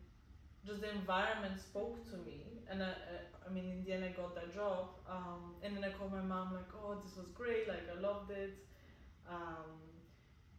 just 0.65 0.81
the 0.81 0.91
environment 0.91 1.59
spoke 1.59 2.03
to 2.11 2.17
me. 2.17 2.43
And 2.69 2.83
I, 2.83 2.89
I, 2.89 3.47
I 3.47 3.53
mean, 3.53 3.71
in 3.71 3.83
the 3.83 3.93
end, 3.93 4.03
I 4.03 4.09
got 4.09 4.35
that 4.35 4.53
job. 4.53 4.89
Um, 5.09 5.55
and 5.63 5.75
then 5.75 5.83
I 5.83 5.89
called 5.89 6.11
my 6.11 6.21
mom 6.21 6.53
like, 6.53 6.67
oh, 6.75 6.99
this 7.03 7.15
was 7.15 7.27
great, 7.29 7.67
like 7.67 7.87
I 7.87 7.99
loved 7.99 8.31
it. 8.31 8.53
Um, 9.29 9.79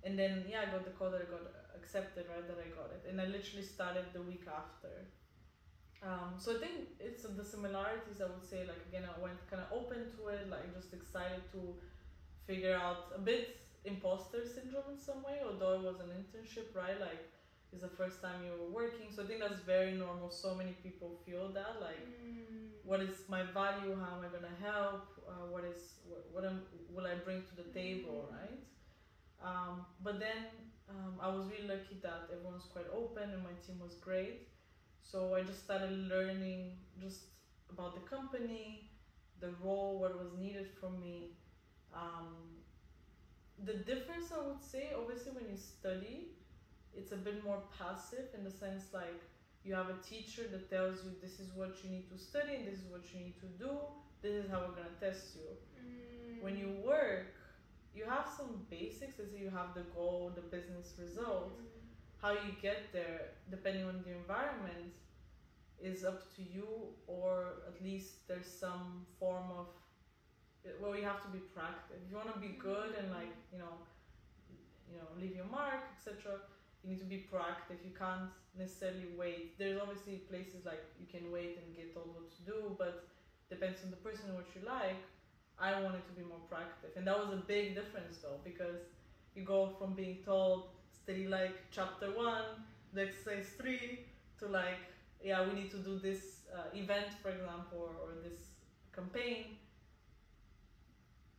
and 0.05 0.19
then 0.19 0.45
yeah, 0.49 0.65
I 0.67 0.73
got 0.73 0.85
the 0.85 0.93
call 0.93 1.11
that 1.11 1.21
I 1.21 1.31
got 1.31 1.45
accepted, 1.77 2.27
right? 2.29 2.47
That 2.47 2.59
I 2.59 2.69
got 2.75 2.91
it, 2.93 3.09
and 3.09 3.21
I 3.21 3.27
literally 3.27 3.65
started 3.65 4.07
the 4.13 4.23
week 4.23 4.45
after. 4.49 5.09
Um, 6.03 6.35
so 6.39 6.55
I 6.57 6.59
think 6.61 6.95
it's 7.01 7.25
the 7.25 7.45
similarities. 7.45 8.21
I 8.21 8.27
would 8.27 8.45
say 8.45 8.67
like 8.67 8.83
again, 8.89 9.05
I 9.05 9.21
went 9.21 9.39
kind 9.51 9.63
of 9.63 9.69
open 9.73 10.07
to 10.17 10.29
it, 10.29 10.49
like 10.51 10.73
just 10.75 10.93
excited 10.95 11.43
to 11.53 11.75
figure 12.47 12.75
out 12.75 13.13
a 13.15 13.19
bit 13.19 13.61
imposter 13.85 14.45
syndrome 14.47 14.91
in 14.93 14.99
some 14.99 15.23
way. 15.23 15.41
Although 15.45 15.75
it 15.81 15.83
was 15.83 16.01
an 16.01 16.11
internship, 16.19 16.75
right? 16.75 16.99
Like 17.01 17.23
it's 17.73 17.83
the 17.83 17.89
first 17.89 18.23
time 18.23 18.45
you 18.45 18.53
were 18.53 18.71
working, 18.71 19.11
so 19.15 19.23
I 19.23 19.27
think 19.27 19.41
that's 19.41 19.61
very 19.61 19.93
normal. 19.93 20.31
So 20.31 20.55
many 20.55 20.73
people 20.83 21.13
feel 21.27 21.49
that 21.53 21.81
like 21.81 22.01
Mm. 22.01 22.71
what 22.85 23.01
is 23.01 23.17
my 23.29 23.43
value 23.43 23.95
how 24.01 24.17
am 24.17 24.25
i 24.25 24.29
going 24.29 24.43
to 24.53 24.57
help 24.65 25.03
uh, 25.29 25.45
what 25.53 25.65
is 25.65 25.95
what, 26.09 26.23
what 26.33 26.45
am, 26.45 26.63
will 26.95 27.07
i 27.07 27.15
bring 27.27 27.43
to 27.43 27.55
the 27.57 27.69
table 27.73 28.29
right 28.33 28.61
um, 29.43 29.85
but 30.03 30.19
then 30.19 30.39
um, 30.89 31.15
i 31.21 31.29
was 31.29 31.47
really 31.49 31.69
lucky 31.69 31.97
that 32.03 32.29
everyone's 32.33 32.65
quite 32.73 32.87
open 32.93 33.31
and 33.35 33.43
my 33.43 33.55
team 33.67 33.79
was 33.81 33.95
great 33.95 34.49
so 35.03 35.35
i 35.35 35.43
just 35.43 35.65
started 35.65 35.91
learning 36.09 36.73
just 37.01 37.23
about 37.71 37.95
the 37.95 38.01
company 38.01 38.91
the 39.41 39.51
role 39.63 39.99
what 39.99 40.19
was 40.19 40.33
needed 40.39 40.69
from 40.81 41.01
me 41.01 41.31
um, 41.95 42.35
the 43.65 43.75
difference 43.75 44.33
i 44.33 44.39
would 44.47 44.63
say 44.63 44.93
obviously 44.97 45.33
when 45.33 45.45
you 45.51 45.57
study 45.57 46.29
it's 46.95 47.13
a 47.13 47.17
bit 47.17 47.43
more 47.45 47.61
passive 47.79 48.27
in 48.35 48.45
the 48.45 48.51
sense 48.51 48.87
like 48.93 49.23
you 49.65 49.75
have 49.75 49.89
a 49.91 49.99
teacher 50.03 50.43
that 50.51 50.71
tells 50.71 51.05
you 51.05 51.11
this 51.21 51.39
is 51.41 51.53
what 51.55 51.83
you 51.83 51.91
need 51.91 52.09
to 52.09 52.19
study 52.19 52.55
and 52.55 52.67
this 52.67 52.79
is 52.79 52.87
what 52.89 53.03
you 53.13 53.21
need 53.21 53.39
to 53.39 53.47
do 53.59 53.71
this 54.23 54.33
is 54.45 54.51
how 54.51 54.61
we're 54.61 54.75
going 54.81 54.93
to 54.95 55.01
test 55.07 55.37
you 55.37 55.51
Mm. 55.79 56.43
when 56.43 56.57
you 56.57 56.71
work 56.85 57.35
you 57.95 58.05
have 58.05 58.27
some 58.27 58.65
basics 58.71 59.15
let's 59.19 59.31
say 59.33 59.39
you 59.39 59.51
have 59.51 59.75
the 59.75 59.85
goal 59.95 60.33
the 60.35 60.43
business 60.43 60.95
result 60.99 61.59
Mm. 61.59 61.78
How 62.21 62.33
you 62.33 62.53
get 62.61 62.93
there 62.93 63.39
depending 63.51 63.85
on 63.85 64.03
the 64.05 64.13
environment 64.13 64.93
is 65.81 66.05
up 66.05 66.35
to 66.35 66.43
you 66.43 66.67
or 67.07 67.63
at 67.67 67.83
least 67.83 68.27
there's 68.27 68.47
some 68.47 69.07
form 69.19 69.45
of 69.57 69.67
well 70.83 70.97
you 70.97 71.05
have 71.05 71.23
to 71.23 71.29
be 71.29 71.39
proactive. 71.39 72.03
If 72.05 72.11
you 72.11 72.17
want 72.17 72.35
to 72.35 72.41
be 72.41 72.59
mm-hmm. 72.59 72.69
good 72.69 72.91
and 72.99 73.11
like 73.11 73.33
you 73.53 73.59
know 73.59 73.79
you 74.91 74.99
know 74.99 75.09
leave 75.21 75.37
your 75.37 75.47
mark 75.47 75.87
etc 75.97 76.39
you 76.83 76.91
need 76.91 76.99
to 76.99 77.07
be 77.07 77.27
proactive. 77.31 77.79
You 77.85 77.95
can't 77.99 78.31
necessarily 78.57 79.11
wait. 79.17 79.59
There's 79.59 79.81
obviously 79.81 80.23
places 80.31 80.65
like 80.65 80.83
you 80.99 81.07
can 81.07 81.31
wait 81.33 81.59
and 81.59 81.75
get 81.75 81.95
told 81.95 82.15
what 82.15 82.31
to 82.37 82.43
do 82.43 82.75
but 82.77 83.07
depends 83.51 83.79
on 83.85 83.91
the 83.91 83.97
person 83.97 84.35
what 84.35 84.47
you 84.55 84.63
like. 84.67 84.99
I 85.59 85.81
wanted 85.81 86.07
to 86.07 86.13
be 86.15 86.23
more 86.23 86.43
proactive 86.51 86.97
and 86.97 87.07
that 87.07 87.19
was 87.19 87.33
a 87.33 87.43
big 87.47 87.75
difference 87.75 88.19
though 88.19 88.39
because 88.45 88.83
you 89.35 89.43
go 89.43 89.71
from 89.79 89.95
being 89.95 90.19
told 90.25 90.71
study 91.09 91.27
like 91.27 91.57
chapter 91.71 92.13
one 92.13 92.45
the 92.93 93.01
exercise 93.09 93.49
three 93.57 94.05
to 94.39 94.45
like 94.47 94.85
yeah 95.25 95.41
we 95.49 95.55
need 95.59 95.71
to 95.71 95.79
do 95.79 95.99
this 95.99 96.45
uh, 96.53 96.69
event 96.77 97.09
for 97.23 97.31
example 97.31 97.81
or, 97.81 97.93
or 98.05 98.13
this 98.23 98.53
campaign. 98.95 99.57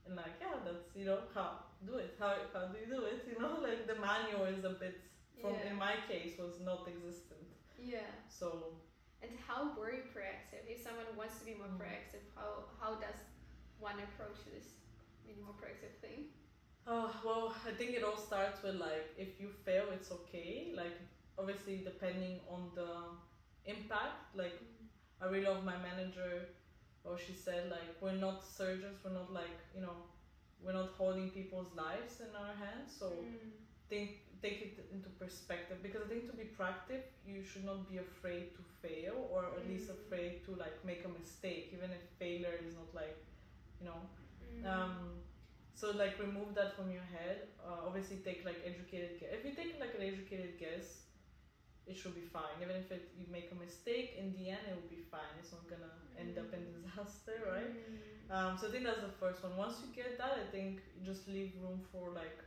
And 0.07 0.15
like 0.15 0.33
yeah 0.41 0.57
that's 0.65 0.89
you 0.95 1.05
know 1.05 1.19
how 1.35 1.69
do 1.85 1.95
it. 2.01 2.15
How, 2.19 2.33
how 2.51 2.65
do 2.73 2.77
you 2.81 2.89
do 2.89 3.05
it 3.05 3.21
you 3.29 3.37
know? 3.39 3.61
Like 3.67 3.85
the 3.85 3.93
manual 4.01 4.45
is 4.49 4.65
a 4.65 4.73
bit 4.73 4.97
from 5.39 5.53
Yeah. 5.53 5.69
in 5.69 5.75
my 5.77 5.95
case 6.09 6.33
was 6.39 6.57
not 6.65 6.87
existent. 6.89 7.45
Yeah. 7.77 8.09
So 8.27 8.73
and 9.21 9.31
how 9.47 9.77
were 9.77 9.93
you 9.93 10.01
proactive? 10.09 10.65
If 10.65 10.81
someone 10.81 11.05
wants 11.15 11.37
to 11.39 11.45
be 11.45 11.53
more 11.53 11.69
Mm. 11.69 11.77
proactive 11.77 12.25
how 12.33 12.49
how 12.81 12.91
does 13.05 13.21
one 13.77 14.01
approach 14.07 14.39
this 14.49 14.81
being 15.23 15.45
more 15.45 15.53
proactive 15.61 15.93
thing 16.01 16.33
Oh, 16.87 17.11
well, 17.23 17.53
I 17.67 17.71
think 17.71 17.91
it 17.95 18.03
all 18.03 18.17
starts 18.17 18.63
with 18.63 18.75
like 18.75 19.13
if 19.17 19.39
you 19.39 19.49
fail, 19.65 19.85
it's 19.93 20.11
okay. 20.11 20.71
Like, 20.75 20.95
obviously, 21.37 21.77
depending 21.83 22.39
on 22.49 22.71
the 22.75 22.91
impact. 23.65 24.35
Like, 24.35 24.59
I 25.21 25.25
really 25.25 25.45
love 25.45 25.63
my 25.63 25.77
manager, 25.77 26.47
or 27.03 27.17
she 27.17 27.33
said, 27.33 27.69
like, 27.69 27.89
we're 28.01 28.13
not 28.27 28.43
surgeons, 28.43 28.97
we're 29.03 29.11
not 29.13 29.31
like, 29.31 29.57
you 29.75 29.81
know, 29.81 29.97
we're 30.63 30.73
not 30.73 30.89
holding 30.97 31.29
people's 31.29 31.73
lives 31.75 32.19
in 32.21 32.35
our 32.35 32.53
hands. 32.55 32.91
So, 32.99 33.07
Mm. 33.09 33.51
think 33.89 34.11
take 34.41 34.61
it 34.61 34.87
into 34.91 35.09
perspective 35.09 35.77
because 35.83 36.01
I 36.03 36.07
think 36.07 36.25
to 36.27 36.33
be 36.37 36.45
proactive, 36.57 37.01
you 37.25 37.43
should 37.43 37.65
not 37.65 37.89
be 37.89 37.97
afraid 37.97 38.55
to 38.55 38.61
fail, 38.81 39.27
or 39.31 39.45
at 39.57 39.67
least 39.67 39.89
Mm. 39.89 39.95
afraid 39.99 40.43
to 40.45 40.55
like 40.55 40.77
make 40.83 41.03
a 41.05 41.09
mistake, 41.09 41.69
even 41.73 41.91
if 41.91 42.01
failure 42.19 42.55
is 42.65 42.73
not 42.75 42.93
like, 42.93 43.17
you 43.79 43.85
know, 43.85 44.01
Mm. 44.41 44.65
um, 44.65 45.23
so 45.79 45.91
like 45.91 46.19
remove 46.19 46.53
that 46.55 46.75
from 46.75 46.91
your 46.91 47.03
head. 47.15 47.37
Uh, 47.65 47.87
obviously, 47.87 48.17
take 48.17 48.43
like 48.45 48.59
educated 48.65 49.19
guess. 49.19 49.29
If 49.37 49.45
you 49.45 49.53
take 49.53 49.79
like 49.79 49.93
an 49.95 50.01
educated 50.11 50.57
guess, 50.59 50.87
it 51.87 51.95
should 51.97 52.15
be 52.15 52.21
fine. 52.21 52.55
Even 52.61 52.75
if 52.75 52.91
it, 52.91 53.09
you 53.17 53.25
make 53.31 53.49
a 53.51 53.55
mistake, 53.55 54.15
in 54.17 54.33
the 54.33 54.49
end 54.49 54.63
it 54.69 54.75
will 54.75 54.89
be 54.89 55.03
fine. 55.11 55.33
It's 55.39 55.51
not 55.51 55.67
gonna 55.69 55.93
end 56.19 56.37
up 56.37 56.53
in 56.53 56.63
disaster, 56.77 57.37
right? 57.47 57.71
Mm. 57.71 58.35
Um, 58.35 58.57
so 58.57 58.67
I 58.67 58.71
think 58.71 58.83
that's 58.83 59.01
the 59.01 59.15
first 59.19 59.43
one. 59.43 59.55
Once 59.57 59.75
you 59.81 59.89
get 59.95 60.17
that, 60.17 60.33
I 60.43 60.45
think 60.51 60.81
just 61.03 61.27
leave 61.27 61.51
room 61.61 61.81
for 61.91 62.11
like 62.11 62.39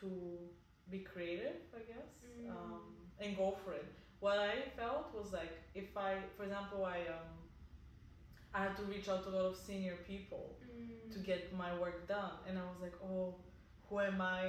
to 0.00 0.08
be 0.90 0.98
creative, 1.00 1.56
I 1.74 1.80
guess, 1.92 2.10
Mm. 2.24 2.50
um, 2.50 2.80
and 3.20 3.36
go 3.36 3.52
for 3.64 3.72
it. 3.74 3.86
What 4.20 4.38
I 4.38 4.62
felt 4.76 5.12
was 5.14 5.32
like 5.32 5.52
if 5.74 5.96
I, 5.96 6.16
for 6.36 6.44
example, 6.44 6.84
I 6.84 6.98
um, 7.16 7.30
I 8.54 8.62
had 8.64 8.76
to 8.76 8.82
reach 8.84 9.08
out 9.08 9.22
to 9.24 9.30
a 9.30 9.34
lot 9.38 9.46
of 9.46 9.56
senior 9.56 9.96
people 10.06 10.56
Mm. 10.82 11.12
to 11.14 11.18
get 11.20 11.52
my 11.52 11.70
work 11.78 12.08
done, 12.08 12.32
and 12.46 12.58
I 12.58 12.62
was 12.62 12.80
like, 12.80 12.96
oh, 13.04 13.34
who 13.88 14.00
am 14.00 14.20
I 14.20 14.42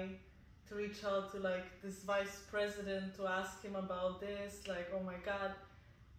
to 0.68 0.76
reach 0.76 1.04
out 1.04 1.32
to 1.34 1.40
like 1.40 1.68
this 1.82 1.98
vice 2.04 2.36
president 2.50 3.16
to 3.18 3.28
ask 3.28 3.62
him 3.62 3.76
about 3.76 4.20
this? 4.22 4.62
Like, 4.68 4.88
oh 4.96 5.04
my 5.12 5.18
god. 5.32 5.52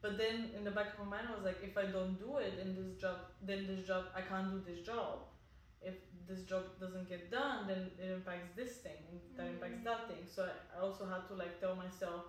but 0.02 0.18
then 0.18 0.36
in 0.56 0.62
the 0.64 0.70
back 0.78 0.88
of 0.94 0.98
my 1.04 1.08
mind 1.16 1.26
I 1.30 1.34
was 1.36 1.44
like 1.50 1.60
if 1.68 1.74
I 1.82 1.86
don't 1.96 2.16
do 2.26 2.30
it 2.46 2.54
in 2.64 2.70
this 2.78 2.90
job 3.02 3.18
then 3.48 3.60
this 3.70 3.82
job 3.90 4.02
I 4.20 4.22
can't 4.30 4.50
do 4.54 4.58
this 4.70 4.80
job 4.90 5.14
if 5.90 5.94
this 6.28 6.42
job 6.50 6.64
doesn't 6.82 7.08
get 7.08 7.30
done 7.30 7.58
then 7.70 7.82
it 8.02 8.10
impacts 8.18 8.50
this 8.60 8.72
thing 8.86 9.02
that 9.36 9.46
impacts 9.54 9.80
Mm. 9.80 9.84
that 9.88 10.02
thing 10.10 10.24
so 10.34 10.40
I 10.76 10.80
also 10.86 11.04
had 11.12 11.22
to 11.30 11.34
like 11.42 11.54
tell 11.64 11.74
myself 11.84 12.22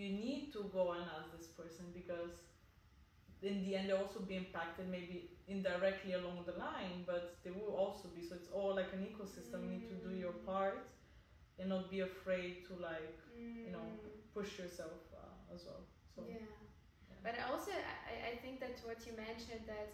you 0.00 0.08
need 0.26 0.42
to 0.56 0.60
go 0.78 0.84
and 0.96 1.02
ask 1.18 1.28
this 1.36 1.48
person 1.60 1.84
because 2.00 2.34
in 3.42 3.62
the 3.64 3.76
end 3.76 3.88
they'll 3.88 3.98
also 3.98 4.20
be 4.20 4.36
impacted 4.36 4.88
maybe 4.88 5.30
indirectly 5.48 6.12
along 6.14 6.38
the 6.46 6.52
line 6.58 7.04
but 7.06 7.36
they 7.44 7.50
will 7.50 7.74
also 7.74 8.08
be 8.14 8.22
so 8.26 8.34
it's 8.34 8.48
all 8.52 8.74
like 8.74 8.92
an 8.92 9.00
ecosystem 9.10 9.62
you 9.64 9.70
need 9.78 9.88
to 9.88 9.94
do 10.08 10.14
your 10.14 10.32
Mm. 10.32 10.46
part 10.46 10.86
and 11.58 11.68
not 11.68 11.90
be 11.90 12.00
afraid 12.00 12.64
to 12.68 12.74
like 12.74 13.18
you 13.66 13.72
know, 13.72 13.86
push 14.34 14.58
yourself 14.58 15.00
uh, 15.14 15.54
as 15.54 15.64
well 15.66 15.82
so 16.14 16.22
yeah. 16.28 16.38
yeah. 17.10 17.16
But 17.26 17.34
also, 17.50 17.72
I, 17.72 18.32
I 18.32 18.36
think 18.42 18.60
that 18.60 18.76
what 18.88 18.98
you 19.06 19.12
mentioned 19.16 19.64
that 19.66 19.90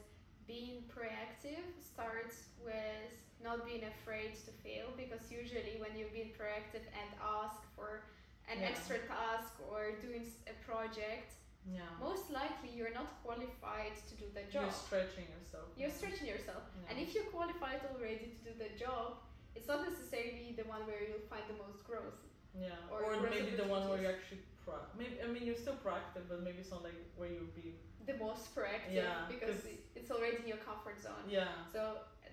being 0.47 0.85
proactive 0.95 1.65
starts 1.81 2.37
with 2.63 3.13
not 3.43 3.65
being 3.67 3.85
afraid 3.85 4.35
to 4.47 4.51
fail 4.65 4.87
because 4.97 5.31
usually 5.33 5.75
when 5.83 5.97
you're 5.99 6.13
being 6.13 6.33
proactive 6.41 6.85
and 7.01 7.09
ask 7.41 7.59
for 7.77 8.05
an 8.53 8.59
Yeah. 8.61 8.69
extra 8.71 8.99
task 9.09 9.53
or 9.71 9.81
doing 10.07 10.27
a 10.47 10.55
project, 10.69 11.31
yeah 11.71 11.87
most 12.01 12.31
likely 12.31 12.71
you're 12.75 12.93
not 12.93 13.23
qualified 13.23 13.95
to 14.09 14.15
do 14.19 14.27
the 14.35 14.43
job. 14.51 14.67
you're 14.67 14.73
stretching 14.87 15.27
yourself 15.31 15.69
You're 15.79 15.95
stretching 16.01 16.27
yourself. 16.27 16.63
Yeah. 16.75 16.89
And 16.91 16.95
if 17.05 17.15
you're 17.15 17.31
qualified 17.37 17.81
already 17.91 18.27
to 18.35 18.39
do 18.49 18.53
the 18.65 18.71
job, 18.85 19.23
it's 19.57 19.69
not 19.69 19.81
necessarily 19.89 20.55
the 20.59 20.65
one 20.75 20.83
where 20.89 21.01
you'll 21.07 21.27
find 21.33 21.45
the 21.53 21.59
most 21.65 21.81
growth. 21.89 22.19
Yeah, 22.53 22.75
Or 22.93 22.99
or, 23.05 23.13
maybe 23.23 23.53
the 23.63 23.69
one 23.75 23.89
where 23.89 24.01
you're 24.03 24.13
actually 24.19 24.43
pro. 24.65 24.75
Maybe 24.99 25.15
I 25.25 25.27
mean 25.33 25.45
you're 25.49 25.63
still 25.65 25.79
proactive, 25.85 26.25
but 26.31 26.39
maybe 26.47 26.59
it's 26.63 26.71
not 26.75 26.83
like 26.89 26.99
where 27.19 27.31
you'll 27.35 27.55
be. 27.63 27.69
The 28.11 28.17
most 28.27 28.45
proactive 28.55 28.93
Yeah, 29.01 29.31
because 29.33 29.63
'cause- 29.63 29.73
it- 29.73 29.85
it's 29.99 30.11
already 30.11 30.37
in 30.43 30.49
your 30.53 30.63
comfort 30.71 30.99
zone. 31.07 31.25
Yeah, 31.39 31.49
So 31.75 31.81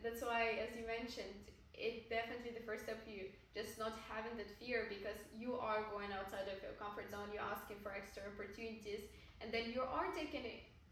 that's 0.04 0.22
why, 0.30 0.42
as 0.66 0.72
you 0.78 0.86
mentioned, 0.98 1.38
it 1.80 2.10
definitely 2.12 2.52
the 2.52 2.66
first 2.68 2.84
step 2.84 3.00
you 3.08 3.32
just 3.56 3.80
not 3.80 3.96
having 4.12 4.36
that 4.38 4.52
fear 4.60 4.86
because 4.92 5.18
you 5.34 5.56
are 5.56 5.88
going 5.90 6.12
outside 6.12 6.46
of 6.52 6.60
your 6.62 6.76
comfort 6.78 7.08
zone. 7.10 7.32
You're 7.34 7.48
asking 7.48 7.78
for 7.82 7.92
extra 7.96 8.28
opportunities, 8.28 9.08
and 9.42 9.48
then 9.52 9.72
you 9.74 9.82
are 9.82 10.12
taking 10.14 10.44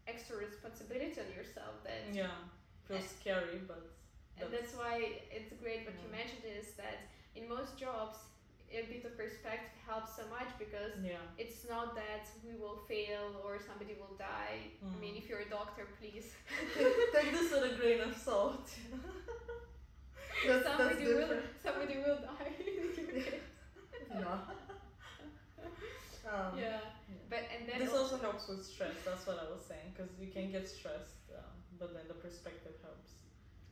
extra 0.08 0.36
responsibility 0.40 1.14
on 1.20 1.28
yourself. 1.36 1.84
That 1.84 2.08
yeah, 2.12 2.32
feels 2.88 3.06
scary, 3.20 3.60
but 3.68 3.84
and 4.40 4.48
that's 4.50 4.72
why 4.74 5.22
it's 5.30 5.52
great 5.62 5.84
what 5.84 5.94
you 6.00 6.08
mentioned 6.10 6.46
is 6.48 6.72
that 6.80 7.10
in 7.36 7.48
most 7.48 7.76
jobs 7.76 8.16
a 8.70 8.84
bit 8.84 9.02
of 9.04 9.16
perspective 9.16 9.72
helps 9.88 10.14
so 10.16 10.22
much 10.28 10.48
because 10.58 10.92
yeah, 11.02 11.16
it's 11.38 11.64
not 11.68 11.94
that 11.96 12.28
we 12.44 12.52
will 12.60 12.76
fail 12.88 13.40
or 13.44 13.58
somebody 13.58 13.96
will 14.00 14.16
die. 14.18 14.72
I 14.84 15.00
mean, 15.00 15.14
Mm. 15.14 15.18
if 15.20 15.28
you're 15.28 15.40
a 15.40 15.48
doctor, 15.48 15.88
please. 15.98 16.32
take 17.14 17.32
this 17.32 17.50
with 17.52 17.72
a 17.72 17.74
grain 17.80 18.00
of 18.00 18.14
salt. 18.16 18.68
that's, 20.46 20.64
somebody 20.64 20.94
that's 20.94 21.08
will 21.08 21.18
different. 21.18 21.44
somebody 21.62 21.96
will 21.98 22.18
die. 22.22 22.52
No. 24.14 24.40
um, 26.28 26.58
yeah, 26.58 26.80
but 27.28 27.44
and 27.54 27.68
then 27.68 27.78
This 27.80 27.90
also, 27.92 28.16
also 28.16 28.18
helps 28.18 28.48
with 28.48 28.64
stress. 28.64 28.96
That's 29.04 29.26
what 29.26 29.38
I 29.38 29.46
was 29.52 29.62
saying, 29.64 29.92
because 29.94 30.10
you 30.18 30.28
can 30.32 30.50
get 30.50 30.68
stressed, 30.68 31.28
um, 31.36 31.52
but 31.78 31.92
then 31.94 32.04
the 32.08 32.14
perspective 32.18 32.74
helps. 32.82 33.12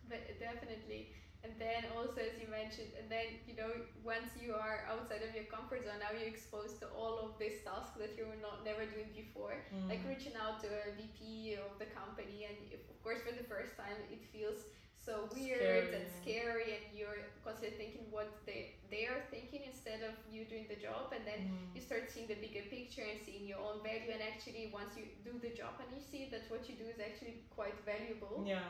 but 0.08 0.20
definitely. 0.38 1.12
And 1.44 1.54
then 1.62 1.86
also, 1.94 2.18
as 2.26 2.34
you 2.42 2.48
mentioned, 2.50 2.90
and 2.98 3.06
then 3.06 3.38
you 3.46 3.54
know, 3.54 3.70
once 4.02 4.34
you 4.34 4.50
are 4.52 4.82
outside 4.90 5.22
of 5.22 5.30
your 5.34 5.46
comfort 5.46 5.86
zone, 5.86 6.02
now 6.02 6.10
you're 6.10 6.26
exposed 6.28 6.80
to 6.82 6.86
all 6.90 7.22
of 7.22 7.38
these 7.38 7.62
tasks 7.62 7.94
that 8.02 8.18
you 8.18 8.26
were 8.26 8.40
not 8.42 8.64
never 8.66 8.82
doing 8.84 9.14
before. 9.14 9.54
like 9.88 10.02
Mm. 10.02 10.10
reaching 10.10 10.34
out 10.34 10.58
to 10.64 10.68
a 10.68 10.90
VP 10.98 11.54
of 11.62 11.78
the 11.78 11.86
company, 11.94 12.44
and 12.50 12.56
if, 12.74 12.82
of 12.90 12.98
course, 13.04 13.22
for 13.22 13.30
the 13.32 13.46
first 13.46 13.76
time, 13.78 13.94
it 14.10 14.22
feels 14.34 14.66
so 15.06 15.14
weird 15.34 15.94
and 15.94 16.06
Scary. 16.10 16.20
scary, 16.20 16.68
and 16.76 16.84
you're 16.98 17.22
constantly 17.46 17.76
thinking 17.78 18.04
what 18.10 18.28
they 18.48 18.74
they 18.90 19.04
are 19.12 19.22
thinking 19.34 19.62
instead 19.72 20.00
of 20.08 20.14
you 20.34 20.42
doing 20.52 20.66
the 20.72 20.78
job, 20.86 21.04
and 21.16 21.22
then 21.30 21.40
Mm. 21.46 21.74
you 21.74 21.80
start 21.88 22.04
seeing 22.12 22.26
the 22.32 22.38
bigger 22.44 22.64
picture 22.76 23.06
and 23.10 23.18
seeing 23.26 23.44
your 23.52 23.60
own 23.68 23.78
value, 23.88 24.10
and 24.16 24.22
actually, 24.32 24.64
once 24.80 24.92
you 24.98 25.04
do 25.28 25.32
the 25.46 25.52
job 25.60 25.74
and 25.82 25.88
you 25.96 26.02
see 26.12 26.22
that 26.32 26.42
what 26.52 26.62
you 26.68 26.74
do 26.82 26.86
is 26.94 26.98
actually 27.08 27.36
quite 27.58 27.78
valuable, 27.92 28.36
Yeah. 28.54 28.66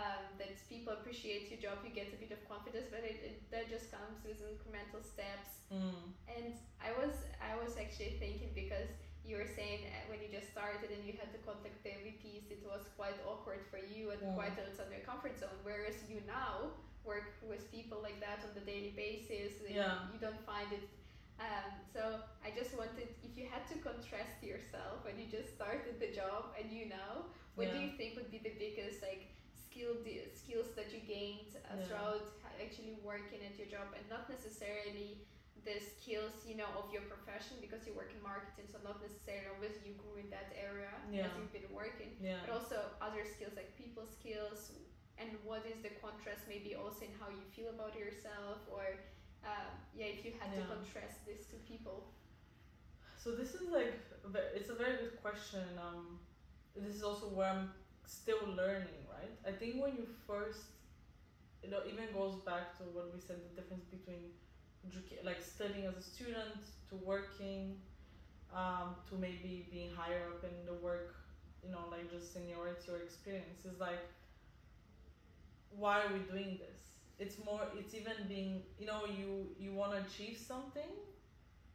um, 0.00 0.22
that 0.40 0.52
people 0.72 0.92
appreciate 0.98 1.44
your 1.50 1.60
job, 1.66 1.76
you 1.86 1.90
get 2.00 2.08
a 2.16 2.18
bit 2.24 2.30
of 2.36 2.40
confidence, 2.52 2.86
but 2.94 3.02
it, 3.10 3.16
it 3.28 3.34
that 3.52 3.64
just 3.74 3.86
comes 3.96 4.16
with 4.28 4.38
incremental 4.52 5.02
steps. 5.14 5.50
Mm. 5.72 6.02
And 6.36 6.46
I 6.88 6.90
was 7.00 7.14
I 7.50 7.52
was 7.62 7.72
actually 7.84 8.14
thinking 8.22 8.50
because 8.62 8.90
you 9.24 9.36
were 9.36 9.46
saying 9.46 9.86
uh, 9.86 10.08
when 10.10 10.18
you 10.24 10.28
just 10.32 10.50
started 10.50 10.90
and 10.90 11.04
you 11.04 11.14
had 11.20 11.30
to 11.32 11.38
contact 11.44 11.82
the 11.84 11.90
VPs, 11.90 12.50
it 12.50 12.62
was 12.64 12.88
quite 12.96 13.16
awkward 13.28 13.62
for 13.70 13.78
you 13.78 14.10
and 14.10 14.20
Yeah. 14.22 14.34
quite 14.34 14.56
outside 14.58 14.90
your 14.90 15.04
comfort 15.04 15.38
zone. 15.38 15.58
Whereas 15.62 15.96
you 16.08 16.22
now 16.26 16.72
work 17.04 17.36
with 17.42 17.70
people 17.70 17.98
like 18.02 18.18
that 18.20 18.40
on 18.44 18.52
the 18.54 18.64
daily 18.64 18.92
basis, 18.96 19.60
and 19.66 19.74
Yeah. 19.76 20.08
you 20.12 20.18
don't 20.18 20.40
find 20.44 20.72
it. 20.72 20.84
Um, 21.40 21.72
so 21.94 22.20
I 22.44 22.50
just 22.50 22.76
wanted, 22.76 23.08
if 23.24 23.32
you 23.38 23.46
had 23.48 23.64
to 23.72 23.76
contrast 23.80 24.42
yourself 24.42 25.04
when 25.04 25.18
you 25.18 25.26
just 25.26 25.54
started 25.56 25.98
the 25.98 26.12
job 26.12 26.52
and 26.58 26.70
you 26.70 26.84
now, 26.86 27.32
what 27.56 27.72
do 27.72 27.78
you 27.78 27.90
think 27.96 28.16
would 28.16 28.30
be 28.30 28.38
the 28.38 28.52
biggest 28.60 29.00
like 29.02 29.32
skill 29.56 29.94
skills 30.34 30.68
that 30.76 30.92
you 30.92 31.00
gained 31.00 31.56
uh, 31.56 31.76
Yeah. 31.76 31.84
throughout 31.86 32.26
actually 32.60 32.96
working 33.02 33.40
at 33.48 33.56
your 33.56 33.68
job 33.68 33.88
and 33.96 34.04
not 34.10 34.28
necessarily 34.28 35.24
the 35.64 35.76
skills 35.76 36.32
you 36.48 36.56
know 36.56 36.70
of 36.80 36.88
your 36.94 37.04
profession 37.04 37.60
because 37.60 37.84
you 37.86 37.92
work 37.92 38.10
in 38.16 38.22
marketing 38.24 38.64
so 38.72 38.78
not 38.82 38.96
necessarily 39.04 39.48
obviously 39.52 39.92
you 39.92 39.96
grew 40.00 40.16
in 40.16 40.28
that 40.32 40.48
area 40.56 40.88
Yeah. 41.12 41.28
as 41.28 41.32
you've 41.36 41.52
been 41.52 41.68
working 41.74 42.16
Yeah. 42.20 42.40
but 42.42 42.50
also 42.56 42.76
other 43.00 43.22
skills 43.28 43.52
like 43.60 43.76
people 43.76 44.04
skills 44.08 44.72
and 45.20 45.28
what 45.44 45.62
is 45.68 45.78
the 45.84 45.92
contrast 46.00 46.48
maybe 46.48 46.74
also 46.74 47.04
in 47.04 47.12
how 47.20 47.28
you 47.28 47.44
feel 47.52 47.68
about 47.76 47.92
yourself 47.92 48.64
or 48.72 49.04
um, 49.44 49.68
yeah 49.92 50.08
if 50.16 50.24
you 50.24 50.32
had 50.40 50.48
to 50.56 50.62
contrast 50.64 51.26
these 51.28 51.44
two 51.50 51.60
people 51.68 52.08
So 53.20 53.36
this 53.36 53.52
is 53.52 53.68
like 53.68 54.00
it's 54.56 54.70
a 54.72 54.78
very 54.84 54.96
good 54.96 55.20
question. 55.20 55.60
Um, 55.76 56.20
this 56.74 56.94
is 56.96 57.02
also 57.02 57.26
where 57.36 57.50
I'm 57.52 57.68
still 58.06 58.40
learning, 58.56 59.00
right? 59.12 59.34
I 59.44 59.52
think 59.52 59.76
when 59.82 59.92
you 60.00 60.06
first, 60.26 60.62
you 61.62 61.68
know, 61.70 61.80
even 61.90 62.08
goes 62.16 62.36
back 62.50 62.78
to 62.78 62.84
what 62.96 63.12
we 63.12 63.20
said 63.20 63.38
the 63.44 63.52
difference 63.60 63.84
between 63.96 64.32
like 65.24 65.40
studying 65.42 65.86
as 65.86 65.96
a 65.96 66.02
student 66.02 66.62
to 66.88 66.96
working, 66.96 67.76
um, 68.54 68.96
to 69.08 69.14
maybe 69.16 69.68
being 69.70 69.90
higher 69.94 70.22
up 70.28 70.44
in 70.44 70.66
the 70.66 70.74
work, 70.74 71.14
you 71.62 71.70
know, 71.70 71.84
like 71.90 72.10
just 72.10 72.32
seniority 72.32 72.90
or 72.90 72.98
experience 72.98 73.64
is 73.64 73.78
like, 73.80 74.00
why 75.70 76.00
are 76.02 76.12
we 76.12 76.20
doing 76.20 76.58
this? 76.58 76.78
It's 77.18 77.36
more. 77.44 77.60
It's 77.78 77.94
even 77.94 78.14
being, 78.28 78.62
you 78.78 78.86
know, 78.86 79.02
you 79.06 79.48
you 79.58 79.74
want 79.74 79.92
to 79.92 79.98
achieve 79.98 80.38
something 80.38 80.90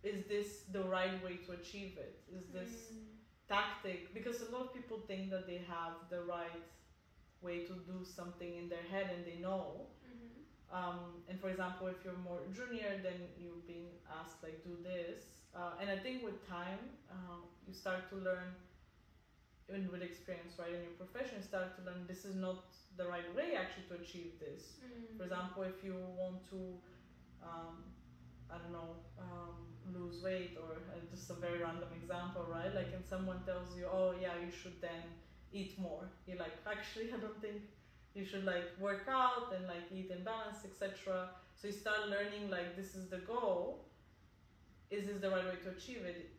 is 0.04 0.26
this 0.28 0.64
the 0.72 0.84
right 0.84 1.24
way 1.24 1.38
to 1.46 1.54
achieve 1.54 1.98
it? 1.98 2.22
Is 2.32 2.46
this 2.54 2.92
Mm. 2.92 3.18
tactic? 3.48 4.14
Because 4.14 4.42
a 4.42 4.52
lot 4.52 4.62
of 4.68 4.74
people 4.74 5.00
think 5.08 5.30
that 5.32 5.48
they 5.48 5.58
have 5.68 5.94
the 6.10 6.22
right 6.22 6.64
way 7.42 7.66
to 7.66 7.74
do 7.92 8.04
something 8.04 8.56
in 8.56 8.70
their 8.70 8.84
head 8.84 9.10
and 9.16 9.26
they 9.26 9.38
know. 9.38 9.88
Um, 10.72 11.24
and 11.30 11.40
for 11.40 11.50
example, 11.50 11.88
if 11.88 12.04
you're 12.04 12.18
more 12.24 12.42
junior, 12.54 13.00
then 13.04 13.30
you're 13.38 13.64
being 13.68 13.90
asked 14.10 14.42
like 14.44 14.64
do 14.64 14.76
this. 14.84 15.46
Uh, 15.56 15.80
and 15.80 15.90
I 15.90 15.98
think 15.98 16.24
with 16.24 16.46
time, 16.48 16.82
um, 17.12 17.48
you 17.68 17.74
start 17.74 18.10
to 18.10 18.16
learn, 18.16 18.52
even 19.70 19.90
with 19.92 20.02
experience, 20.02 20.54
right, 20.60 20.74
in 20.74 20.84
your 20.84 20.98
profession, 21.00 21.40
you 21.40 21.48
start 21.48 21.78
to 21.80 21.82
learn 21.86 22.06
this 22.08 22.26
is 22.26 22.36
not 22.36 22.66
the 22.98 23.08
right 23.08 23.28
way 23.36 23.56
actually 23.56 23.88
to 23.90 23.96
achieve 24.02 24.36
this. 24.40 24.84
Mm. 24.84 25.18
For 25.18 25.24
example, 25.24 25.64
if 25.64 25.84
you 25.84 25.96
want 26.18 26.44
to, 26.52 26.60
um, 27.42 27.88
I 28.52 28.58
don't 28.60 28.74
know, 28.74 29.00
um, 29.20 29.56
lose 29.94 30.22
weight, 30.24 30.58
or 30.60 30.76
uh, 30.92 31.00
just 31.10 31.30
a 31.30 31.34
very 31.34 31.60
random 31.60 31.90
example, 31.96 32.46
right? 32.52 32.74
Like, 32.74 32.92
and 32.94 33.06
someone 33.06 33.42
tells 33.46 33.76
you, 33.78 33.86
oh, 33.92 34.14
yeah, 34.20 34.34
you 34.44 34.52
should 34.52 34.82
then 34.82 35.04
eat 35.54 35.80
more. 35.80 36.10
You're 36.28 36.38
like, 36.38 36.58
actually, 36.68 37.12
I 37.16 37.18
don't 37.18 37.40
think 37.42 37.62
you 38.16 38.26
should 38.26 38.46
like 38.46 38.66
work 38.80 39.06
out 39.10 39.54
and 39.56 39.68
like 39.68 39.86
eat 39.94 40.10
in 40.10 40.24
balance, 40.24 40.60
etc. 40.66 41.30
So 41.56 41.68
you 41.68 41.74
start 41.74 42.10
learning 42.10 42.50
like 42.50 42.76
this 42.76 42.96
is 42.96 43.10
the 43.10 43.18
goal. 43.18 43.86
Is 44.90 45.06
this 45.08 45.20
the 45.22 45.30
right 45.30 45.46
way 45.46 45.58
to 45.64 45.70
achieve 45.70 46.04
it? 46.06 46.32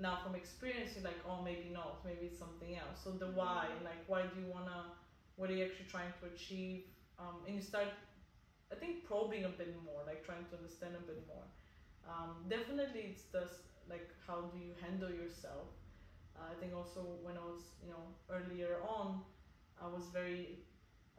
Now, 0.00 0.18
from 0.24 0.34
experience, 0.34 0.92
you're 0.94 1.04
like, 1.04 1.20
oh, 1.28 1.42
maybe 1.42 1.68
not. 1.72 2.04
Maybe 2.04 2.26
it's 2.26 2.38
something 2.38 2.74
else. 2.76 2.98
So 3.04 3.10
the 3.10 3.26
why, 3.26 3.66
like, 3.84 4.02
why 4.06 4.22
do 4.22 4.40
you 4.40 4.46
wanna? 4.50 4.92
What 5.36 5.50
are 5.50 5.54
you 5.54 5.64
actually 5.64 5.86
trying 5.90 6.12
to 6.20 6.34
achieve? 6.34 6.84
Um, 7.18 7.44
and 7.46 7.54
you 7.54 7.62
start 7.62 7.88
I 8.72 8.74
think 8.74 9.04
probing 9.04 9.44
a 9.44 9.52
bit 9.52 9.76
more, 9.84 10.00
like 10.06 10.24
trying 10.24 10.48
to 10.48 10.56
understand 10.56 10.96
a 10.96 11.04
bit 11.04 11.20
more. 11.28 11.44
Um, 12.08 12.48
definitely, 12.48 13.12
it's 13.12 13.28
just 13.28 13.68
like 13.88 14.08
how 14.26 14.48
do 14.48 14.58
you 14.58 14.72
handle 14.80 15.10
yourself. 15.10 15.68
Uh, 16.34 16.48
I 16.50 16.54
think 16.58 16.72
also 16.74 17.04
when 17.22 17.36
I 17.36 17.44
was, 17.44 17.76
you 17.84 17.92
know, 17.92 18.04
earlier 18.32 18.80
on, 18.88 19.20
I 19.76 19.86
was 19.86 20.08
very, 20.08 20.64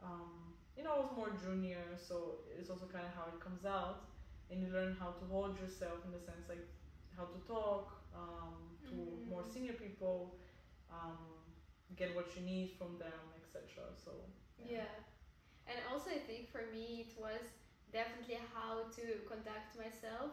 um, 0.02 0.54
you 0.76 0.82
know, 0.82 0.94
I 0.94 0.98
was 1.00 1.10
more 1.16 1.30
junior, 1.30 1.84
so 1.96 2.40
it's 2.58 2.70
also 2.70 2.86
kind 2.86 3.04
of 3.06 3.12
how 3.14 3.26
it 3.34 3.40
comes 3.40 3.64
out, 3.64 4.04
and 4.50 4.60
you 4.62 4.68
learn 4.72 4.96
how 4.98 5.10
to 5.12 5.24
hold 5.26 5.58
yourself 5.60 6.04
in 6.04 6.12
the 6.12 6.18
sense 6.20 6.48
like 6.48 6.66
how 7.16 7.24
to 7.24 7.38
talk 7.46 8.02
um, 8.14 8.76
to 8.88 8.94
Mhm. 8.94 9.28
more 9.30 9.44
senior 9.44 9.74
people, 9.74 10.34
um, 10.90 11.18
get 11.96 12.14
what 12.14 12.26
you 12.36 12.42
need 12.42 12.72
from 12.78 12.98
them, 12.98 13.22
etc. 13.38 13.92
So 14.04 14.12
Yeah. 14.58 14.90
And 15.66 15.78
also, 15.90 16.10
I 16.10 16.18
think 16.18 16.50
for 16.50 16.62
me, 16.72 17.06
it 17.08 17.18
was 17.20 17.40
definitely 17.92 18.38
how 18.52 18.84
to 18.96 19.04
conduct 19.28 19.76
myself. 19.76 20.32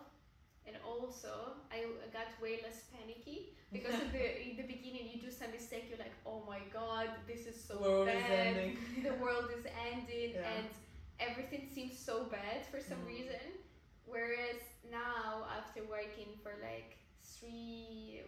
And 0.67 0.75
also, 0.85 1.57
I 1.71 1.83
got 2.13 2.27
way 2.41 2.59
less 2.63 2.83
panicky 2.93 3.49
because 3.73 3.95
in 3.99 4.11
the 4.11 4.25
in 4.49 4.57
the 4.57 4.63
beginning, 4.63 5.07
you 5.11 5.19
do 5.19 5.31
some 5.31 5.51
mistake, 5.51 5.85
you're 5.89 5.97
like, 5.99 6.13
"Oh 6.25 6.43
my 6.47 6.59
god, 6.71 7.09
this 7.27 7.45
is 7.47 7.57
so 7.59 7.79
world 7.79 8.07
is 8.07 8.13
bad. 8.13 8.57
ending. 8.57 8.77
The 9.07 9.15
world 9.23 9.49
is 9.57 9.65
ending, 9.89 10.31
Yeah. 10.35 10.53
and 10.53 10.69
everything 11.19 11.65
seems 11.65 11.97
so 11.97 12.25
bad 12.25 12.65
for 12.71 12.79
some 12.79 13.01
Mm. 13.01 13.07
reason." 13.15 13.45
Whereas 14.05 14.59
now, 14.83 15.45
after 15.59 15.81
working 15.83 16.29
for 16.43 16.53
like 16.61 16.97
three, 17.21 18.21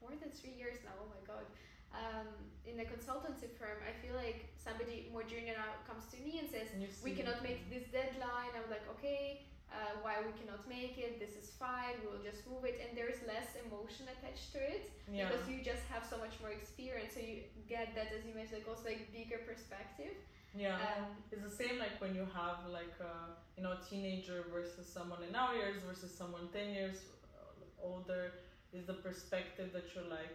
more 0.00 0.14
than 0.20 0.30
three 0.30 0.50
years 0.52 0.76
now, 0.84 0.92
oh 1.02 1.08
my 1.08 1.22
god, 1.26 1.46
um, 1.92 2.28
in 2.64 2.80
a 2.80 2.84
consultancy 2.84 3.48
firm, 3.58 3.78
I 3.88 3.92
feel 3.92 4.14
like 4.14 4.46
somebody 4.56 5.06
more 5.12 5.22
junior 5.22 5.54
now 5.54 5.72
comes 5.86 6.04
to 6.12 6.16
me 6.20 6.38
and 6.38 6.48
says, 6.48 6.68
"We 7.00 7.12
cannot 7.12 7.42
make 7.42 7.70
this 7.70 7.84
deadline." 7.92 8.52
I'm 8.58 8.68
like, 8.70 8.86
"Okay, 8.94 9.40
uh, 9.74 9.94
why 10.04 10.14
we 10.22 10.32
cannot 10.38 10.62
make 10.68 10.96
it? 11.06 11.18
This 11.18 11.34
is 11.34 11.50
fine. 11.58 11.96
We'll 12.06 12.22
just 12.22 12.46
move 12.46 12.64
it." 12.70 12.76
And 12.82 12.90
there's 12.98 13.20
less 13.26 13.48
emotion 13.64 14.06
attached 14.14 14.48
to 14.54 14.60
it 14.62 14.84
yeah. 15.10 15.28
because 15.28 15.44
you 15.50 15.58
just 15.72 15.84
have 15.92 16.04
so 16.06 16.16
much 16.24 16.34
more 16.42 16.52
experience, 16.60 17.12
so 17.16 17.20
you 17.20 17.42
get 17.68 17.94
that 17.96 18.08
as 18.16 18.22
you 18.26 18.32
mentioned, 18.38 18.62
like 18.62 18.68
also 18.70 18.86
like 18.92 19.12
bigger 19.12 19.40
perspective. 19.50 20.14
Yeah, 20.54 20.78
Um, 20.78 21.18
it's 21.32 21.42
the 21.42 21.50
same 21.50 21.76
like 21.82 21.98
when 21.98 22.14
you 22.14 22.26
have 22.30 22.58
like 22.70 22.94
a 23.02 23.14
you 23.56 23.62
know 23.64 23.72
a 23.78 23.80
teenager 23.90 24.38
versus 24.54 24.86
someone 24.86 25.22
in 25.28 25.34
our 25.34 25.54
years 25.54 25.82
versus 25.82 26.14
someone 26.14 26.46
ten 26.52 26.70
years 26.78 26.98
uh, 27.34 27.88
older. 27.90 28.32
Is 28.72 28.86
the 28.86 28.98
perspective 29.06 29.68
that 29.72 29.86
you're 29.94 30.10
like, 30.10 30.34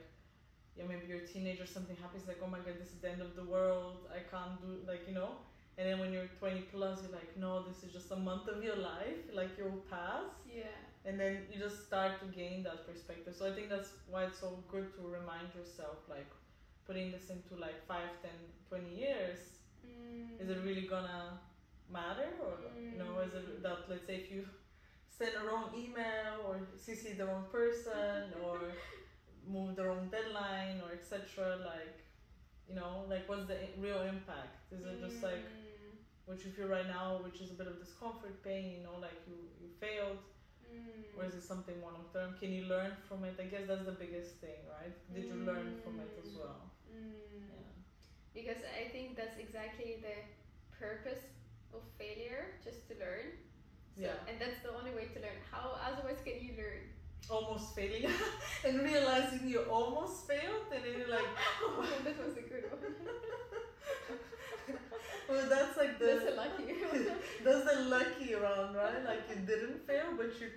yeah, 0.78 0.86
maybe 0.88 1.04
you're 1.10 1.24
a 1.24 1.28
teenager, 1.28 1.66
something 1.68 1.98
happens, 2.04 2.24
like 2.28 2.40
oh 2.44 2.48
my 2.48 2.60
god, 2.60 2.76
this 2.80 2.92
is 2.96 3.00
the 3.04 3.12
end 3.12 3.22
of 3.22 3.36
the 3.36 3.44
world. 3.44 4.08
I 4.12 4.20
can't 4.32 4.56
do 4.62 4.70
like 4.88 5.04
you 5.08 5.16
know. 5.16 5.32
And 5.80 5.88
then 5.88 5.98
when 6.00 6.12
you're 6.12 6.28
twenty 6.40 6.64
plus, 6.74 7.00
you're 7.04 7.14
like, 7.14 7.38
no, 7.38 7.64
this 7.64 7.84
is 7.84 7.94
just 7.94 8.12
a 8.12 8.16
month 8.18 8.50
of 8.50 8.62
your 8.62 8.76
life. 8.76 9.22
Like 9.34 9.52
you'll 9.58 9.82
pass. 9.90 10.28
Yeah. 10.62 10.76
and 11.06 11.18
then 11.18 11.34
you 11.52 11.58
just 11.58 11.78
start 11.88 12.20
to 12.22 12.26
gain 12.38 12.58
that 12.68 12.80
perspective 12.88 13.34
so 13.38 13.44
i 13.50 13.52
think 13.58 13.68
that's 13.74 13.92
why 14.12 14.22
it's 14.28 14.40
so 14.46 14.50
good 14.74 14.88
to 14.96 15.02
remind 15.18 15.48
yourself 15.58 16.00
like 16.16 16.28
putting 16.88 17.08
this 17.14 17.30
into 17.36 17.54
like 17.66 17.78
5 17.88 18.02
10 18.24 18.32
20 18.68 18.96
years 19.06 19.40
Mm. 19.88 20.42
is 20.42 20.50
it 20.54 20.60
really 20.68 20.86
gonna 20.94 21.22
matter 21.98 22.28
or 22.46 22.54
you 22.92 22.98
know 23.02 23.14
is 23.28 23.34
it 23.40 23.48
that 23.68 23.80
let's 23.92 24.06
say 24.10 24.16
if 24.24 24.28
you 24.34 24.42
send 25.20 25.32
a 25.42 25.44
wrong 25.48 25.68
email 25.84 26.34
or 26.48 26.56
cc 26.84 27.16
the 27.22 27.26
wrong 27.30 27.46
person 27.60 28.20
or 28.46 28.58
move 29.56 29.72
the 29.80 29.86
wrong 29.88 30.06
deadline 30.18 30.78
or 30.84 30.92
etc 31.00 31.56
like 31.74 31.98
you 32.68 32.76
know 32.80 32.94
like 33.14 33.24
what's 33.30 33.48
the 33.54 33.58
real 33.86 34.02
impact 34.16 34.54
is 34.76 34.82
it 34.92 34.98
just 35.08 35.24
like 35.30 35.46
Mm. 36.30 36.36
what 36.36 36.46
you 36.46 36.52
feel 36.52 36.68
right 36.68 36.88
now 36.88 37.20
which 37.26 37.42
is 37.42 37.50
a 37.52 37.54
bit 37.54 37.68
of 37.68 37.80
discomfort 37.80 38.44
pain 38.44 38.64
you 38.76 38.82
know 38.86 38.98
like 39.02 39.20
you 39.28 39.38
you 39.62 39.68
failed 39.80 40.18
Mm. 40.70 41.18
or 41.18 41.26
is 41.26 41.34
it 41.34 41.42
something 41.42 41.74
more 41.82 41.92
long 41.92 42.06
term? 42.14 42.36
Can 42.40 42.52
you 42.54 42.66
learn 42.70 42.92
from 43.08 43.24
it? 43.24 43.34
I 43.42 43.46
guess 43.52 43.66
that's 43.68 43.86
the 43.92 43.98
biggest 44.04 44.36
thing, 44.38 44.60
right? 44.70 44.94
Did 45.16 45.26
you 45.26 45.38
learn 45.50 45.82
from 45.84 45.98
it 46.00 46.12
as 46.22 46.30
Mm. 46.30 46.38
well? 46.42 46.62
Mm. 46.86 47.50
Yeah. 47.50 47.74
because 48.38 48.62
I 48.82 48.84
think 48.94 49.18
that's 49.18 49.38
exactly 49.46 49.98
the 50.08 50.16
purpose 50.82 51.24
of 51.74 51.82
failure, 51.98 52.44
just 52.64 52.86
to 52.90 52.94
learn. 53.04 53.28
So, 53.96 54.02
Yeah. 54.06 54.28
And 54.30 54.36
that's 54.42 54.62
the 54.62 54.72
only 54.78 54.94
way 54.94 55.06
to 55.16 55.20
learn. 55.26 55.40
How 55.54 55.66
otherwise 55.88 56.22
can 56.28 56.38
you 56.46 56.54
learn? 56.62 56.84
Almost 57.36 57.74
failing 57.76 58.06
and 58.66 58.74
realizing 58.92 59.42
you 59.50 59.62
almost 59.78 60.28
failed, 60.30 60.70
and 60.74 60.82
then 60.86 60.94
you're 61.00 61.14
like, 61.20 61.32
oh, 61.66 61.82
that 62.06 62.18
was 62.26 62.38
a 62.38 62.46
good 62.52 62.66
one. 62.70 62.94
well, 65.30 65.46
that's 65.50 65.78
like 65.78 66.00
the 66.00 66.06
that's 66.06 66.26
the 66.30 66.36
lucky 66.36 66.66
that's 67.44 67.66
the 67.66 67.90
lucky 67.90 68.34
round, 68.34 68.76
right? 68.76 69.04
Like 69.06 69.24
you 69.30 69.46
didn't 69.46 69.86
fail, 69.86 70.18
but 70.18 70.34
you 70.40 70.50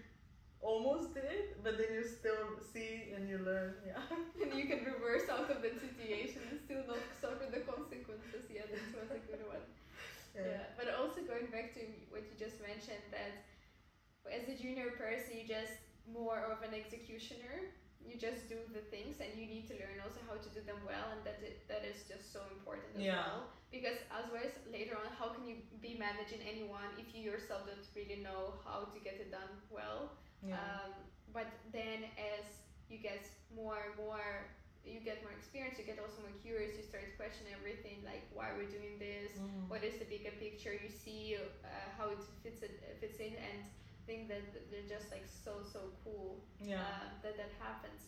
almost 0.60 1.12
did, 1.14 1.58
but 1.62 1.76
then 1.76 1.90
you 1.92 2.04
still 2.06 2.56
see 2.72 3.12
and 3.14 3.28
you 3.28 3.38
learn. 3.38 3.74
Yeah. 3.86 4.00
and 4.42 4.54
you 4.54 4.66
can 4.66 4.84
reverse 4.84 5.28
out 5.28 5.50
of 5.50 5.60
the 5.60 5.74
situation 5.74 6.40
and 6.50 6.58
still 6.64 6.86
not 6.86 7.02
suffer 7.20 7.50
the 7.50 7.60
consequences. 7.66 8.46
Yeah, 8.48 8.62
that 8.70 8.82
was 8.94 9.10
a 9.10 9.20
good 9.26 9.46
one. 9.46 9.62
Yeah. 10.32 10.64
But 10.80 10.88
also 10.96 11.20
going 11.28 11.52
back 11.52 11.76
to 11.76 11.84
what 12.08 12.24
you 12.24 12.32
just 12.40 12.56
mentioned 12.64 13.04
that 13.12 13.44
as 14.32 14.48
a 14.48 14.56
junior 14.56 14.96
person 14.96 15.36
you 15.36 15.44
just 15.44 15.76
more 16.08 16.40
of 16.48 16.64
an 16.64 16.72
executioner. 16.72 17.68
You 18.06 18.18
just 18.18 18.48
do 18.48 18.58
the 18.74 18.84
things 18.92 19.18
and 19.22 19.30
you 19.38 19.46
need 19.46 19.66
to 19.72 19.74
learn 19.78 19.98
also 20.04 20.20
how 20.28 20.36
to 20.36 20.48
do 20.52 20.60
them 20.66 20.78
well 20.84 21.10
and 21.14 21.20
that 21.24 21.38
it, 21.40 21.64
that 21.68 21.82
is 21.86 22.04
just 22.04 22.32
so 22.32 22.40
important 22.52 22.92
as 22.98 23.02
Yeah. 23.02 23.22
well. 23.24 23.50
Because 23.70 23.96
otherwise 24.12 24.52
later 24.68 24.94
on 25.00 25.08
how 25.16 25.32
can 25.32 25.48
you 25.48 25.56
be 25.80 25.96
managing 25.96 26.42
anyone 26.44 26.92
if 27.00 27.14
you 27.16 27.22
yourself 27.24 27.64
don't 27.66 27.86
really 27.96 28.20
know 28.20 28.60
how 28.66 28.84
to 28.92 28.98
get 29.00 29.16
it 29.22 29.30
done 29.32 29.52
well? 29.72 30.12
Yeah. 30.44 30.58
Um, 30.60 30.92
but 31.32 31.48
then 31.72 32.04
as 32.20 32.44
you 32.90 32.98
get 32.98 33.24
more 33.54 33.78
and 33.88 33.96
more 33.96 34.50
you 34.84 34.98
get 34.98 35.22
more 35.22 35.30
experience, 35.30 35.78
you 35.78 35.86
get 35.86 36.02
also 36.02 36.18
more 36.26 36.34
curious, 36.42 36.74
you 36.74 36.82
start 36.82 37.06
questioning 37.16 37.54
everything 37.54 38.02
like 38.02 38.26
why 38.34 38.50
we're 38.50 38.66
we 38.66 38.74
doing 38.74 38.98
this? 38.98 39.38
Mm. 39.38 39.70
what 39.70 39.82
is 39.86 39.94
the 40.02 40.04
bigger 40.10 40.34
picture 40.42 40.74
you 40.74 40.90
see 40.90 41.38
uh, 41.38 41.68
how 41.96 42.10
it 42.10 42.18
fits 42.42 42.60
it 42.66 42.74
fits 43.00 43.18
in 43.22 43.32
and 43.38 43.58
think 44.06 44.28
that 44.28 44.42
they're 44.70 44.88
just 44.88 45.10
like 45.10 45.26
so 45.26 45.62
so 45.62 45.92
cool 46.04 46.44
yeah. 46.60 46.80
uh, 46.80 47.04
that 47.22 47.36
that 47.36 47.52
happens. 47.60 48.02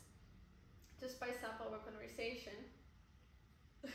To 1.01 1.09
spice 1.09 1.43
up 1.45 1.61
our 1.61 1.79
conversation. 1.85 2.55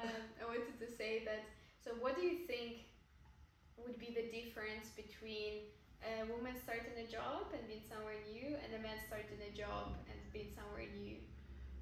Um, 0.00 0.22
I 0.40 0.48
wanted 0.48 0.80
to 0.80 0.88
say 0.88 1.24
that 1.28 1.44
so 1.84 1.92
what 2.00 2.16
do 2.16 2.22
you 2.24 2.46
think 2.48 2.88
would 3.76 3.98
be 4.00 4.12
the 4.16 4.32
difference 4.32 4.92
between 4.96 5.68
a 6.00 6.24
woman 6.32 6.56
starting 6.56 6.96
a 6.96 7.04
job 7.04 7.52
and 7.52 7.60
being 7.68 7.84
somewhere 7.84 8.16
new 8.32 8.56
and 8.56 8.70
a 8.72 8.80
man 8.80 8.96
starting 9.04 9.36
a 9.44 9.52
job 9.52 9.92
and 10.08 10.16
being 10.32 10.48
somewhere 10.56 10.88
new? 10.96 11.20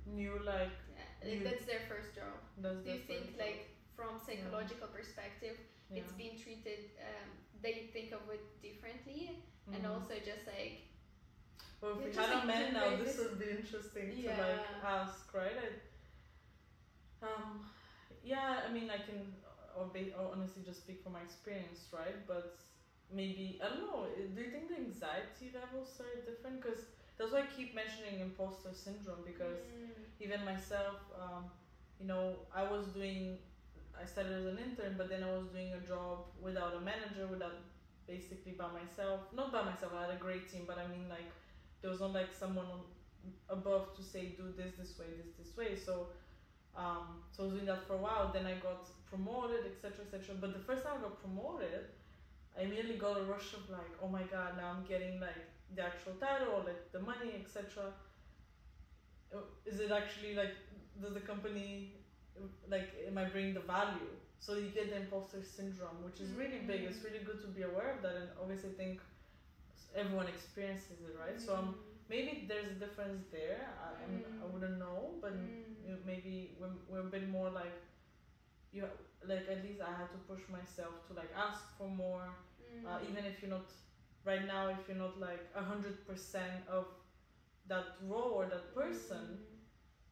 New 0.06 0.40
like 0.42 0.74
uh, 0.98 1.28
You- 1.28 1.44
that's 1.46 1.66
their 1.66 1.84
first 1.86 2.14
job. 2.18 2.34
That's 2.58 2.82
do 2.82 2.90
you 2.90 3.02
think 3.06 3.36
first 3.36 3.38
like 3.38 3.60
from 3.94 4.18
psychological 4.18 4.88
perspective 4.90 5.58
yeah. 5.90 5.98
it's 6.00 6.12
being 6.12 6.36
treated 6.36 6.80
um, 7.00 7.28
they 7.60 7.88
think 7.92 8.12
of 8.12 8.28
it 8.30 8.42
differently 8.62 9.30
and 9.72 9.84
Mhm. 9.84 9.90
also 9.90 10.14
just 10.24 10.46
like 10.46 10.82
Well, 11.80 11.92
if 11.92 11.98
Yeah, 11.98 12.04
we 12.06 12.12
just 12.12 12.30
had 12.30 12.42
a 12.42 12.46
man 12.46 12.72
now, 12.72 12.90
this 12.96 13.16
this- 13.16 13.18
would 13.18 13.38
be 13.38 13.50
interesting 13.50 14.16
to 14.22 14.30
like 14.30 14.66
ask, 14.82 15.32
right? 15.34 15.56
I, 15.56 15.68
um, 17.22 17.64
yeah, 18.22 18.60
I 18.64 18.68
mean, 18.68 18.90
I 18.90 18.98
can 18.98 19.34
or, 19.76 19.86
ba- 19.86 20.12
or 20.16 20.30
honestly 20.32 20.62
just 20.62 20.80
speak 20.80 21.00
from 21.02 21.12
my 21.12 21.20
experience, 21.20 21.88
right? 21.92 22.16
But 22.26 22.56
maybe 23.10 23.58
I 23.62 23.68
don't 23.68 23.80
know. 23.80 24.04
uh, 24.04 24.26
Do 24.34 24.40
you 24.40 24.48
think 24.50 24.68
the 24.68 24.76
anxiety 24.76 25.50
levels 25.54 26.00
are 26.00 26.20
different? 26.24 26.60
Because 26.60 26.86
that's 27.16 27.32
why 27.32 27.40
I 27.40 27.46
keep 27.46 27.74
mentioning 27.74 28.20
imposter 28.20 28.72
syndrome 28.72 29.22
because 29.24 29.58
mm, 29.58 30.04
even 30.20 30.44
myself, 30.44 30.98
um, 31.14 31.50
you 31.98 32.06
know, 32.06 32.40
I 32.52 32.62
was 32.64 32.88
doing, 32.88 33.38
I 34.00 34.06
started 34.06 34.32
as 34.32 34.46
an 34.46 34.58
intern, 34.58 34.94
but 34.96 35.08
then 35.08 35.22
I 35.22 35.32
was 35.36 35.48
doing 35.48 35.72
a 35.72 35.80
job 35.86 36.26
without 36.40 36.74
a 36.74 36.80
manager, 36.80 37.26
without 37.26 37.54
basically 38.06 38.52
by 38.52 38.68
myself. 38.70 39.20
Not 39.34 39.52
by 39.52 39.62
myself, 39.62 39.92
I 39.96 40.02
had 40.06 40.14
a 40.14 40.20
great 40.20 40.50
team, 40.50 40.64
but 40.66 40.78
I 40.78 40.86
mean, 40.86 41.08
like, 41.08 41.30
there 41.82 41.90
was 41.90 42.00
not 42.00 42.12
like 42.12 42.32
someone 42.32 42.66
on, 42.66 42.80
above 43.48 43.96
to 43.96 44.02
say, 44.02 44.34
do 44.36 44.54
this 44.56 44.72
this 44.78 44.98
way, 44.98 45.06
this 45.18 45.34
this 45.38 45.56
way. 45.56 45.76
So, 45.76 46.08
um, 46.76 47.22
so 47.32 47.42
I 47.42 47.46
was 47.46 47.54
doing 47.54 47.66
that 47.66 47.86
for 47.86 47.94
a 47.94 48.02
while. 48.06 48.30
Then 48.32 48.46
I 48.46 48.54
got 48.54 48.86
promoted, 49.10 49.66
etc., 49.66 50.06
etc. 50.06 50.36
But 50.40 50.54
the 50.54 50.64
first 50.64 50.84
time 50.84 50.98
I 50.98 51.02
got 51.02 51.20
promoted, 51.20 51.90
I 52.56 52.62
immediately 52.62 52.96
got 52.96 53.18
a 53.20 53.24
rush 53.24 53.52
of 53.54 53.68
like, 53.68 53.92
oh 54.02 54.08
my 54.08 54.22
god, 54.22 54.56
now 54.56 54.74
I'm 54.76 54.84
getting 54.86 55.20
like 55.20 55.42
the 55.74 55.82
actual 55.82 56.14
title 56.14 56.62
like 56.64 56.92
the 56.92 57.00
money, 57.00 57.34
etc. 57.38 57.92
Uh, 59.34 59.38
Is 59.66 59.80
it 59.80 59.90
actually 59.90 60.34
like 60.34 60.54
does 61.00 61.14
the 61.14 61.20
company 61.20 61.97
like 62.68 62.88
am 63.06 63.18
I 63.18 63.24
bringing 63.24 63.54
the 63.54 63.60
value? 63.60 64.12
So 64.40 64.54
you 64.54 64.68
get 64.70 64.90
the 64.90 64.96
imposter 64.96 65.42
syndrome, 65.42 66.02
which 66.04 66.20
is 66.20 66.30
really 66.32 66.60
big. 66.66 66.84
It's 66.84 67.02
really 67.04 67.18
good 67.24 67.40
to 67.42 67.48
be 67.48 67.62
aware 67.62 67.90
of 67.96 68.02
that, 68.02 68.14
and 68.16 68.28
obviously 68.40 68.70
I 68.70 68.74
think 68.74 69.00
everyone 69.94 70.28
experiences 70.28 70.98
it, 71.06 71.14
right? 71.18 71.40
So 71.40 71.54
um, 71.56 71.74
maybe 72.08 72.44
there's 72.48 72.68
a 72.68 72.78
difference 72.84 73.24
there. 73.30 73.60
I, 73.86 74.04
I 74.04 74.06
Mm. 74.08 74.52
wouldn't 74.52 74.78
know, 74.78 75.14
but 75.20 75.32
you 75.84 75.90
know, 75.90 75.98
maybe 76.06 76.56
we're, 76.60 76.74
we're 76.88 77.06
a 77.06 77.10
bit 77.10 77.28
more 77.28 77.50
like 77.50 77.74
you 78.72 78.84
like 79.26 79.48
at 79.48 79.62
least 79.64 79.80
I 79.80 79.92
had 80.00 80.10
to 80.12 80.18
push 80.30 80.42
myself 80.48 80.94
to 81.08 81.14
like 81.14 81.30
ask 81.34 81.76
for 81.78 81.88
more 81.88 82.26
uh, 82.86 82.98
even 83.08 83.24
if 83.24 83.40
you're 83.42 83.50
not 83.50 83.70
right 84.24 84.46
now 84.46 84.68
if 84.68 84.86
you're 84.88 84.96
not 85.06 85.18
like 85.18 85.44
a 85.54 85.62
hundred 85.62 86.06
percent 86.06 86.62
of 86.68 86.86
that 87.66 87.84
role 88.06 88.32
or 88.38 88.46
that 88.46 88.74
person 88.74 89.38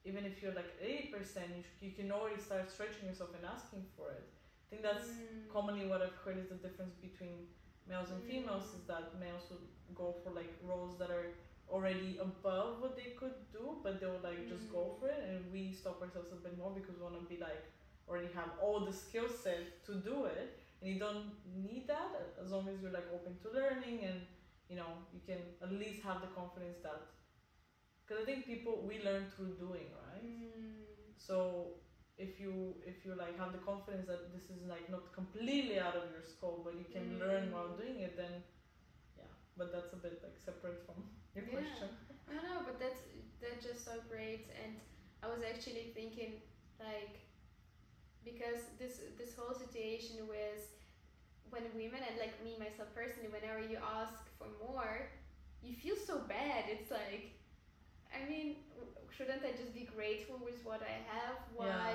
even 0.07 0.25
if 0.25 0.43
you're 0.43 0.55
like 0.55 0.73
80% 0.81 1.51
you, 1.57 1.63
sh- 1.63 1.83
you 1.83 1.93
can 1.93 2.11
already 2.13 2.41
start 2.41 2.71
stretching 2.71 3.07
yourself 3.09 3.31
and 3.37 3.45
asking 3.45 3.85
for 3.97 4.11
it. 4.11 4.27
I 4.27 4.67
think 4.71 4.83
that's 4.83 5.09
mm, 5.09 5.49
commonly 5.53 5.87
what 5.87 6.03
i've 6.03 6.19
heard 6.25 6.39
is 6.39 6.49
the 6.49 6.57
difference 6.67 6.95
between 7.09 7.47
males 7.89 8.11
and 8.11 8.23
females 8.23 8.67
is 8.77 8.83
that 8.89 9.19
males 9.21 9.45
would 9.51 9.67
go 9.95 10.15
for 10.23 10.31
like 10.31 10.53
roles 10.63 10.99
that 10.99 11.11
are 11.11 11.29
already 11.69 12.19
above 12.21 12.81
what 12.81 12.97
they 12.97 13.11
could 13.19 13.35
do, 13.53 13.79
but 13.83 14.01
they 14.01 14.07
would 14.07 14.23
like 14.23 14.47
just 14.49 14.71
go 14.71 14.83
Mm. 14.95 14.99
for 15.01 15.09
it, 15.09 15.21
and 15.29 15.51
we 15.53 15.73
stop 15.73 16.01
ourselves 16.03 16.31
a 16.33 16.37
bit 16.37 16.57
more 16.59 16.71
because 16.79 16.95
we 16.97 17.03
want 17.03 17.19
to 17.19 17.27
be 17.35 17.39
like 17.49 17.65
already 18.09 18.29
have 18.35 18.51
all 18.63 18.81
the 18.81 18.93
skill 18.93 19.29
set 19.29 19.85
to 19.87 19.95
do 20.11 20.25
it, 20.27 20.49
and 20.81 20.87
you 20.93 20.99
don't 20.99 21.27
need 21.69 21.87
that 21.89 22.11
as 22.43 22.53
long 22.53 22.69
as 22.69 22.81
you're 22.81 22.93
like 22.99 23.09
open 23.13 23.37
to 23.43 23.49
learning 23.51 24.05
and 24.05 24.21
you 24.71 24.77
know 24.77 24.91
you 25.15 25.21
can 25.27 25.41
at 25.63 25.73
least 25.73 26.03
have 26.03 26.21
the 26.21 26.31
confidence 26.41 26.79
that 26.83 27.01
because 28.07 28.23
I 28.23 28.27
think 28.27 28.47
people 28.47 28.83
we 28.87 29.03
learn 29.03 29.27
through 29.37 29.55
doing, 29.59 29.89
right? 30.07 30.23
Mm. 30.25 31.13
So 31.17 31.75
if 32.19 32.41
you 32.41 32.77
if 32.87 33.05
you 33.05 33.15
like 33.15 33.37
have 33.39 33.53
the 33.53 33.59
confidence 33.59 34.07
that 34.07 34.33
this 34.33 34.51
is 34.51 34.67
like 34.67 34.89
not 34.91 35.13
completely 35.13 35.79
out 35.79 35.97
of 35.97 36.11
your 36.11 36.23
scope, 36.23 36.65
but 36.65 36.75
you 36.75 36.85
can 36.85 37.19
learn 37.19 37.51
while 37.51 37.69
Mm. 37.69 37.77
doing 37.77 38.01
it, 38.01 38.17
then 38.17 38.43
yeah. 39.17 39.33
But 39.57 39.73
that's 39.73 39.93
a 39.93 39.97
bit 39.97 40.21
like 40.23 40.37
separate 40.39 40.81
from 40.87 41.05
your 41.35 41.45
Yeah. 41.47 41.61
question. 41.61 41.89
No, 42.29 42.37
no, 42.43 42.63
but 42.65 42.79
that's 42.79 43.01
that's 43.41 43.65
just 43.65 43.85
so 43.85 44.01
great, 44.09 44.49
and 44.63 44.77
I 45.23 45.29
was 45.29 45.43
actually 45.43 45.87
thinking 45.95 46.43
like 46.79 47.21
because 48.25 48.71
this 48.79 49.01
this 49.19 49.35
whole 49.35 49.55
situation 49.55 50.27
with 50.29 50.69
when 51.51 51.65
women 51.75 52.01
and 52.07 52.19
like 52.19 52.43
me 52.43 52.57
myself 52.59 52.89
personally, 52.95 53.29
whenever 53.29 53.61
you 53.61 53.79
ask 53.83 54.29
for 54.39 54.49
more, 54.59 55.09
you 55.63 55.75
feel 55.75 55.97
so 55.97 56.19
bad. 56.19 56.65
It's 56.69 56.91
like, 56.91 57.33
I 58.17 58.29
mean, 58.29 58.57
shouldn't 59.17 59.43
I 59.45 59.53
just 59.53 59.75
be 59.75 59.85
grateful 59.97 60.41
with 60.43 60.59
what 60.65 60.81
I 60.83 60.97
have? 61.13 61.37
Why? 61.55 61.93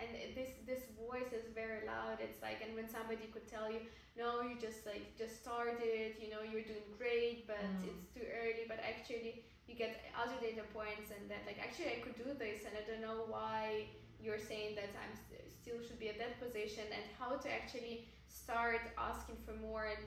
And 0.00 0.08
this 0.38 0.50
this 0.64 0.82
voice 0.94 1.30
is 1.34 1.46
very 1.54 1.82
loud. 1.86 2.18
It's 2.22 2.40
like, 2.40 2.62
and 2.64 2.72
when 2.78 2.88
somebody 2.88 3.26
could 3.34 3.46
tell 3.50 3.66
you, 3.70 3.80
no, 4.16 4.40
you 4.46 4.54
just 4.68 4.86
like 4.86 5.04
just 5.18 5.34
started, 5.42 6.14
you 6.22 6.30
know, 6.32 6.42
you're 6.50 6.62
doing 6.72 6.86
great, 6.96 7.46
but 7.50 7.58
Mm. 7.58 7.88
it's 7.90 8.06
too 8.14 8.22
early. 8.40 8.64
But 8.72 8.78
actually, 8.92 9.42
you 9.66 9.74
get 9.74 9.92
other 10.22 10.38
data 10.40 10.62
points, 10.72 11.10
and 11.14 11.22
that 11.30 11.42
like 11.50 11.58
actually 11.58 11.90
I 11.96 11.98
could 12.04 12.16
do 12.16 12.30
this, 12.44 12.62
and 12.66 12.72
I 12.78 12.82
don't 12.88 13.02
know 13.08 13.26
why 13.26 13.90
you're 14.22 14.38
saying 14.50 14.74
that 14.78 14.90
I'm 15.02 15.14
st- 15.18 15.50
still 15.60 15.78
should 15.84 15.98
be 15.98 16.08
at 16.14 16.18
that 16.22 16.38
position, 16.38 16.86
and 16.96 17.04
how 17.18 17.36
to 17.42 17.48
actually 17.50 18.06
start 18.28 18.80
asking 18.96 19.36
for 19.44 19.54
more 19.58 19.84
and 19.88 20.04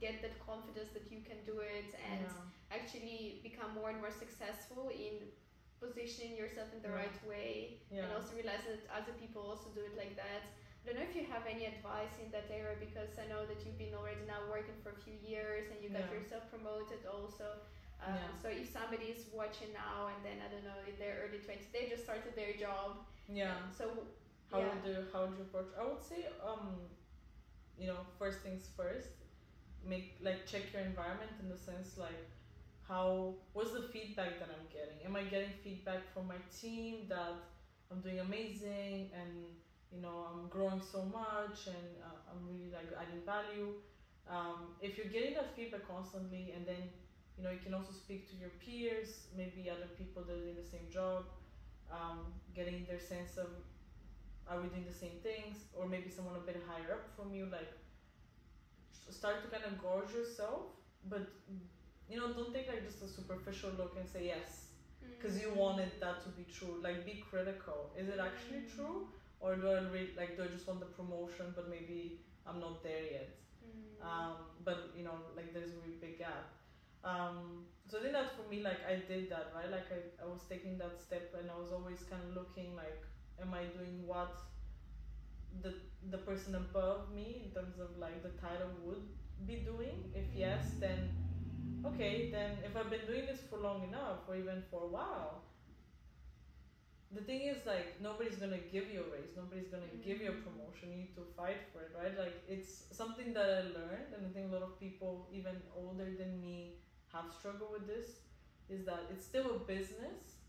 get 0.00 0.22
that 0.22 0.34
confidence 0.46 0.90
that 0.94 1.10
you 1.10 1.20
can 1.26 1.38
do 1.46 1.58
it, 1.60 1.90
and 2.10 2.22
yeah. 2.26 2.76
actually 2.78 3.40
become 3.42 3.74
more 3.74 3.90
and 3.90 3.98
more 4.00 4.10
successful 4.14 4.90
in 4.94 5.14
positioning 5.82 6.36
yourself 6.36 6.68
in 6.72 6.80
the 6.82 6.88
Yeah. 6.88 7.02
right 7.02 7.18
way 7.28 7.80
Yeah. 7.90 8.04
and 8.04 8.12
also 8.14 8.34
realize 8.34 8.64
that 8.70 8.80
other 8.90 9.12
people 9.20 9.42
also 9.42 9.68
do 9.74 9.82
it 9.84 9.94
like 9.96 10.16
that. 10.16 10.42
I 10.80 10.82
don't 10.86 10.96
know 10.96 11.06
if 11.08 11.16
you 11.16 11.24
have 11.26 11.44
any 11.48 11.64
advice 11.66 12.14
in 12.22 12.30
that 12.32 12.48
area 12.50 12.76
because 12.78 13.12
I 13.18 13.26
know 13.26 13.44
that 13.46 13.58
you've 13.64 13.78
been 13.78 13.94
already 13.94 14.24
now 14.26 14.40
working 14.48 14.76
for 14.82 14.90
a 14.90 15.00
few 15.06 15.16
years 15.32 15.64
and 15.72 15.82
you 15.82 15.88
got 15.90 16.06
Yeah. 16.08 16.14
yourself 16.16 16.48
promoted 16.50 17.00
also. 17.06 17.48
Um, 18.04 18.14
Yeah. 18.14 18.28
So 18.42 18.48
if 18.48 18.68
somebody 18.72 19.06
is 19.16 19.26
watching 19.32 19.72
now 19.72 20.08
and 20.12 20.20
then 20.24 20.38
I 20.44 20.48
don't 20.52 20.64
know 20.64 20.80
in 20.88 20.96
their 20.98 21.14
early 21.24 21.38
twenties 21.44 21.68
they 21.72 21.88
just 21.88 22.04
started 22.04 22.32
their 22.36 22.54
job. 22.66 23.04
yeah. 23.28 23.56
so 23.78 23.84
How 24.50 24.58
yeah. 24.60 24.68
would 24.74 24.84
you 24.88 24.96
how 25.12 25.20
would 25.26 25.36
you 25.38 25.44
approach? 25.48 25.70
I 25.80 25.82
would 25.88 26.02
say 26.02 26.20
um, 26.48 26.64
you 27.78 27.86
know, 27.86 27.98
first 28.18 28.40
things 28.40 28.68
first. 28.76 29.08
Make 29.86 30.16
like 30.22 30.46
check 30.46 30.72
your 30.72 30.82
environment 30.82 31.30
in 31.42 31.48
the 31.50 31.56
sense 31.58 31.98
like 31.98 32.24
how 32.88 33.34
what's 33.52 33.72
the 33.72 33.82
feedback 33.92 34.38
that 34.38 34.48
I'm 34.48 34.66
getting? 34.72 35.04
Am 35.04 35.16
I 35.16 35.24
getting 35.24 35.50
feedback 35.62 36.12
from 36.14 36.26
my 36.26 36.40
team 36.60 37.06
that 37.08 37.34
I'm 37.90 38.00
doing 38.00 38.20
amazing 38.20 39.10
and 39.12 39.44
you 39.92 40.00
know 40.00 40.26
I'm 40.32 40.48
growing 40.48 40.80
so 40.80 41.04
much 41.04 41.66
and 41.66 41.86
uh, 42.02 42.30
I'm 42.30 42.46
really 42.46 42.70
like 42.72 42.88
adding 42.98 43.22
value. 43.24 43.74
Um, 44.28 44.72
if 44.80 44.96
you're 44.96 45.12
getting 45.12 45.34
that 45.34 45.54
feedback 45.54 45.86
constantly 45.86 46.52
and 46.56 46.66
then 46.66 46.88
you 47.36 47.44
know 47.44 47.50
you 47.50 47.60
can 47.62 47.74
also 47.74 47.92
speak 47.92 48.28
to 48.30 48.36
your 48.36 48.50
peers, 48.64 49.26
maybe 49.36 49.68
other 49.68 49.88
people 49.98 50.22
that 50.24 50.32
are 50.32 50.40
doing 50.40 50.56
the 50.56 50.68
same 50.68 50.88
job, 50.90 51.24
um, 51.92 52.32
getting 52.54 52.86
their 52.88 53.00
sense 53.00 53.36
of 53.36 53.48
are 54.48 54.60
we 54.60 54.68
doing 54.68 54.84
the 54.86 54.92
same 54.92 55.16
things? 55.22 55.56
Or 55.74 55.86
maybe 55.86 56.08
someone 56.10 56.36
a 56.36 56.40
bit 56.40 56.62
higher 56.68 56.92
up 56.92 57.04
from 57.16 57.32
you 57.34 57.46
like 57.50 57.72
start 59.10 59.42
to 59.42 59.48
kind 59.48 59.64
of 59.64 59.74
gauge 59.82 60.12
yourself 60.14 60.62
but 61.08 61.26
you 62.08 62.18
know 62.18 62.32
don't 62.32 62.52
take 62.54 62.68
like 62.68 62.84
just 62.84 63.02
a 63.02 63.08
superficial 63.08 63.70
look 63.78 63.96
and 63.98 64.08
say 64.08 64.26
yes. 64.26 64.66
Because 65.16 65.40
you 65.40 65.48
Mm. 65.50 65.56
wanted 65.56 65.92
that 66.00 66.22
to 66.24 66.28
be 66.30 66.44
true. 66.44 66.80
Like 66.82 67.04
be 67.04 67.14
critical. 67.30 67.90
Is 67.96 68.08
it 68.08 68.18
actually 68.18 68.62
Mm. 68.62 68.74
true? 68.76 69.08
Or 69.40 69.56
do 69.56 69.68
i 69.70 69.78
re- 69.94 70.14
like 70.16 70.36
do 70.36 70.44
i 70.44 70.46
just 70.56 70.66
want 70.66 70.80
the 70.80 70.90
promotion 70.98 71.52
but 71.56 71.68
maybe 71.68 72.20
i'm 72.46 72.60
not 72.60 72.82
there 72.82 73.04
yet? 73.16 73.30
Mm. 73.64 74.02
um, 74.10 74.36
but 74.64 74.78
you 74.96 75.04
know 75.04 75.16
like 75.36 75.52
there's 75.54 75.72
a 75.76 75.78
really 75.82 75.96
big 76.06 76.18
gap. 76.18 76.44
Um, 77.12 77.66
so 77.88 77.98
i 77.98 78.00
think 78.02 78.12
that 78.14 78.30
for 78.36 78.44
me 78.52 78.58
like 78.68 78.80
i 78.92 78.94
did 79.12 79.28
that 79.30 79.46
right? 79.56 79.70
Like 79.76 79.88
I, 79.96 80.00
I 80.24 80.26
was 80.34 80.42
taking 80.52 80.78
that 80.78 81.00
step 81.06 81.34
and 81.38 81.50
i 81.50 81.56
was 81.62 81.70
always 81.72 82.02
kind 82.10 82.22
of 82.28 82.30
looking 82.40 82.74
like 82.76 83.02
am 83.40 83.54
i 83.54 83.64
doing 83.76 84.06
what 84.06 84.36
the 85.62 85.74
the 86.10 86.18
person 86.18 86.54
above 86.54 87.12
me 87.14 87.42
in 87.44 87.50
terms 87.50 87.78
of 87.78 87.96
like 87.98 88.22
the 88.22 88.30
title 88.40 88.70
would 88.84 89.04
be 89.46 89.56
doing? 89.56 90.10
If 90.14 90.26
yes 90.34 90.64
then 90.80 91.10
okay 91.86 92.30
then 92.30 92.58
if 92.64 92.76
i've 92.76 92.88
been 92.90 93.06
doing 93.06 93.26
this 93.26 93.40
for 93.50 93.58
long 93.58 93.82
enough 93.88 94.20
or 94.26 94.36
even 94.36 94.62
for 94.70 94.84
a 94.84 94.86
while 94.86 95.42
the 97.14 97.20
thing 97.20 97.42
is 97.42 97.58
like 97.66 98.00
nobody's 98.00 98.36
gonna 98.36 98.64
give 98.72 98.90
you 98.90 99.06
a 99.06 99.08
raise. 99.14 99.30
Nobody's 99.36 99.68
gonna 99.68 99.86
mm-hmm. 99.86 100.08
give 100.08 100.20
you 100.20 100.30
a 100.30 100.38
promotion. 100.42 100.90
You 100.90 100.98
need 101.06 101.14
to 101.14 101.22
fight 101.36 101.62
for 101.72 101.82
it 101.86 101.92
right? 101.94 102.18
Like 102.18 102.42
it's 102.48 102.84
something 102.90 103.32
that 103.34 103.46
i 103.46 103.62
learned 103.78 104.10
and 104.16 104.26
i 104.26 104.30
think 104.34 104.50
a 104.50 104.54
lot 104.54 104.62
of 104.62 104.78
people 104.80 105.28
even 105.32 105.56
older 105.76 106.10
than 106.18 106.40
me 106.40 106.74
have 107.12 107.32
struggled 107.38 107.70
with 107.72 107.86
this 107.86 108.26
is 108.68 108.84
that 108.84 109.02
it's 109.10 109.24
still 109.24 109.56
a 109.56 109.58
business 109.58 110.42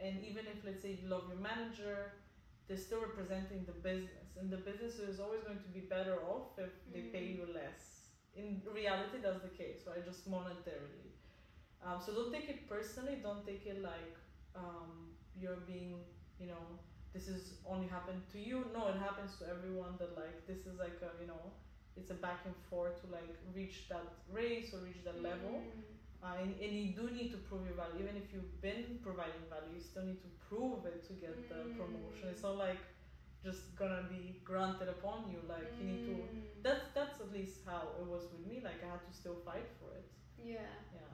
and 0.00 0.14
even 0.24 0.44
if 0.46 0.64
let's 0.64 0.82
say 0.82 0.98
you 1.00 1.08
love 1.08 1.24
your 1.28 1.38
manager 1.40 2.12
they're 2.68 2.76
still 2.76 3.00
representing 3.00 3.64
the 3.64 3.72
business. 3.72 4.34
And 4.38 4.50
the 4.50 4.56
business 4.56 4.94
is 4.98 5.20
always 5.20 5.42
going 5.44 5.60
to 5.60 5.68
be 5.68 5.80
better 5.80 6.16
off 6.28 6.58
if 6.58 6.72
they 6.92 7.02
pay 7.14 7.26
Mm. 7.28 7.36
you 7.38 7.46
less. 7.54 7.82
In 8.34 8.60
reality 8.80 9.18
that's 9.22 9.42
the 9.42 9.54
case 9.62 9.86
right? 9.86 10.04
Just 10.04 10.28
monetarily. 10.30 11.06
Um, 11.84 12.00
so 12.04 12.12
don't 12.12 12.32
take 12.32 12.48
it 12.48 12.68
personally. 12.68 13.16
Don't 13.22 13.46
take 13.46 13.64
it 13.66 13.82
like 13.82 14.14
um, 14.56 15.14
you're 15.40 15.62
being 15.74 16.00
you 16.40 16.46
know 16.48 16.64
this 17.14 17.28
is 17.28 17.54
only 17.66 17.86
happened 17.86 18.22
to 18.32 18.38
you. 18.38 18.64
No 18.74 18.88
it 18.88 18.96
happens 19.08 19.36
to 19.40 19.44
everyone 19.48 19.94
that 20.00 20.16
like 20.16 20.46
this 20.46 20.66
is 20.66 20.78
like 20.78 20.98
a 21.08 21.10
you 21.22 21.28
know 21.28 21.42
it's 21.96 22.10
a 22.10 22.14
back 22.14 22.40
and 22.44 22.54
forth 22.68 23.00
to 23.02 23.06
like 23.12 23.34
reach 23.54 23.88
that 23.88 24.04
race 24.30 24.74
or 24.74 24.80
reach 24.80 25.02
that 25.04 25.22
level. 25.22 25.54
Mm. 25.62 25.95
Uh, 26.26 26.34
and, 26.42 26.50
and 26.64 26.72
you 26.82 26.90
do 27.00 27.04
need 27.18 27.30
to 27.30 27.38
prove 27.48 27.62
your 27.68 27.76
value 27.82 28.02
even 28.04 28.16
if 28.22 28.26
you've 28.34 28.54
been 28.60 28.98
providing 29.06 29.44
value 29.54 29.72
you 29.78 29.80
still 29.90 30.02
need 30.10 30.20
to 30.28 30.30
prove 30.48 30.84
it 30.92 31.06
to 31.08 31.12
get 31.24 31.36
the 31.52 31.60
promotion 31.78 32.26
Mm. 32.26 32.32
it's 32.34 32.42
not 32.48 32.56
like 32.66 32.82
just 33.46 33.62
gonna 33.80 34.04
be 34.10 34.22
granted 34.50 34.88
upon 34.96 35.18
you 35.32 35.38
like 35.54 35.70
you 35.78 35.84
need 35.92 36.02
to 36.10 36.16
Mm. 36.18 36.42
that's 36.66 36.86
that's 36.96 37.20
at 37.24 37.30
least 37.38 37.56
how 37.70 37.82
it 38.00 38.06
was 38.14 38.24
with 38.32 38.44
me 38.50 38.56
like 38.68 38.80
i 38.86 38.88
had 38.94 39.02
to 39.08 39.12
still 39.22 39.38
fight 39.48 39.68
for 39.80 39.90
it 40.00 40.06
Yeah. 40.54 40.72
yeah 40.98 41.12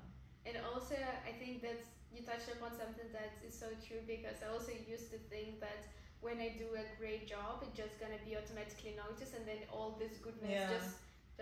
And 0.49 0.57
also, 0.71 0.97
I 1.31 1.33
think 1.41 1.63
that 1.67 1.81
you 2.15 2.21
touched 2.31 2.51
upon 2.57 2.73
something 2.83 3.09
that 3.19 3.33
is 3.47 3.55
so 3.65 3.69
true 3.87 4.03
because 4.15 4.39
I 4.45 4.49
also 4.57 4.73
used 4.95 5.09
to 5.15 5.19
think 5.33 5.61
that 5.67 5.81
when 6.27 6.37
I 6.47 6.49
do 6.65 6.69
a 6.85 6.87
great 7.01 7.25
job, 7.35 7.63
it's 7.65 7.77
just 7.83 7.95
gonna 8.03 8.19
be 8.29 8.33
automatically 8.41 8.95
noticed, 9.05 9.35
and 9.39 9.45
then 9.51 9.61
all 9.75 9.91
this 10.03 10.15
goodness 10.25 10.51
Yeah. 10.59 10.75
just 10.77 10.93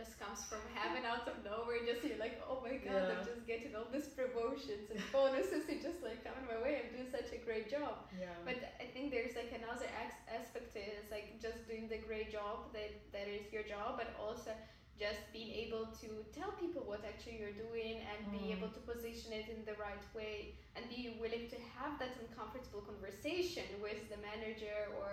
just 0.01 0.17
comes 0.19 0.41
from 0.49 0.65
heaven 0.73 1.05
out 1.05 1.29
of 1.29 1.37
nowhere. 1.45 1.85
Just 1.85 2.01
you're 2.09 2.17
like, 2.17 2.41
oh 2.49 2.59
my 2.65 2.77
god, 2.81 3.05
I'm 3.13 3.25
just 3.25 3.45
getting 3.47 3.77
all 3.77 3.89
these 3.93 4.09
promotions 4.09 4.89
and 4.89 5.01
bonuses. 5.13 5.69
It's 5.69 5.85
just 5.85 6.01
like 6.03 6.25
coming 6.25 6.47
my 6.49 6.57
way. 6.65 6.81
I'm 6.81 6.89
doing 6.97 7.11
such 7.13 7.29
a 7.37 7.41
great 7.45 7.69
job. 7.69 8.09
yeah 8.17 8.33
But 8.49 8.57
I 8.81 8.87
think 8.93 9.13
there's 9.13 9.37
like 9.37 9.53
another 9.53 9.89
ex- 10.03 10.25
aspect 10.39 10.73
to 10.75 10.79
it. 10.81 10.97
It's 11.05 11.13
like 11.13 11.27
just 11.47 11.69
doing 11.69 11.85
the 11.93 12.01
great 12.09 12.33
job 12.33 12.73
that 12.73 12.93
that 13.13 13.29
is 13.29 13.45
your 13.53 13.65
job, 13.75 14.01
but 14.01 14.09
also 14.17 14.53
just 14.99 15.21
being 15.33 15.53
able 15.65 15.85
to 16.03 16.09
tell 16.37 16.53
people 16.65 16.83
what 16.85 17.01
actually 17.05 17.37
you're 17.41 17.57
doing 17.69 18.01
and 18.09 18.21
be 18.33 18.45
Mm. 18.53 18.57
able 18.57 18.71
to 18.77 18.81
position 18.93 19.33
it 19.41 19.47
in 19.55 19.61
the 19.69 19.77
right 19.87 20.05
way 20.19 20.37
and 20.77 20.83
be 20.89 21.17
willing 21.21 21.45
to 21.55 21.59
have 21.77 21.93
that 22.03 22.13
uncomfortable 22.25 22.83
conversation 22.93 23.65
with 23.87 24.01
the 24.13 24.19
manager 24.21 24.79
or 25.01 25.11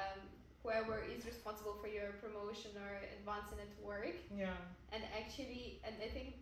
um, 0.00 0.20
whoever 0.62 1.02
is 1.02 1.26
responsible 1.26 1.74
for 1.82 1.88
your 1.90 2.14
promotion 2.22 2.70
or 2.78 3.02
advancing 3.18 3.58
at 3.58 3.72
work. 3.82 4.14
Yeah. 4.30 4.54
And 4.94 5.02
actually 5.18 5.80
and 5.86 5.94
i 6.04 6.08
think 6.08 6.36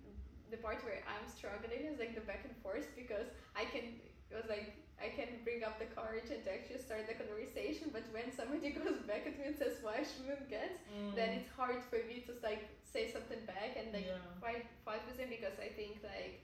the 0.50 0.58
part 0.58 0.82
where 0.84 0.98
i'm 1.06 1.26
struggling 1.30 1.86
is 1.86 1.98
like 2.02 2.14
the 2.18 2.24
back 2.26 2.42
and 2.44 2.54
forth 2.58 2.88
because 2.98 3.28
i 3.54 3.62
can 3.64 3.84
it 4.30 4.34
was 4.34 4.48
like 4.50 4.74
i 4.98 5.06
can 5.08 5.30
bring 5.46 5.62
up 5.62 5.78
the 5.78 5.86
courage 5.94 6.26
and 6.34 6.42
to 6.42 6.50
actually 6.50 6.82
start 6.82 7.06
the 7.06 7.14
conversation 7.14 7.88
but 7.94 8.02
when 8.10 8.28
somebody 8.34 8.70
goes 8.82 8.98
back 9.06 9.22
at 9.30 9.38
me 9.38 9.46
and 9.54 9.56
says 9.56 9.78
why 9.80 10.02
I 10.02 10.04
shouldn't 10.04 10.50
get 10.50 10.82
Mm. 10.90 11.14
then 11.14 11.28
it's 11.38 11.50
hard 11.54 11.78
for 11.86 12.02
me 12.10 12.26
to 12.26 12.34
like 12.42 12.66
say 12.82 13.06
something 13.14 13.38
back 13.46 13.78
and 13.78 13.94
like 13.94 14.10
yeah. 14.10 14.18
fight 14.42 14.66
fight 14.84 15.02
with 15.06 15.22
him 15.22 15.30
because 15.30 15.54
i 15.62 15.70
think 15.70 16.02
like 16.02 16.42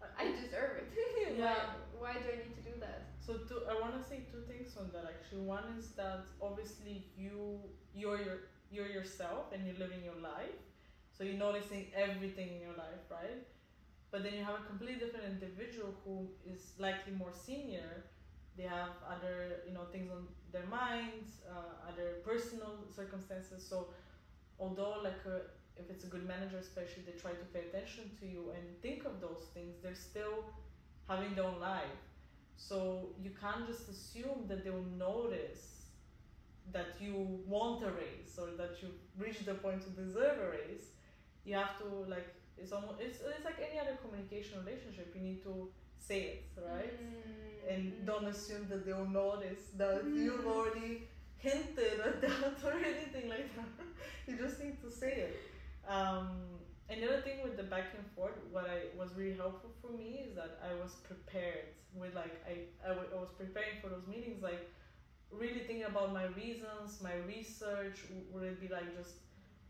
I- 0.18 0.32
deserve 0.32 0.72
it 0.82 0.88
Yeah. 1.36 1.54
why, 1.98 2.12
why 2.12 2.12
do 2.20 2.26
i 2.32 2.36
need 2.42 2.54
to 2.54 2.62
do 2.62 2.74
that 2.80 3.00
So 3.20 3.36
two, 3.48 3.60
I 3.68 3.74
want 3.78 3.94
to 3.94 4.02
say 4.02 4.18
two 4.32 4.42
things 4.50 4.74
on 4.80 4.90
that 4.94 5.04
actually. 5.12 5.42
One 5.44 5.66
is 5.78 5.92
that 6.00 6.24
obviously 6.40 7.04
you 7.16 7.60
you're 7.94 8.18
your 8.26 8.38
you're 8.74 8.88
yourself 8.98 9.52
and 9.52 9.60
you're 9.66 9.78
living 9.84 10.02
your 10.02 10.18
life, 10.32 10.58
so 11.14 11.22
you're 11.24 11.38
noticing 11.48 11.82
everything 11.94 12.48
in 12.54 12.60
your 12.66 12.76
life, 12.86 13.02
right? 13.10 13.38
but 14.10 14.22
then 14.22 14.34
you 14.34 14.42
have 14.44 14.54
a 14.54 14.64
completely 14.70 14.98
different 14.98 15.26
individual 15.26 15.94
who 16.04 16.28
is 16.44 16.72
likely 16.78 17.12
more 17.12 17.32
senior 17.32 18.04
they 18.56 18.64
have 18.64 18.90
other 19.14 19.36
you 19.66 19.72
know 19.72 19.84
things 19.92 20.10
on 20.10 20.26
their 20.52 20.64
minds 20.64 21.40
uh, 21.48 21.88
other 21.88 22.08
personal 22.24 22.72
circumstances 22.90 23.62
so 23.62 23.86
although 24.58 24.96
like 25.02 25.22
a, 25.26 25.40
if 25.80 25.90
it's 25.90 26.04
a 26.04 26.10
good 26.14 26.26
manager 26.26 26.58
especially 26.58 27.02
they 27.06 27.16
try 27.24 27.32
to 27.42 27.46
pay 27.54 27.60
attention 27.68 28.04
to 28.20 28.26
you 28.26 28.42
and 28.56 28.62
think 28.82 29.04
of 29.04 29.20
those 29.20 29.42
things 29.54 29.72
they're 29.82 30.02
still 30.10 30.36
having 31.08 31.34
their 31.34 31.44
own 31.44 31.60
life 31.60 32.00
so 32.56 32.76
you 33.24 33.30
can't 33.42 33.66
just 33.66 33.88
assume 33.88 34.40
that 34.48 34.64
they 34.64 34.70
will 34.70 34.90
notice 35.10 35.64
that 36.72 36.90
you 37.00 37.14
want 37.46 37.82
a 37.82 37.90
raise 38.02 38.32
or 38.38 38.48
that 38.56 38.72
you've 38.80 39.00
reached 39.18 39.44
the 39.46 39.54
point 39.54 39.80
to 39.82 39.90
deserve 40.02 40.36
a 40.46 40.50
raise 40.58 40.86
you 41.44 41.54
have 41.54 41.78
to 41.78 41.86
like 42.14 42.28
it's 42.58 42.72
almost 42.72 43.00
it's, 43.00 43.18
it's 43.36 43.44
like 43.44 43.58
any 43.68 43.78
other 43.80 43.96
communication 44.04 44.58
relationship 44.64 45.06
you 45.16 45.22
need 45.22 45.42
to 45.42 45.68
say 45.98 46.20
it 46.34 46.44
right 46.72 46.94
Mm, 47.00 47.72
and 47.74 48.06
don't 48.06 48.26
assume 48.26 48.66
that 48.70 48.84
they 48.86 48.92
will 48.92 49.08
notice 49.24 49.62
that 49.76 50.04
Mm. 50.04 50.14
you've 50.24 50.46
already 50.46 51.08
hinted 51.38 52.00
at 52.08 52.20
that 52.22 52.56
or 52.66 52.72
anything 52.92 53.28
like 53.28 53.48
that. 53.56 53.86
you 54.26 54.34
just 54.44 54.58
need 54.62 54.76
to 54.82 54.90
say 54.90 55.12
it. 55.26 55.36
Um, 55.86 56.58
and 56.88 57.02
the 57.02 57.06
other 57.12 57.22
thing 57.22 57.42
with 57.42 57.56
the 57.56 57.62
back 57.64 57.94
and 57.96 58.04
forth, 58.16 58.34
what 58.50 58.64
I 58.66 58.96
was 58.98 59.14
really 59.14 59.36
helpful 59.36 59.70
for 59.80 59.88
me 59.96 60.24
is 60.26 60.34
that 60.34 60.58
I 60.62 60.72
was 60.82 60.94
prepared 61.06 61.66
with 61.94 62.14
like 62.14 62.42
I, 62.46 62.66
I, 62.84 62.88
w- 62.88 63.08
I 63.14 63.18
was 63.20 63.30
preparing 63.30 63.80
for 63.82 63.88
those 63.88 64.06
meetings 64.06 64.42
like 64.42 64.68
really 65.30 65.60
thinking 65.60 65.84
about 65.84 66.12
my 66.12 66.26
reasons, 66.26 67.00
my 67.02 67.14
research. 67.26 68.02
W- 68.08 68.26
Would 68.32 68.44
it 68.44 68.60
be 68.60 68.68
like 68.68 68.94
just 68.96 69.14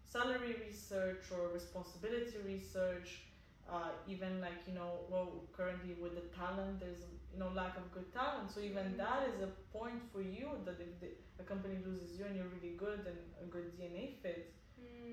salary 0.04 0.56
research 0.66 1.30
or 1.30 1.48
responsibility 1.52 2.38
research? 2.44 3.22
uh, 3.68 3.90
even 4.08 4.40
like 4.40 4.66
you 4.66 4.74
know 4.74 5.04
well 5.08 5.44
currently 5.52 5.94
with 6.02 6.14
the 6.16 6.26
talent 6.36 6.80
there's 6.80 7.02
you 7.32 7.38
know 7.38 7.50
lack 7.54 7.76
of 7.76 7.84
good 7.92 8.10
talent 8.12 8.50
so 8.50 8.58
even 8.58 8.84
Mm. 8.94 8.96
that 8.96 9.22
is 9.28 9.40
a 9.40 9.50
point 9.72 10.02
for 10.10 10.20
you 10.20 10.48
that 10.64 10.80
if 10.80 10.98
the, 10.98 11.10
a 11.38 11.44
company 11.44 11.76
loses 11.86 12.18
you 12.18 12.24
and 12.24 12.34
you're 12.34 12.48
really 12.56 12.74
good 12.76 13.00
and 13.06 13.18
a 13.40 13.46
good 13.46 13.66
dna 13.78 14.16
fit 14.22 14.52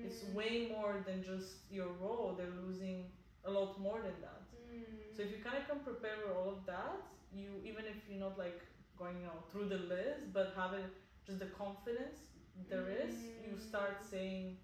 it's 0.04 0.20
Mm. 0.22 0.34
way 0.34 0.52
more 0.74 0.94
than 1.06 1.22
just 1.22 1.70
your 1.78 1.88
role 2.04 2.34
they're 2.38 2.56
losing 2.66 2.98
a 3.44 3.50
lot 3.50 3.78
more 3.86 4.00
than 4.06 4.16
that 4.26 4.42
Mm. 4.54 5.16
so 5.16 5.22
if 5.22 5.30
you 5.34 5.38
kind 5.46 5.56
of 5.60 5.66
come 5.68 5.80
prepared 5.90 6.18
with 6.24 6.36
all 6.36 6.50
of 6.56 6.64
that 6.66 6.98
you 7.40 7.48
even 7.70 7.84
if 7.94 7.98
you're 8.08 8.20
not 8.28 8.36
like 8.38 8.60
going 9.00 9.16
you 9.20 9.26
know 9.30 9.40
through 9.50 9.68
the 9.74 9.80
list 9.94 10.32
but 10.32 10.52
having 10.62 10.86
just 11.26 11.38
the 11.44 11.50
confidence 11.64 12.18
there 12.70 12.86
is 13.04 13.14
you 13.46 13.52
start 13.70 13.96
Mm. 14.00 14.10
saying 14.14 14.56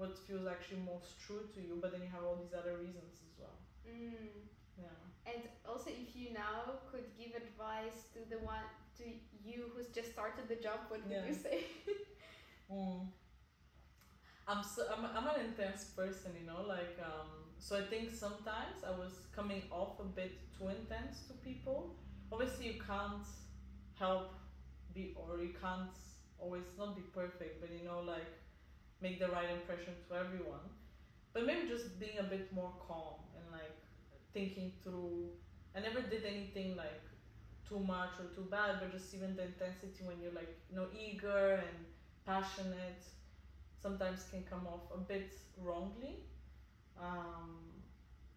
what 0.00 0.18
feels 0.26 0.46
actually 0.54 0.80
most 0.92 1.18
true 1.24 1.42
to 1.54 1.60
you 1.68 1.74
but 1.82 1.90
then 1.92 2.02
you 2.06 2.10
have 2.16 2.24
all 2.28 2.36
these 2.44 2.54
other 2.60 2.74
reasons 2.86 3.14
as 3.28 3.32
well 3.42 3.56
Mm. 3.86 4.48
yeah 4.86 4.98
And 5.30 5.42
also, 5.70 5.90
if 5.90 6.10
you 6.18 6.26
now 6.32 6.58
could 6.90 7.06
give 7.20 7.32
advice 7.44 7.98
to 8.14 8.20
the 8.32 8.38
one 8.46 8.66
to 8.98 9.04
you 9.48 9.58
who's 9.72 9.88
just 9.98 10.12
started 10.12 10.44
the 10.52 10.58
job, 10.66 10.78
what 10.88 11.00
would 11.06 11.16
Yeah. 11.16 11.26
you 11.30 11.34
say? 11.34 11.56
Mm. 12.70 13.00
I'm 14.48 14.62
so 14.62 14.84
I'm, 14.92 15.04
I'm 15.04 15.26
an 15.26 15.44
intense 15.46 15.84
person, 15.84 16.32
you 16.38 16.46
know. 16.46 16.62
Like 16.66 16.96
um, 17.02 17.28
so 17.58 17.76
I 17.76 17.82
think 17.82 18.10
sometimes 18.10 18.84
I 18.86 18.90
was 18.90 19.12
coming 19.34 19.62
off 19.70 19.98
a 20.00 20.04
bit 20.04 20.38
too 20.56 20.68
intense 20.68 21.22
to 21.28 21.34
people. 21.34 21.96
Obviously, 22.32 22.66
you 22.66 22.80
can't 22.80 23.26
help 23.94 24.34
be 24.94 25.14
or 25.16 25.38
you 25.40 25.52
can't 25.60 25.96
always 26.38 26.64
not 26.78 26.94
be 26.94 27.02
perfect, 27.02 27.60
but 27.60 27.70
you 27.72 27.84
know, 27.84 28.00
like 28.00 28.30
make 29.00 29.18
the 29.18 29.28
right 29.28 29.50
impression 29.50 29.94
to 30.08 30.14
everyone. 30.16 30.66
But 31.32 31.44
maybe 31.46 31.68
just 31.68 31.98
being 31.98 32.18
a 32.18 32.22
bit 32.24 32.52
more 32.52 32.72
calm 32.86 33.20
and 33.36 33.52
like 33.52 33.76
thinking 34.32 34.72
through. 34.82 35.30
I 35.76 35.80
never 35.80 36.00
did 36.00 36.24
anything 36.24 36.76
like 36.76 37.02
too 37.68 37.80
much 37.80 38.14
or 38.20 38.26
too 38.34 38.48
bad, 38.50 38.76
but 38.80 38.92
just 38.92 39.12
even 39.14 39.34
the 39.36 39.44
intensity 39.44 40.04
when 40.04 40.20
you're 40.22 40.32
like 40.32 40.56
you 40.70 40.76
know 40.76 40.86
eager 40.96 41.60
and 41.66 41.76
passionate 42.24 43.02
sometimes 43.86 44.26
can 44.32 44.42
come 44.52 44.66
off 44.66 44.84
a 44.98 45.00
bit 45.12 45.30
wrongly. 45.66 46.14
Um, 46.98 47.50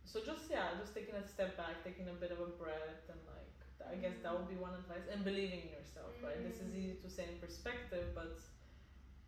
so 0.05 0.15
just 0.29 0.43
yeah, 0.53 0.67
just 0.81 0.93
taking 0.93 1.15
a 1.15 1.25
step 1.27 1.57
back, 1.57 1.75
taking 1.83 2.07
a 2.09 2.17
bit 2.23 2.31
of 2.35 2.39
a 2.39 2.49
breath, 2.61 3.03
and 3.09 3.19
like 3.33 3.57
I 3.93 3.95
guess 4.03 4.17
that 4.23 4.31
would 4.37 4.49
be 4.53 4.59
one 4.67 4.75
advice, 4.81 5.07
and 5.11 5.23
believing 5.23 5.61
in 5.65 5.71
yourself. 5.79 6.11
Right, 6.21 6.37
this 6.47 6.57
is 6.61 6.69
Mm. 6.73 6.79
easy 6.79 6.95
to 7.05 7.09
say 7.09 7.23
in 7.33 7.37
perspective, 7.45 8.05
but 8.13 8.37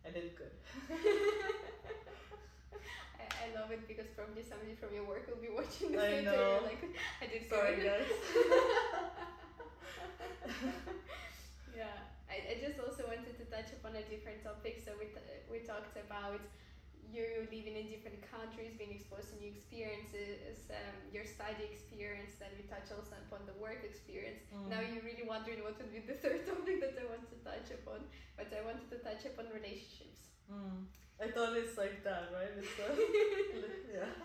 I 0.06 0.10
did 0.16 0.36
good. 0.40 0.54
I, 3.22 3.24
I 3.42 3.46
love 3.58 3.70
it 3.76 3.82
because 3.90 4.06
probably 4.18 4.44
somebody 4.50 4.74
from 4.80 4.90
your 4.94 5.06
work 5.12 5.24
will 5.30 5.42
be 5.42 5.50
watching 5.58 5.90
this 5.92 6.02
I 6.02 6.10
later. 6.22 6.30
know. 6.30 6.60
Like, 6.70 6.82
I 7.22 7.26
did 7.32 7.42
Sorry, 7.48 7.74
good. 7.76 7.86
guys. 7.90 8.10
yeah, 11.80 11.96
I, 12.30 12.36
I 12.52 12.54
just 12.66 12.78
also 12.80 13.01
wanted 13.52 13.68
touch 13.68 13.76
upon 13.76 13.92
a 13.96 14.04
different 14.08 14.40
topic. 14.40 14.80
So 14.80 14.92
we, 14.96 15.12
t- 15.12 15.44
we 15.52 15.60
talked 15.60 15.96
about 16.00 16.40
you 17.12 17.44
living 17.52 17.76
in 17.76 17.92
different 17.92 18.24
countries, 18.24 18.72
being 18.80 18.96
exposed 18.96 19.28
to 19.28 19.36
new 19.36 19.52
experiences, 19.52 20.64
um, 20.72 20.96
your 21.12 21.28
study 21.28 21.68
experience. 21.68 22.40
Then 22.40 22.48
we 22.56 22.64
touched 22.64 22.88
also 22.88 23.20
upon 23.28 23.44
the 23.44 23.52
work 23.60 23.84
experience. 23.84 24.40
Mm. 24.48 24.72
Now 24.72 24.80
you're 24.80 25.04
really 25.04 25.28
wondering 25.28 25.60
what 25.60 25.76
would 25.76 25.92
be 25.92 26.00
the 26.00 26.16
third 26.24 26.48
topic 26.48 26.80
that 26.80 26.96
I 26.96 27.04
want 27.04 27.28
to 27.28 27.36
touch 27.44 27.68
upon, 27.76 28.08
but 28.40 28.48
I 28.48 28.64
wanted 28.64 28.88
to 28.88 28.98
touch 29.04 29.28
upon 29.28 29.52
relationships. 29.52 30.32
Mm. 30.48 30.88
I 31.20 31.28
thought 31.28 31.52
it's 31.52 31.76
like 31.76 32.00
that, 32.02 32.32
right? 32.32 32.50
It's 32.56 32.72
a, 32.80 32.88
yeah, 33.92 34.16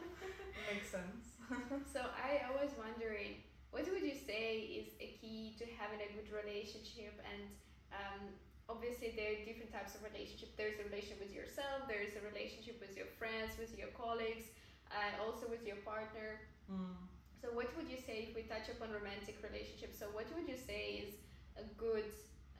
makes 0.71 0.89
sense. 0.89 1.35
So 1.93 2.03
I, 2.15 2.43
I 2.43 2.51
was 2.55 2.71
wondering, 2.75 3.43
what 3.71 3.87
would 3.87 4.03
you 4.03 4.15
say 4.15 4.83
is 4.83 4.95
a 4.99 5.15
key 5.19 5.55
to 5.59 5.65
having 5.79 5.99
a 6.03 6.09
good 6.15 6.31
relationship? 6.31 7.15
And 7.23 7.47
um, 7.91 8.35
obviously 8.69 9.15
there 9.15 9.31
are 9.33 9.39
different 9.47 9.71
types 9.71 9.95
of 9.95 10.03
relationship. 10.03 10.55
There's 10.59 10.79
a 10.79 10.85
relationship 10.87 11.23
with 11.23 11.33
yourself. 11.33 11.87
There's 11.87 12.15
a 12.19 12.23
relationship 12.23 12.79
with 12.83 12.95
your 12.95 13.07
friends, 13.19 13.55
with 13.55 13.71
your 13.79 13.91
colleagues, 13.95 14.51
uh, 14.91 15.23
also 15.23 15.47
with 15.47 15.63
your 15.63 15.79
partner. 15.87 16.43
Mm. 16.67 16.95
So 17.39 17.53
what 17.55 17.71
would 17.79 17.87
you 17.87 17.97
say 17.97 18.27
if 18.27 18.35
we 18.35 18.43
touch 18.43 18.67
upon 18.67 18.91
romantic 18.91 19.39
relationships? 19.39 19.99
So 19.99 20.11
what 20.11 20.27
would 20.35 20.47
you 20.47 20.59
say 20.59 21.07
is 21.07 21.11
a 21.55 21.65
good? 21.79 22.07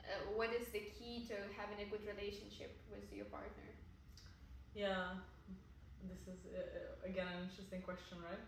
Uh, 0.00 0.32
what 0.32 0.48
is 0.56 0.72
the 0.72 0.88
key 0.96 1.28
to 1.28 1.36
having 1.52 1.84
a 1.84 1.88
good 1.92 2.00
relationship 2.08 2.80
with 2.88 3.04
your 3.12 3.28
partner? 3.28 3.68
Yeah, 4.72 5.20
this 6.08 6.24
is 6.24 6.40
uh, 6.48 6.56
uh, 6.56 7.10
again 7.10 7.28
an 7.28 7.50
interesting 7.50 7.82
question, 7.82 8.16
right? 8.24 8.44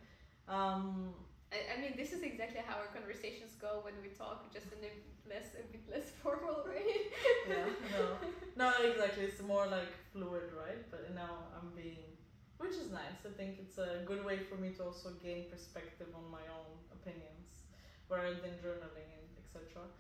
Um, 0.49 1.13
I, 1.51 1.81
mean, 1.81 1.95
this 1.97 2.13
is 2.13 2.23
exactly 2.23 2.61
how 2.65 2.79
our 2.79 2.87
conversations 2.95 3.59
go 3.61 3.83
when 3.83 3.95
we 4.03 4.11
talk, 4.15 4.53
just 4.55 4.67
in 4.71 4.79
a 4.87 4.93
less, 5.27 5.51
a 5.59 5.67
bit 5.67 5.83
less 5.91 6.11
formal 6.23 6.63
way. 6.63 7.11
yeah, 7.49 7.67
no, 7.91 8.71
no, 8.71 8.71
exactly. 8.87 9.25
It's 9.25 9.43
more 9.43 9.67
like 9.67 9.91
fluid, 10.13 10.55
right? 10.55 10.79
But 10.91 11.13
now 11.15 11.51
I'm 11.59 11.75
being, 11.75 12.15
which 12.59 12.79
is 12.79 12.91
nice. 12.93 13.27
I 13.27 13.35
think 13.37 13.59
it's 13.59 13.79
a 13.79 14.07
good 14.07 14.25
way 14.25 14.39
for 14.39 14.57
me 14.57 14.71
to 14.79 14.85
also 14.85 15.11
gain 15.23 15.51
perspective 15.51 16.07
on 16.15 16.31
my 16.31 16.47
own 16.55 16.71
opinions, 16.95 17.67
rather 18.09 18.35
than 18.35 18.55
journaling 18.63 19.11
and 19.19 19.27
etc. 19.43 19.91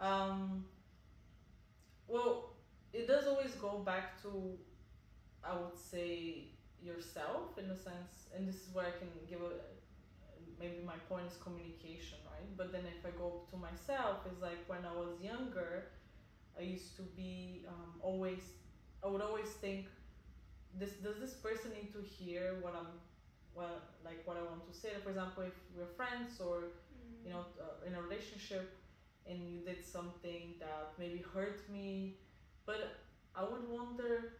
Um, 0.00 0.66
well, 2.08 2.56
it 2.92 3.06
does 3.08 3.26
always 3.26 3.52
go 3.52 3.78
back 3.78 4.20
to, 4.22 4.58
I 5.42 5.54
would 5.54 5.78
say, 5.78 6.48
yourself 6.82 7.56
in 7.56 7.70
a 7.70 7.76
sense, 7.76 8.28
and 8.36 8.46
this 8.46 8.56
is 8.56 8.68
where 8.74 8.86
I 8.86 8.92
can 8.98 9.08
give 9.28 9.40
a 9.40 9.79
maybe 10.60 10.80
my 10.84 10.98
point 11.08 11.26
is 11.26 11.36
communication, 11.42 12.18
right? 12.32 12.48
But 12.56 12.72
then 12.72 12.84
if 12.86 13.04
I 13.04 13.10
go 13.16 13.42
to 13.50 13.56
myself, 13.56 14.18
it's 14.26 14.40
like 14.42 14.60
when 14.66 14.84
I 14.84 14.94
was 14.94 15.20
younger, 15.20 15.86
I 16.58 16.62
used 16.62 16.96
to 16.96 17.02
be 17.02 17.64
um, 17.68 17.94
always, 18.00 18.42
I 19.04 19.08
would 19.08 19.22
always 19.22 19.48
think, 19.48 19.86
this 20.78 20.92
does 21.02 21.18
this 21.18 21.34
person 21.34 21.72
need 21.72 21.92
to 21.92 22.02
hear 22.02 22.58
what 22.60 22.74
I'm, 22.76 22.86
well, 23.54 23.82
like 24.04 24.20
what 24.26 24.36
I 24.36 24.42
want 24.42 24.64
to 24.72 24.78
say? 24.78 24.90
For 25.02 25.10
example, 25.10 25.42
if 25.42 25.54
we're 25.76 25.92
friends 25.96 26.40
or 26.40 26.64
you 27.24 27.30
know 27.30 27.44
uh, 27.60 27.86
in 27.86 27.94
a 27.94 28.02
relationship, 28.02 28.70
and 29.26 29.38
you 29.48 29.60
did 29.60 29.84
something 29.84 30.54
that 30.60 30.92
maybe 30.98 31.24
hurt 31.34 31.68
me, 31.70 32.16
but 32.66 32.98
I 33.34 33.42
would 33.42 33.68
wonder. 33.68 34.34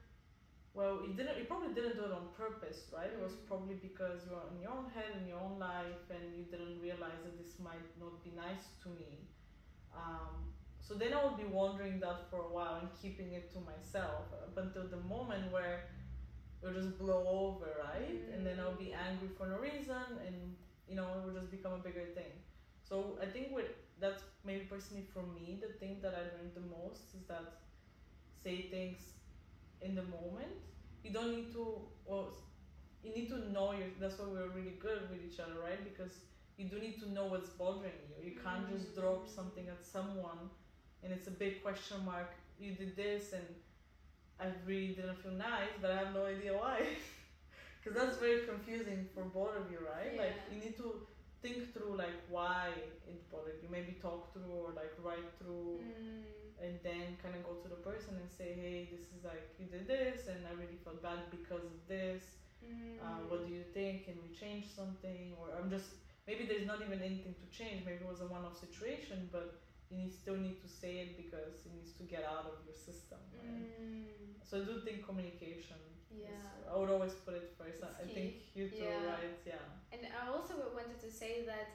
Well, 0.72 1.00
you 1.06 1.14
didn't. 1.14 1.36
You 1.38 1.44
probably 1.46 1.74
didn't 1.74 1.96
do 1.96 2.04
it 2.04 2.12
on 2.12 2.28
purpose, 2.36 2.80
right? 2.92 3.10
It 3.12 3.18
was 3.20 3.34
Mm. 3.34 3.46
probably 3.46 3.74
because 3.74 4.24
you're 4.26 4.46
in 4.52 4.60
your 4.60 4.70
own 4.70 4.88
head, 4.96 5.16
in 5.16 5.26
your 5.26 5.40
own 5.40 5.58
life, 5.58 6.04
and 6.10 6.36
you 6.36 6.44
didn't 6.44 6.80
realize 6.80 7.20
that 7.24 7.36
this 7.36 7.58
might 7.58 7.88
not 7.98 8.22
be 8.22 8.30
nice 8.30 8.66
to 8.82 8.88
me. 8.88 9.26
Um, 9.92 10.54
so 10.80 10.94
then 10.94 11.12
I 11.12 11.24
would 11.24 11.36
be 11.36 11.44
wondering 11.44 11.98
that 12.00 12.30
for 12.30 12.38
a 12.40 12.48
while 12.56 12.76
and 12.76 12.88
keeping 13.02 13.32
it 13.32 13.50
to 13.54 13.60
myself 13.60 14.32
up 14.32 14.56
until 14.56 14.86
the 14.86 14.96
moment 14.96 15.50
where 15.50 15.82
it'll 16.62 16.74
just 16.74 16.96
blow 16.98 17.26
over, 17.26 17.68
right? 17.78 18.22
And 18.32 18.46
then 18.46 18.60
I'll 18.60 18.72
be 18.86 18.92
angry 18.92 19.28
for 19.28 19.46
no 19.46 19.58
reason, 19.58 20.18
and 20.26 20.56
you 20.88 20.94
know 20.94 21.06
it 21.16 21.22
will 21.24 21.34
just 21.40 21.50
become 21.50 21.72
a 21.72 21.78
bigger 21.78 22.06
thing. 22.06 22.32
So 22.82 23.18
I 23.20 23.26
think 23.26 23.50
with 23.50 23.70
that's 23.98 24.22
maybe 24.44 24.64
personally 24.64 25.04
for 25.12 25.22
me 25.22 25.58
the 25.60 25.68
thing 25.80 26.00
that 26.02 26.14
I 26.14 26.22
learned 26.34 26.54
the 26.54 26.60
most 26.78 27.14
is 27.14 27.24
that 27.26 27.46
say 28.42 28.62
things 28.70 29.14
in 29.82 29.94
the 29.94 30.02
moment. 30.02 30.52
You 31.04 31.12
don't 31.12 31.30
need 31.36 31.52
to. 31.52 31.64
Well, 32.04 32.28
you 33.02 33.12
need 33.14 33.28
to 33.30 33.38
know 33.52 33.72
your. 33.72 33.88
That's 34.00 34.18
why 34.18 34.26
we're 34.26 34.48
really 34.48 34.76
good 34.80 35.10
with 35.10 35.20
each 35.28 35.40
other, 35.40 35.58
right? 35.62 35.82
Because 35.84 36.14
you 36.58 36.66
do 36.68 36.78
need 36.78 37.00
to 37.00 37.10
know 37.10 37.26
what's 37.26 37.50
bothering 37.50 38.00
you. 38.08 38.30
You 38.30 38.36
can't 38.44 38.68
just 38.70 38.94
drop 38.94 39.24
Mm. 39.26 39.34
something 39.38 39.66
at 39.68 39.84
someone, 39.84 40.50
and 41.02 41.12
it's 41.12 41.28
a 41.28 41.36
big 41.44 41.62
question 41.62 42.04
mark. 42.04 42.30
You 42.58 42.72
did 42.74 42.94
this, 42.96 43.32
and 43.32 43.46
I 44.38 44.46
really 44.66 44.94
didn't 44.98 45.16
feel 45.22 45.32
nice, 45.32 45.74
but 45.80 45.90
I 45.90 45.96
have 46.04 46.14
no 46.14 46.26
idea 46.26 46.52
why. 46.56 46.80
Because 47.82 47.98
that's 47.98 48.18
very 48.18 48.40
confusing 48.46 49.08
for 49.14 49.24
both 49.24 49.56
of 49.56 49.70
you, 49.72 49.78
right? 49.80 50.12
Like 50.22 50.36
you 50.52 50.58
need 50.60 50.76
to 50.76 50.88
think 51.40 51.72
through 51.72 51.96
like 51.96 52.16
why 52.28 52.68
it 53.08 53.30
bothered 53.32 53.56
you. 53.62 53.68
Maybe 53.70 53.92
talk 54.02 54.32
through 54.34 54.52
or 54.52 54.68
like 54.76 54.92
write 55.02 55.30
through 55.38 55.80
Mm. 55.80 56.39
And 56.62 56.78
then 56.84 57.16
kind 57.22 57.34
of 57.34 57.42
go 57.44 57.54
to 57.64 57.68
the 57.68 57.80
person 57.80 58.16
and 58.20 58.28
say, 58.30 58.52
hey, 58.54 58.88
this 58.92 59.08
is 59.16 59.24
like 59.24 59.44
you 59.58 59.66
did 59.66 59.86
this, 59.88 60.28
and 60.28 60.40
I 60.46 60.52
really 60.60 60.78
felt 60.84 61.02
bad 61.02 61.30
because 61.30 61.64
of 61.64 61.76
this. 61.88 62.22
Mm. 62.60 63.00
Uh, 63.00 63.20
what 63.28 63.46
do 63.46 63.52
you 63.52 63.64
think? 63.72 64.04
Can 64.04 64.16
we 64.20 64.30
change 64.36 64.66
something? 64.80 65.32
Or 65.40 65.48
I'm 65.56 65.70
just 65.70 65.96
maybe 66.28 66.44
there's 66.46 66.66
not 66.68 66.80
even 66.84 67.00
anything 67.00 67.34
to 67.40 67.46
change. 67.48 67.84
Maybe 67.86 68.04
it 68.04 68.08
was 68.08 68.20
a 68.20 68.28
one-off 68.28 68.56
situation, 68.60 69.28
but 69.32 69.60
you 69.90 69.96
need, 69.98 70.12
still 70.14 70.36
need 70.36 70.60
to 70.62 70.68
say 70.68 70.92
it 71.04 71.10
because 71.16 71.64
it 71.66 71.72
needs 71.74 71.92
to 71.98 72.04
get 72.04 72.22
out 72.22 72.46
of 72.52 72.60
your 72.68 72.76
system. 72.76 73.18
Right? 73.40 73.66
Mm. 73.80 74.04
So 74.44 74.60
I 74.60 74.64
do 74.68 74.74
think 74.86 75.06
communication. 75.06 75.78
is- 75.88 75.96
Yeah. 76.10 76.70
I 76.70 76.74
would 76.78 76.90
always 76.90 77.14
put 77.26 77.34
it 77.40 77.46
first. 77.58 77.78
It's 77.82 77.98
I 78.02 78.04
key. 78.06 78.14
think 78.14 78.30
you 78.58 78.64
too, 78.68 78.82
Yeah. 78.86 79.14
right? 79.14 79.38
Yeah. 79.52 79.66
And 79.94 80.02
I 80.20 80.26
also 80.34 80.54
wanted 80.78 80.98
to 81.06 81.10
say 81.10 81.32
that 81.50 81.68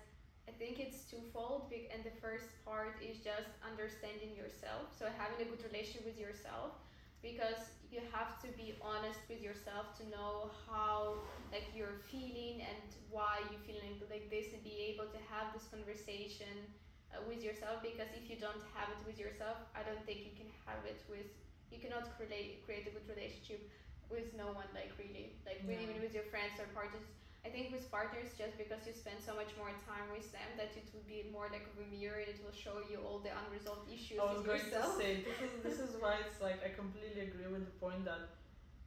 I 0.48 0.52
think 0.52 0.80
it's 0.80 1.06
twofold, 1.10 1.74
and 1.74 2.04
the 2.06 2.14
first 2.22 2.48
part 2.64 3.02
is 3.02 3.18
just 3.20 3.50
understanding 3.66 4.32
yourself. 4.38 4.94
So 4.94 5.10
having 5.18 5.42
a 5.42 5.48
good 5.50 5.64
relationship 5.66 6.06
with 6.06 6.20
yourself, 6.22 6.78
because 7.26 7.74
you 7.90 8.00
have 8.14 8.38
to 8.46 8.50
be 8.54 8.78
honest 8.82 9.20
with 9.28 9.42
yourself 9.42 9.98
to 9.98 10.04
know 10.14 10.54
how 10.70 11.26
like 11.52 11.66
you're 11.74 11.98
feeling 12.12 12.62
and 12.62 12.86
why 13.10 13.42
you 13.50 13.58
feeling 13.66 13.98
like 14.10 14.30
this, 14.30 14.54
and 14.54 14.62
be 14.64 14.94
able 14.94 15.10
to 15.10 15.20
have 15.28 15.50
this 15.54 15.66
conversation 15.68 16.70
uh, 17.12 17.20
with 17.26 17.42
yourself. 17.42 17.82
Because 17.82 18.10
if 18.14 18.30
you 18.30 18.38
don't 18.38 18.62
have 18.78 18.90
it 18.94 19.02
with 19.06 19.18
yourself, 19.18 19.58
I 19.74 19.82
don't 19.82 20.02
think 20.06 20.24
you 20.30 20.34
can 20.38 20.50
have 20.70 20.86
it 20.86 21.02
with. 21.10 21.26
You 21.74 21.82
cannot 21.82 22.06
create 22.16 22.62
create 22.64 22.86
a 22.86 22.94
good 22.94 23.08
relationship 23.10 23.66
with 24.14 24.30
no 24.38 24.54
one, 24.54 24.70
like 24.78 24.94
really, 25.02 25.34
like 25.50 25.66
with, 25.66 25.82
Yeah. 25.82 25.90
even 25.90 25.98
with 26.06 26.14
your 26.14 26.28
friends 26.30 26.62
or 26.62 26.70
partners. 26.78 27.10
I 27.46 27.50
think 27.54 27.72
with 27.72 27.86
partners, 27.92 28.34
just 28.38 28.58
because 28.58 28.82
you 28.90 28.94
spend 28.94 29.22
so 29.22 29.36
much 29.38 29.54
more 29.54 29.70
time 29.86 30.10
with 30.10 30.26
them, 30.34 30.50
that 30.58 30.74
it 30.74 30.90
will 30.94 31.06
be 31.06 31.30
more 31.30 31.46
like 31.54 31.70
a 31.70 31.74
mirror. 31.94 32.18
It 32.18 32.42
will 32.44 32.56
show 32.56 32.82
you 32.90 32.98
all 33.06 33.20
the 33.22 33.30
unresolved 33.30 33.86
issues 33.88 34.18
I 34.18 34.26
was 34.26 34.42
in 34.42 34.50
going 34.50 34.66
yourself. 34.66 34.98
to 34.98 35.02
say 35.02 35.12
this 35.30 35.40
is 35.46 35.54
this 35.62 35.78
is 35.86 35.92
why 36.02 36.18
it's 36.26 36.42
like 36.42 36.60
I 36.66 36.74
completely 36.74 37.22
agree 37.30 37.46
with 37.46 37.66
the 37.70 37.78
point 37.78 38.04
that 38.10 38.34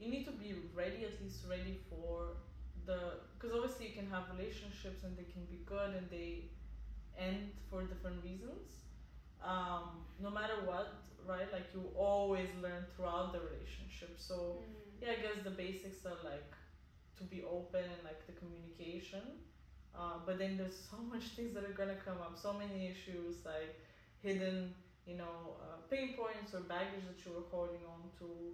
you 0.02 0.10
need 0.10 0.24
to 0.26 0.34
be 0.34 0.50
ready 0.74 1.06
at 1.06 1.14
least 1.22 1.46
ready 1.48 1.78
for 1.88 2.34
the 2.86 3.22
because 3.38 3.54
obviously 3.54 3.86
you 3.90 3.94
can 3.94 4.10
have 4.10 4.26
relationships 4.34 5.06
and 5.06 5.14
they 5.16 5.28
can 5.30 5.46
be 5.46 5.62
good 5.64 5.94
and 5.94 6.10
they 6.10 6.50
end 7.14 7.54
for 7.70 7.82
different 7.86 8.18
reasons. 8.26 8.82
Um, 9.42 10.02
no 10.18 10.30
matter 10.34 10.58
what, 10.66 10.98
right? 11.26 11.46
Like 11.52 11.70
you 11.74 11.86
always 11.94 12.50
learn 12.60 12.82
throughout 12.90 13.30
the 13.32 13.38
relationship. 13.38 14.18
So 14.18 14.34
Mm. 14.66 14.98
yeah, 15.02 15.14
I 15.14 15.18
guess 15.22 15.38
the 15.46 15.54
basics 15.54 16.02
are 16.10 16.18
like 16.26 16.50
to 17.18 17.24
be 17.24 17.42
open 17.42 17.84
and 17.84 18.02
like 18.04 18.26
the 18.26 18.32
communication. 18.32 19.22
Uh, 19.94 20.18
but 20.24 20.38
then 20.38 20.56
there's 20.56 20.74
so 20.90 20.98
much 21.12 21.30
things 21.30 21.54
that 21.54 21.64
are 21.64 21.72
gonna 21.72 21.96
come 21.96 22.20
up, 22.20 22.36
so 22.36 22.52
many 22.52 22.86
issues 22.88 23.44
like 23.44 23.74
hidden, 24.20 24.74
you 25.06 25.14
know, 25.14 25.56
uh, 25.60 25.78
pain 25.90 26.10
points 26.14 26.54
or 26.54 26.60
baggage 26.60 27.04
that 27.06 27.24
you 27.24 27.32
were 27.32 27.44
holding 27.50 27.84
on 27.84 28.10
to. 28.18 28.52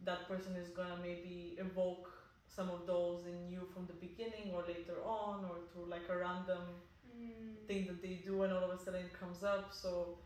That 0.00 0.26
person 0.26 0.56
is 0.56 0.70
gonna 0.70 0.96
maybe 0.96 1.54
evoke 1.58 2.10
some 2.46 2.70
of 2.70 2.84
those 2.86 3.24
in 3.24 3.48
you 3.48 3.66
from 3.66 3.86
the 3.86 3.94
beginning 3.94 4.50
or 4.52 4.62
later 4.62 5.00
on, 5.02 5.44
or 5.44 5.60
through 5.70 5.86
like 5.86 6.08
a 6.08 6.16
random 6.16 6.80
Mm. 7.06 7.66
thing 7.66 7.84
that 7.86 8.00
they 8.00 8.14
do, 8.14 8.42
and 8.42 8.52
all 8.52 8.62
of 8.64 8.70
a 8.70 8.76
sudden 8.76 9.02
it 9.02 9.12
comes 9.12 9.42
up. 9.42 9.72
So, 9.72 10.16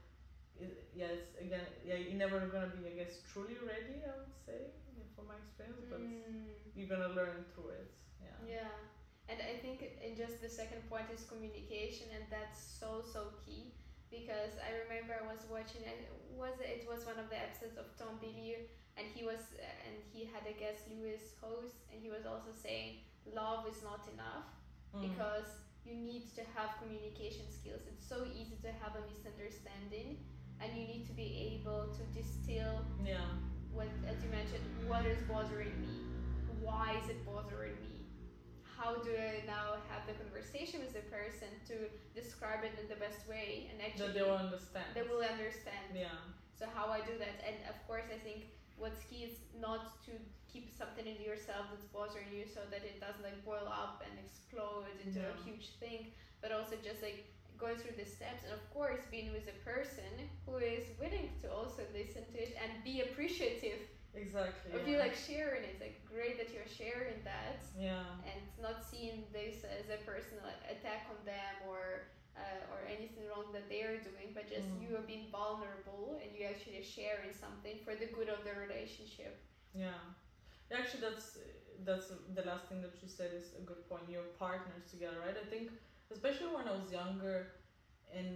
it, 0.57 0.85
yeah, 0.93 1.07
it's 1.07 1.35
again, 1.35 1.67
yeah, 1.83 1.95
you're 1.95 2.15
never 2.15 2.47
gonna 2.47 2.67
be, 2.69 2.87
I 2.87 2.91
guess, 2.93 3.19
truly 3.25 3.57
ready. 3.59 4.03
I 4.05 4.15
would 4.17 4.35
say, 4.45 4.71
from 5.23 5.31
my 5.31 5.39
experience, 5.39 5.87
but 5.89 6.01
Mm. 6.03 6.51
you're 6.75 6.89
gonna 6.91 7.15
learn 7.15 7.45
through 7.55 7.71
it. 7.71 7.95
Yeah. 8.21 8.39
Yeah, 8.59 8.75
and 9.31 9.39
I 9.41 9.55
think 9.63 9.79
and 10.03 10.17
just 10.17 10.41
the 10.43 10.49
second 10.51 10.83
point 10.91 11.07
is 11.15 11.23
communication, 11.25 12.11
and 12.11 12.25
that's 12.31 12.59
so 12.59 13.03
so 13.03 13.33
key 13.47 13.75
because 14.11 14.59
I 14.59 14.71
remember 14.83 15.15
I 15.15 15.25
was 15.33 15.47
watching 15.49 15.83
it 15.87 16.11
was 16.35 16.59
it 16.61 16.83
was 16.91 17.07
one 17.07 17.19
of 17.23 17.29
the 17.31 17.39
episodes 17.39 17.79
of 17.79 17.87
Tom 17.97 18.19
Bilyeu, 18.19 18.59
and 18.99 19.07
he 19.07 19.23
was 19.25 19.55
and 19.87 19.95
he 20.13 20.25
had 20.27 20.43
a 20.47 20.55
guest 20.59 20.89
Lewis 20.91 21.35
Howes, 21.41 21.73
and 21.91 22.03
he 22.03 22.11
was 22.11 22.27
also 22.27 22.51
saying 22.53 22.99
love 23.27 23.67
is 23.71 23.83
not 23.83 24.03
enough 24.15 24.47
Mm. 24.95 25.09
because 25.09 25.49
you 25.85 25.95
need 25.95 26.25
to 26.35 26.43
have 26.55 26.77
communication 26.79 27.47
skills. 27.51 27.83
It's 27.87 28.07
so 28.07 28.27
easy 28.27 28.57
to 28.63 28.71
have 28.83 28.95
a 28.95 29.03
misunderstanding, 29.13 30.19
and 30.61 30.69
you 30.77 30.85
need 30.87 31.07
to 31.07 31.15
be 31.15 31.29
able 31.55 31.89
to 31.97 32.03
distill 32.13 32.85
Yeah. 33.03 33.31
What 33.73 33.89
as 34.09 34.23
you 34.23 34.29
mentioned 34.31 34.65
what 34.87 35.05
is 35.07 35.19
bothering 35.29 35.73
me 35.81 35.97
why 36.61 36.95
is 37.03 37.09
it 37.09 37.25
bothering 37.25 37.77
me 37.81 38.05
how 38.63 38.97
do 39.01 39.11
i 39.17 39.45
now 39.47 39.81
have 39.89 40.05
the 40.07 40.15
conversation 40.21 40.81
with 40.81 40.93
the 40.93 41.05
person 41.09 41.49
to 41.67 41.89
describe 42.15 42.65
it 42.65 42.73
in 42.81 42.87
the 42.89 42.99
best 43.01 43.25
way 43.29 43.69
and 43.73 43.81
actually 43.81 44.13
That 44.13 44.15
they 44.15 44.23
will 44.27 44.37
understand. 44.37 44.89
they 44.95 45.03
will 45.07 45.25
understand 45.25 45.89
Yeah. 45.97 46.13
so 46.59 46.67
how 46.75 46.89
i 46.93 47.01
do 47.01 47.17
that 47.19 47.41
and 47.47 47.57
of 47.69 47.77
course 47.87 48.07
i 48.13 48.19
think 48.21 48.53
what's 48.77 49.05
key 49.09 49.25
is 49.25 49.37
not 49.57 50.03
to 50.07 50.13
keep 50.53 50.69
something 50.73 51.07
in 51.07 51.17
yourself 51.21 51.69
that's 51.73 51.89
bothering 51.89 52.29
you 52.33 52.45
so 52.45 52.61
that 52.69 52.85
it 52.85 53.01
doesn't 53.01 53.25
like 53.25 53.41
boil 53.45 53.65
up 53.69 54.03
and 54.05 54.13
explode 54.21 54.85
into 55.01 55.21
a 55.21 55.35
huge 55.45 55.73
thing 55.81 56.13
but 56.45 56.53
also 56.53 56.77
just 56.83 57.01
like 57.01 57.25
going 57.63 57.79
through 57.79 57.95
the 58.03 58.09
steps 58.19 58.43
and 58.45 58.53
of 58.59 58.65
course 58.75 59.03
being 59.15 59.31
with 59.37 59.47
a 59.47 59.59
person 59.73 60.11
who 60.47 60.55
is 60.59 60.85
willing 61.01 61.29
to 61.43 61.47
also 61.59 61.83
listen 61.95 62.23
to 62.35 62.39
it 62.47 62.53
and 62.63 62.71
be 62.83 62.95
appreciative 63.07 63.81
Exactly. 64.15 64.69
of 64.77 64.83
yeah. 64.85 64.91
you 64.93 64.97
like 65.07 65.17
sharing 65.17 65.63
it's 65.71 65.81
like 65.87 65.97
great 66.05 66.37
that 66.41 66.51
you're 66.55 66.69
sharing 66.69 67.19
that 67.25 67.63
Yeah. 67.79 68.05
and 68.29 68.41
not 68.67 68.85
seeing 68.91 69.19
this 69.39 69.57
as 69.79 69.87
a 69.89 69.99
personal 70.05 70.45
attack 70.75 71.07
on 71.13 71.19
them 71.25 71.55
or 71.71 72.13
uh, 72.37 72.73
or 72.73 72.81
anything 72.97 73.25
wrong 73.31 73.49
that 73.57 73.67
they 73.73 73.83
are 73.89 73.97
doing 74.11 74.29
but 74.37 74.45
just 74.55 74.69
Mm. 74.69 74.83
you 74.85 74.91
are 74.99 75.07
being 75.15 75.27
vulnerable 75.41 76.07
and 76.21 76.29
you 76.37 76.43
actually 76.53 76.83
sharing 76.99 77.33
something 77.45 77.77
for 77.85 77.93
the 78.03 78.09
good 78.17 78.29
of 78.37 78.41
the 78.49 78.55
relationship 78.67 79.35
Yeah. 79.87 80.03
Actually, 80.79 81.03
that's 81.09 81.27
that's 81.89 82.07
the 82.39 82.45
last 82.51 82.65
thing 82.69 82.81
that 82.87 82.95
you 83.03 83.09
said 83.19 83.31
is 83.41 83.47
a 83.61 83.63
good 83.71 83.83
point. 83.89 84.05
Your 84.17 84.27
partners 84.39 84.85
together, 84.95 85.19
right? 85.27 85.37
I 85.45 85.47
think, 85.53 85.67
especially 86.13 86.49
when 86.55 86.67
I 86.69 86.73
was 86.73 86.91
younger, 86.93 87.47
and 88.15 88.29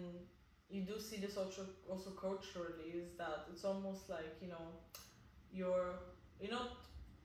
you 0.69 0.83
do 0.83 0.99
see 0.99 1.17
this 1.19 1.37
also 1.37 1.67
also 1.89 2.11
culturally, 2.11 2.91
is 2.95 3.17
that 3.19 3.47
it's 3.53 3.65
almost 3.65 4.09
like 4.11 4.37
you 4.41 4.49
know, 4.49 4.67
you're 5.53 5.95
you're 6.41 6.51
not 6.53 6.71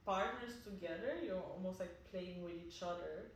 partners 0.06 0.56
together. 0.64 1.18
You're 1.26 1.42
almost 1.42 1.80
like 1.80 1.94
playing 2.12 2.44
with 2.44 2.54
each 2.66 2.82
other. 2.84 3.32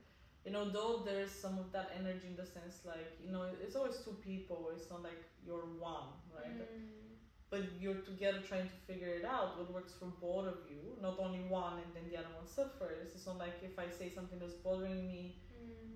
You 0.46 0.52
know, 0.52 0.70
though 0.70 1.02
there's 1.04 1.32
some 1.32 1.58
of 1.58 1.72
that 1.72 1.92
energy 2.00 2.28
in 2.28 2.36
the 2.36 2.46
sense 2.46 2.86
like 2.86 3.18
you 3.24 3.32
know, 3.32 3.46
it's 3.64 3.76
always 3.76 3.98
two 4.06 4.16
people. 4.24 4.72
It's 4.76 4.90
not 4.90 5.04
like 5.04 5.24
you're 5.46 5.68
one, 5.80 6.10
right? 6.34 6.58
Mm. 6.58 7.06
but 7.50 7.62
you're 7.80 8.02
together 8.12 8.40
trying 8.48 8.68
to 8.68 8.78
figure 8.88 9.10
it 9.20 9.26
out 9.26 9.58
what 9.58 9.72
works 9.72 9.94
for 10.00 10.08
both 10.20 10.48
of 10.48 10.58
you 10.70 10.82
not 11.02 11.16
only 11.20 11.40
one 11.48 11.78
and 11.84 11.90
then 11.96 12.04
the 12.10 12.18
other 12.18 12.28
one 12.36 12.48
suffers 12.48 13.14
it's 13.14 13.26
not 13.28 13.38
like 13.38 13.54
if 13.64 13.78
i 13.78 13.88
say 13.88 14.10
something 14.10 14.40
that's 14.40 14.54
bothering 14.66 15.08
me. 15.08 15.36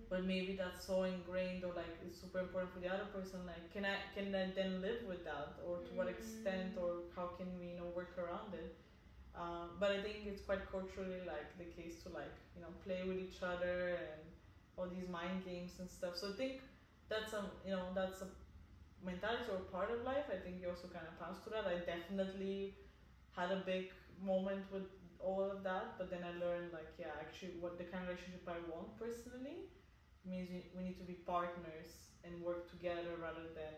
But 0.10 0.24
maybe 0.26 0.54
that's 0.54 0.86
so 0.86 1.04
ingrained 1.04 1.64
or 1.64 1.74
like 1.74 1.96
it's 2.06 2.20
super 2.20 2.40
important 2.40 2.74
for 2.74 2.80
the 2.80 2.88
other 2.92 3.06
person 3.14 3.40
like 3.46 3.64
can 3.74 3.86
i 3.86 3.96
can 4.16 4.34
i 4.36 4.46
then 4.56 4.82
live 4.82 5.02
with 5.08 5.24
that? 5.24 5.50
Or 5.66 5.78
to 5.86 5.92
what 5.94 6.08
extent 6.08 6.76
Mm. 6.76 6.82
or 6.84 6.92
how 7.16 7.28
can 7.38 7.48
we 7.60 7.68
you 7.72 7.78
know 7.78 7.90
work 7.96 8.18
around 8.18 8.54
it? 8.54 8.72
Um, 9.36 9.68
but 9.80 9.92
i 9.92 10.00
think 10.02 10.18
it's 10.26 10.42
quite 10.42 10.64
culturally 10.72 11.22
like 11.34 11.48
the 11.58 11.66
case 11.78 11.96
to 12.04 12.10
like 12.10 12.36
you 12.56 12.62
know 12.62 12.72
play 12.86 13.02
with 13.08 13.20
each 13.28 13.42
other 13.44 13.76
and 14.08 14.22
all 14.78 14.88
these 14.88 15.08
mind 15.08 15.46
games 15.46 15.74
and 15.80 15.90
stuff. 15.90 16.16
So 16.16 16.30
i 16.30 16.36
think 16.42 16.54
that's 17.10 17.34
a 17.34 17.44
you 17.66 17.72
know 17.72 17.86
that's 17.94 18.22
a 18.22 18.28
mentality 19.04 19.50
or 19.52 19.60
part 19.76 19.92
of 19.92 20.04
life. 20.04 20.26
I 20.32 20.38
think 20.44 20.60
you 20.62 20.70
also 20.70 20.88
kind 20.88 21.06
of 21.08 21.14
pass 21.20 21.38
through 21.42 21.54
that. 21.58 21.68
I 21.68 21.78
definitely 21.94 22.74
had 23.32 23.52
a 23.52 23.62
big 23.66 23.86
moment 24.22 24.64
with 24.72 24.84
all 25.20 25.44
of 25.52 25.64
that 25.64 25.98
but 25.98 26.10
then 26.10 26.24
i 26.24 26.32
learned 26.44 26.72
like 26.72 26.88
yeah 26.98 27.12
actually 27.20 27.52
what 27.60 27.78
the 27.78 27.84
kind 27.84 28.04
of 28.04 28.10
relationship 28.10 28.42
i 28.48 28.60
want 28.72 28.88
personally 28.98 29.58
means 30.26 30.50
we, 30.76 30.84
need 30.84 30.98
to 30.98 31.08
be 31.08 31.18
partners 31.26 32.12
and 32.24 32.34
work 32.44 32.70
together 32.70 33.16
rather 33.22 33.48
than 33.56 33.76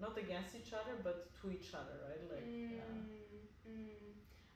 not 0.00 0.16
against 0.18 0.54
each 0.54 0.72
other 0.72 0.96
but 1.02 1.32
to 1.40 1.50
each 1.50 1.72
other 1.74 1.96
right 2.08 2.22
like 2.32 2.44
yeah 2.46 2.84
Mm, 2.86 3.44
mm. 3.68 4.06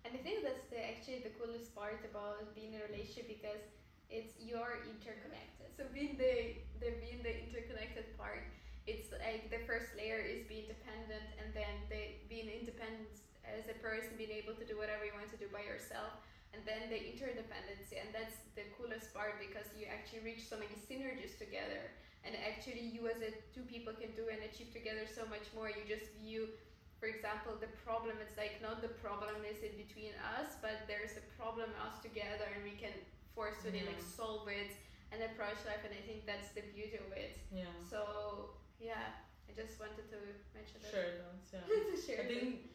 And 0.04 0.16
I 0.16 0.20
think 0.24 0.42
that's 0.42 0.66
the 0.72 0.80
actually 0.80 1.20
the 1.20 1.34
coolest 1.36 1.74
part 1.76 2.00
about 2.08 2.54
being 2.56 2.72
in 2.72 2.80
a 2.80 2.88
relationship 2.88 3.28
because 3.28 3.60
it's 4.08 4.34
you're 4.40 4.82
interconnected. 4.88 5.70
So 5.76 5.84
being 5.92 6.16
the 6.18 6.58
the 6.80 6.96
being 6.98 7.22
the 7.22 7.34
interconnected 7.46 8.16
part, 8.16 8.48
it's 8.88 9.12
like 9.12 9.52
the 9.52 9.62
first 9.68 9.92
layer 9.94 10.18
is 10.18 10.42
being 10.48 10.66
dependent, 10.66 11.26
and 11.38 11.52
then 11.54 11.74
the 11.92 12.16
being 12.32 12.48
independent 12.48 13.22
as 13.44 13.68
a 13.68 13.76
person, 13.78 14.16
being 14.18 14.34
able 14.34 14.54
to 14.56 14.64
do 14.64 14.76
whatever 14.78 15.04
you 15.04 15.14
want 15.14 15.30
to 15.30 15.38
do 15.38 15.46
by 15.52 15.62
yourself. 15.62 16.16
And 16.52 16.66
then 16.66 16.90
the 16.90 16.98
interdependency 16.98 17.94
and 17.98 18.10
that's 18.10 18.42
the 18.58 18.66
coolest 18.74 19.14
part 19.14 19.38
because 19.38 19.70
you 19.78 19.86
actually 19.86 20.26
reach 20.26 20.42
so 20.50 20.58
many 20.58 20.74
synergies 20.74 21.38
together. 21.38 21.94
And 22.26 22.36
actually 22.36 22.84
you 22.84 23.08
as 23.08 23.22
a 23.24 23.32
two 23.54 23.64
people 23.64 23.96
can 23.96 24.12
do 24.12 24.28
and 24.28 24.42
achieve 24.44 24.74
together 24.74 25.08
so 25.08 25.24
much 25.30 25.48
more. 25.54 25.70
You 25.70 25.86
just 25.86 26.12
view 26.20 26.50
for 26.98 27.06
example 27.08 27.56
the 27.56 27.70
problem. 27.86 28.18
It's 28.20 28.36
like 28.36 28.58
not 28.60 28.82
the 28.82 28.92
problem 29.00 29.46
is 29.46 29.62
it 29.62 29.78
between 29.78 30.12
us 30.36 30.58
but 30.58 30.84
there's 30.90 31.16
a 31.16 31.24
problem 31.38 31.70
us 31.80 32.02
together 32.02 32.50
and 32.50 32.66
we 32.66 32.74
can 32.76 32.92
forcefully 33.32 33.86
like 33.86 34.02
solve 34.02 34.50
it 34.50 34.74
and 35.14 35.22
approach 35.22 35.62
life. 35.64 35.86
And 35.86 35.94
i 35.94 36.02
think 36.02 36.26
that's 36.26 36.50
the 36.52 36.66
beauty 36.74 36.98
of 36.98 37.14
it. 37.14 37.38
Yeah. 37.54 37.70
so 37.86 38.58
yeah 38.82 39.14
i 39.46 39.54
just 39.54 39.78
wanted 39.78 40.10
to 40.10 40.18
mention 40.52 40.82
that. 40.82 40.90
Share 40.90 41.14
that. 41.22 41.34
Yeah. 41.54 41.88
to 41.88 41.96
share 42.04 42.22
I 42.22 42.28
think 42.28 42.74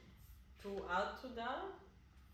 to 0.66 0.82
add 0.90 1.22
to 1.22 1.28
that, 1.38 1.70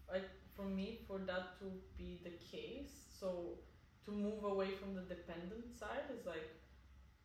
like 0.07 0.29
for 0.55 0.65
me, 0.65 0.99
for 1.07 1.19
that 1.19 1.57
to 1.59 1.65
be 1.97 2.19
the 2.23 2.31
case, 2.31 2.91
so 3.19 3.57
to 4.05 4.11
move 4.11 4.43
away 4.43 4.71
from 4.71 4.95
the 4.95 5.01
dependent 5.01 5.71
side 5.71 6.05
is 6.17 6.25
like, 6.25 6.49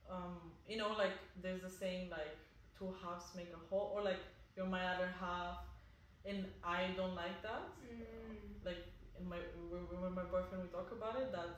um, 0.09 0.53
you 0.67 0.77
know, 0.77 0.93
like 0.97 1.17
there's 1.43 1.65
a 1.65 1.71
saying 1.71 2.11
like 2.11 2.37
two 2.79 2.93
halves 3.03 3.35
make 3.35 3.53
a 3.53 3.59
whole, 3.69 3.91
or 3.95 4.03
like 4.03 4.21
you're 4.57 4.67
my 4.67 4.87
other 4.87 5.09
half, 5.21 5.59
and 6.25 6.47
I 6.63 6.93
don't 6.97 7.15
like 7.15 7.43
that. 7.43 7.63
Mm. 7.83 8.65
Like 8.65 8.83
in 9.19 9.29
my 9.29 9.39
when 10.01 10.15
my 10.15 10.25
boyfriend 10.25 10.63
we 10.65 10.69
talk 10.69 10.93
about 10.93 11.17
it 11.17 11.33
that 11.33 11.49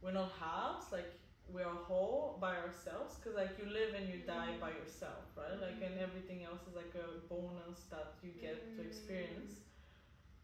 we're 0.00 0.12
not 0.12 0.30
halves, 0.40 0.92
like 0.92 1.08
we're 1.48 1.68
a 1.68 1.82
whole 1.88 2.38
by 2.40 2.56
ourselves, 2.56 3.16
because 3.16 3.34
like 3.34 3.58
you 3.58 3.66
live 3.66 3.94
and 3.94 4.08
you 4.08 4.18
die 4.26 4.54
by 4.60 4.70
yourself, 4.70 5.24
right? 5.36 5.58
Like 5.60 5.80
and 5.82 5.96
Mhm. 5.96 6.02
everything 6.06 6.44
else 6.44 6.66
is 6.66 6.74
like 6.74 6.94
a 6.94 7.18
bonus 7.28 7.84
that 7.90 8.14
you 8.22 8.32
get 8.32 8.74
to 8.76 8.82
Mm. 8.82 8.86
experience. 8.86 9.63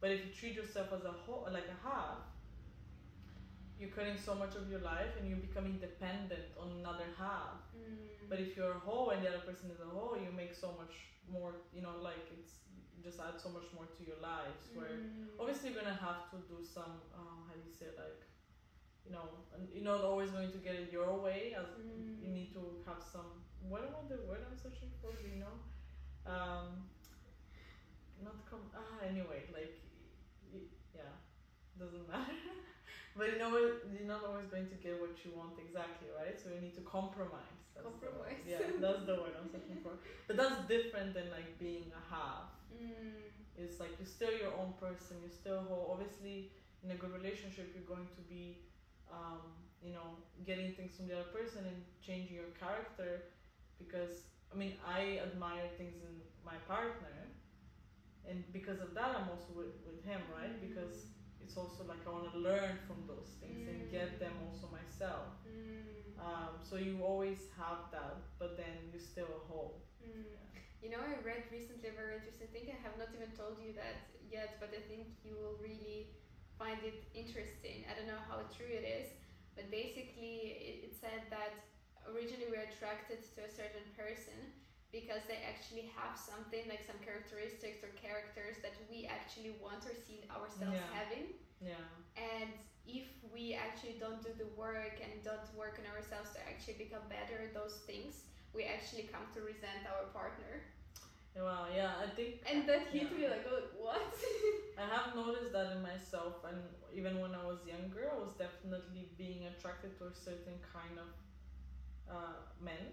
But 0.01 0.11
if 0.11 0.25
you 0.27 0.33
treat 0.33 0.55
yourself 0.55 0.89
as 0.97 1.05
a 1.05 1.13
whole, 1.13 1.47
like 1.53 1.69
a 1.69 1.79
half, 1.89 2.19
you're 3.79 3.91
cutting 3.91 4.17
so 4.17 4.35
much 4.35 4.57
of 4.57 4.69
your 4.71 4.81
life 4.81 5.17
and 5.19 5.29
you're 5.29 5.39
becoming 5.41 5.79
dependent 5.79 6.53
on 6.61 6.69
another 6.81 7.09
half. 7.19 7.61
Mm. 7.77 8.29
But 8.29 8.41
if 8.41 8.57
you're 8.57 8.73
a 8.73 8.79
whole 8.79 9.11
and 9.11 9.25
the 9.25 9.29
other 9.29 9.41
person 9.45 9.71
is 9.71 9.81
a 9.81 9.89
whole, 9.89 10.17
you 10.17 10.29
make 10.37 10.55
so 10.55 10.69
much 10.81 10.95
more. 11.31 11.53
You 11.73 11.83
know, 11.83 11.97
like 12.03 12.29
it's 12.39 12.61
just 13.03 13.19
add 13.21 13.41
so 13.41 13.49
much 13.49 13.65
more 13.75 13.87
to 13.97 14.03
your 14.05 14.21
lives. 14.21 14.69
Where 14.75 15.01
Mm. 15.01 15.41
obviously 15.41 15.71
you're 15.71 15.81
gonna 15.83 15.95
have 16.09 16.31
to 16.33 16.37
do 16.53 16.63
some. 16.65 17.01
Uh, 17.15 17.41
how 17.49 17.55
do 17.57 17.63
you 17.65 17.73
say 17.73 17.89
like, 17.97 18.21
you 19.07 19.13
know, 19.13 19.27
and 19.55 19.69
you're 19.73 19.85
not 19.93 20.03
always 20.05 20.31
going 20.31 20.53
to 20.53 20.59
get 20.59 20.75
it 20.77 20.93
your 20.93 21.13
way. 21.19 21.55
As 21.57 21.69
Mm. 21.81 22.21
you 22.23 22.29
need 22.29 22.53
to 22.53 22.63
have 22.87 23.03
some. 23.03 23.31
What 23.69 23.83
am 23.85 23.95
I 24.01 24.03
the 24.13 24.21
word 24.29 24.45
I'm 24.47 24.57
searching 24.57 24.93
for? 25.01 25.13
Do 25.13 25.25
you 25.29 25.41
know? 25.45 25.57
Um, 26.35 26.91
not 28.23 28.45
come. 28.49 28.65
Ah, 28.77 29.01
anyway, 29.09 29.41
like, 29.53 29.81
doesn't 31.81 32.05
matter. 32.05 32.37
but 33.17 33.33
you 33.33 33.39
know, 33.41 33.51
what, 33.51 33.89
you're 33.89 34.05
not 34.07 34.23
always 34.29 34.47
going 34.53 34.69
to 34.69 34.77
get 34.77 35.01
what 35.01 35.17
you 35.25 35.33
want 35.33 35.57
exactly, 35.57 36.13
right? 36.13 36.37
So 36.37 36.53
you 36.53 36.61
need 36.61 36.77
to 36.77 36.85
compromise. 36.85 37.57
That's 37.73 37.89
the. 37.97 38.13
Compromise. 38.13 38.45
yeah, 38.45 38.61
that's 38.77 39.09
the 39.09 39.17
word 39.17 39.33
I'm 39.41 39.49
searching 39.49 39.81
for. 39.81 39.97
But 40.29 40.37
that's 40.37 40.61
different 40.69 41.17
than 41.17 41.33
like 41.33 41.57
being 41.59 41.89
a 41.97 42.03
half. 42.13 42.53
Mm. 42.71 43.25
It's 43.57 43.81
like 43.81 43.97
you're 43.99 44.07
still 44.07 44.31
your 44.37 44.53
own 44.61 44.77
person. 44.77 45.17
You're 45.25 45.33
still 45.33 45.65
whole. 45.65 45.89
Obviously, 45.97 46.53
in 46.85 46.93
a 46.93 46.99
good 47.01 47.13
relationship, 47.13 47.73
you're 47.75 47.89
going 47.89 48.07
to 48.15 48.23
be, 48.29 48.61
um, 49.11 49.43
you 49.83 49.93
know, 49.97 50.21
getting 50.47 50.73
things 50.77 50.97
from 50.97 51.09
the 51.09 51.17
other 51.17 51.33
person 51.33 51.65
and 51.67 51.81
changing 52.05 52.37
your 52.37 52.53
character. 52.61 53.33
Because 53.81 54.29
I 54.53 54.55
mean, 54.55 54.77
I 54.85 55.21
admire 55.25 55.67
things 55.79 55.99
in 56.05 56.15
my 56.45 56.57
partner, 56.69 57.17
and 58.29 58.45
because 58.53 58.81
of 58.81 58.95
that, 58.95 59.17
I'm 59.17 59.29
also 59.31 59.51
with, 59.57 59.75
with 59.87 60.05
him, 60.05 60.21
right? 60.31 60.55
Because 60.61 61.11
it's 61.51 61.59
also 61.59 61.83
like 61.83 61.99
I 62.07 62.15
want 62.15 62.31
to 62.31 62.39
learn 62.39 62.79
from 62.87 63.03
those 63.11 63.35
things 63.43 63.67
and 63.67 63.91
get 63.91 64.23
them 64.23 64.31
also 64.47 64.71
myself. 64.71 65.35
Mm. 65.43 66.15
Um, 66.23 66.63
so 66.63 66.79
you 66.79 67.03
always 67.03 67.51
have 67.59 67.91
that, 67.91 68.23
but 68.39 68.55
then 68.55 68.87
you're 68.95 69.03
still 69.03 69.27
a 69.27 69.43
whole. 69.51 69.83
Mm. 69.99 70.31
You 70.79 70.95
know, 70.95 71.03
I 71.03 71.19
read 71.27 71.51
recently 71.51 71.91
a 71.91 71.97
very 71.99 72.23
interesting 72.23 72.55
thing. 72.55 72.71
I 72.71 72.79
have 72.87 72.95
not 73.03 73.11
even 73.11 73.35
told 73.35 73.59
you 73.59 73.75
that 73.75 74.15
yet, 74.31 74.63
but 74.63 74.71
I 74.71 74.79
think 74.87 75.11
you 75.27 75.35
will 75.35 75.59
really 75.59 76.15
find 76.55 76.79
it 76.87 77.11
interesting. 77.19 77.83
I 77.91 77.99
don't 77.99 78.07
know 78.07 78.23
how 78.31 78.47
true 78.55 78.71
it 78.71 78.87
is, 78.87 79.11
but 79.59 79.75
basically, 79.75 80.55
it, 80.55 80.77
it 80.87 80.93
said 80.95 81.27
that 81.35 81.67
originally 82.07 82.47
we're 82.47 82.71
attracted 82.71 83.27
to 83.27 83.43
a 83.43 83.51
certain 83.51 83.91
person 83.99 84.55
because 84.93 85.23
they 85.29 85.39
actually 85.47 85.87
have 85.95 86.17
something 86.19 86.67
like 86.69 86.83
some 86.83 86.97
characteristics 86.99 87.83
or 87.83 87.91
characters 87.95 88.59
that 88.63 88.75
we 88.91 89.07
actually 89.07 89.51
want 89.61 89.87
or 89.87 89.95
see 89.95 90.25
ourselves 90.31 90.81
Yeah. 90.81 90.91
having. 90.91 91.35
Yeah. 91.61 91.85
And 92.17 92.51
if 92.87 93.07
we 93.33 93.55
actually 93.55 93.97
don't 93.99 94.21
do 94.23 94.31
the 94.37 94.47
work 94.57 95.01
and 95.03 95.23
don't 95.23 95.47
work 95.55 95.79
on 95.79 95.87
ourselves 95.95 96.31
to 96.33 96.41
actually 96.49 96.75
become 96.75 97.03
better 97.09 97.43
at 97.43 97.55
those 97.55 97.79
things, 97.87 98.25
we 98.53 98.65
actually 98.65 99.05
come 99.05 99.27
to 99.35 99.41
resent 99.43 99.87
our 99.87 100.05
partner. 100.07 100.63
Well, 101.37 101.69
yeah, 101.75 101.93
I 102.03 102.07
think. 102.09 102.37
And 102.45 102.67
that 102.67 102.89
hit 102.89 103.11
yeah. 103.11 103.17
me 103.17 103.29
like, 103.29 103.47
oh, 103.49 103.63
what? 103.77 104.15
I 104.79 104.87
have 104.87 105.15
noticed 105.15 105.53
that 105.53 105.71
in 105.73 105.81
myself, 105.83 106.35
and 106.45 106.59
even 106.93 107.21
when 107.21 107.35
I 107.35 107.45
was 107.45 107.59
younger, 107.65 108.11
I 108.11 108.19
was 108.19 108.33
definitely 108.33 109.09
being 109.17 109.47
attracted 109.47 109.97
to 109.99 110.07
a 110.07 110.15
certain 110.15 110.59
kind 110.73 110.99
of 110.99 111.09
uh, 112.11 112.35
men. 112.61 112.93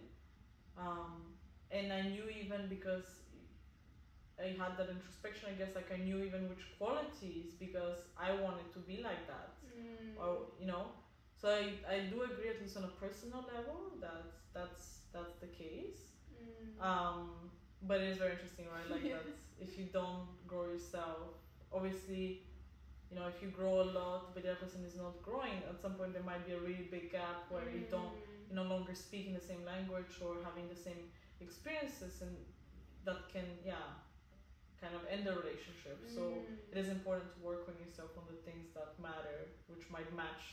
Um, 0.78 1.37
and 1.72 1.92
I 1.92 2.02
knew 2.02 2.24
even 2.30 2.68
because 2.70 3.04
I 4.40 4.54
had 4.62 4.78
that 4.78 4.90
introspection, 4.90 5.50
I 5.50 5.54
guess, 5.58 5.74
like 5.76 5.92
I 5.92 5.98
knew 5.98 6.24
even 6.24 6.48
which 6.50 6.64
qualities 6.78 7.54
because 7.60 7.98
I 8.18 8.32
wanted 8.34 8.72
to 8.74 8.80
be 8.80 9.02
like 9.04 9.26
that. 9.28 9.58
Mm. 9.74 10.14
Or, 10.22 10.54
you 10.60 10.68
know, 10.68 10.86
so 11.36 11.50
I, 11.50 11.74
I 11.90 12.00
do 12.12 12.22
agree, 12.24 12.50
at 12.50 12.62
least 12.62 12.78
on 12.78 12.84
a 12.84 12.94
personal 13.04 13.46
level, 13.54 13.98
that 14.02 14.26
that's, 14.54 15.00
that's 15.14 15.36
the 15.42 15.48
case. 15.48 16.14
Mm. 16.38 16.86
Um, 16.86 17.30
but 17.82 18.02
it 18.02 18.10
is 18.10 18.18
very 18.18 18.34
interesting, 18.34 18.66
right? 18.74 18.90
Like 18.90 19.04
that 19.16 19.26
if 19.60 19.78
you 19.78 19.86
don't 19.92 20.28
grow 20.48 20.66
yourself, 20.70 21.34
obviously, 21.74 22.44
you 23.10 23.16
know, 23.18 23.26
if 23.28 23.42
you 23.42 23.50
grow 23.50 23.82
a 23.82 23.88
lot, 23.90 24.34
but 24.36 24.44
the 24.44 24.52
other 24.52 24.60
person 24.60 24.84
is 24.86 24.96
not 24.96 25.22
growing, 25.24 25.64
at 25.68 25.82
some 25.82 25.94
point 25.94 26.14
there 26.14 26.24
might 26.24 26.46
be 26.46 26.54
a 26.54 26.60
really 26.60 26.88
big 26.92 27.12
gap 27.12 27.50
where 27.50 27.64
you 27.74 27.86
don't, 27.90 28.14
Mm. 28.14 28.50
you 28.50 28.56
no 28.56 28.64
longer 28.64 28.94
speaking 28.94 29.34
the 29.34 29.42
same 29.42 29.66
language 29.66 30.14
or 30.24 30.36
having 30.44 30.70
the 30.70 30.76
same 30.76 31.10
experiences, 31.42 32.22
and 32.22 32.36
that 33.06 33.30
can, 33.34 33.46
yeah, 33.66 33.88
kind 34.82 34.94
of 34.96 35.02
end 35.10 35.26
the 35.26 35.34
relationship. 35.36 35.98
So 36.06 36.22
Mm. 36.22 36.72
it 36.72 36.78
is 36.78 36.90
important 36.90 37.34
to 37.36 37.40
work 37.42 37.68
on 37.68 37.76
yourself 37.80 38.12
on 38.18 38.26
the 38.28 38.40
things 38.48 38.68
that 38.76 38.98
matter, 39.00 39.40
which 39.68 39.90
might 39.90 40.12
match 40.14 40.44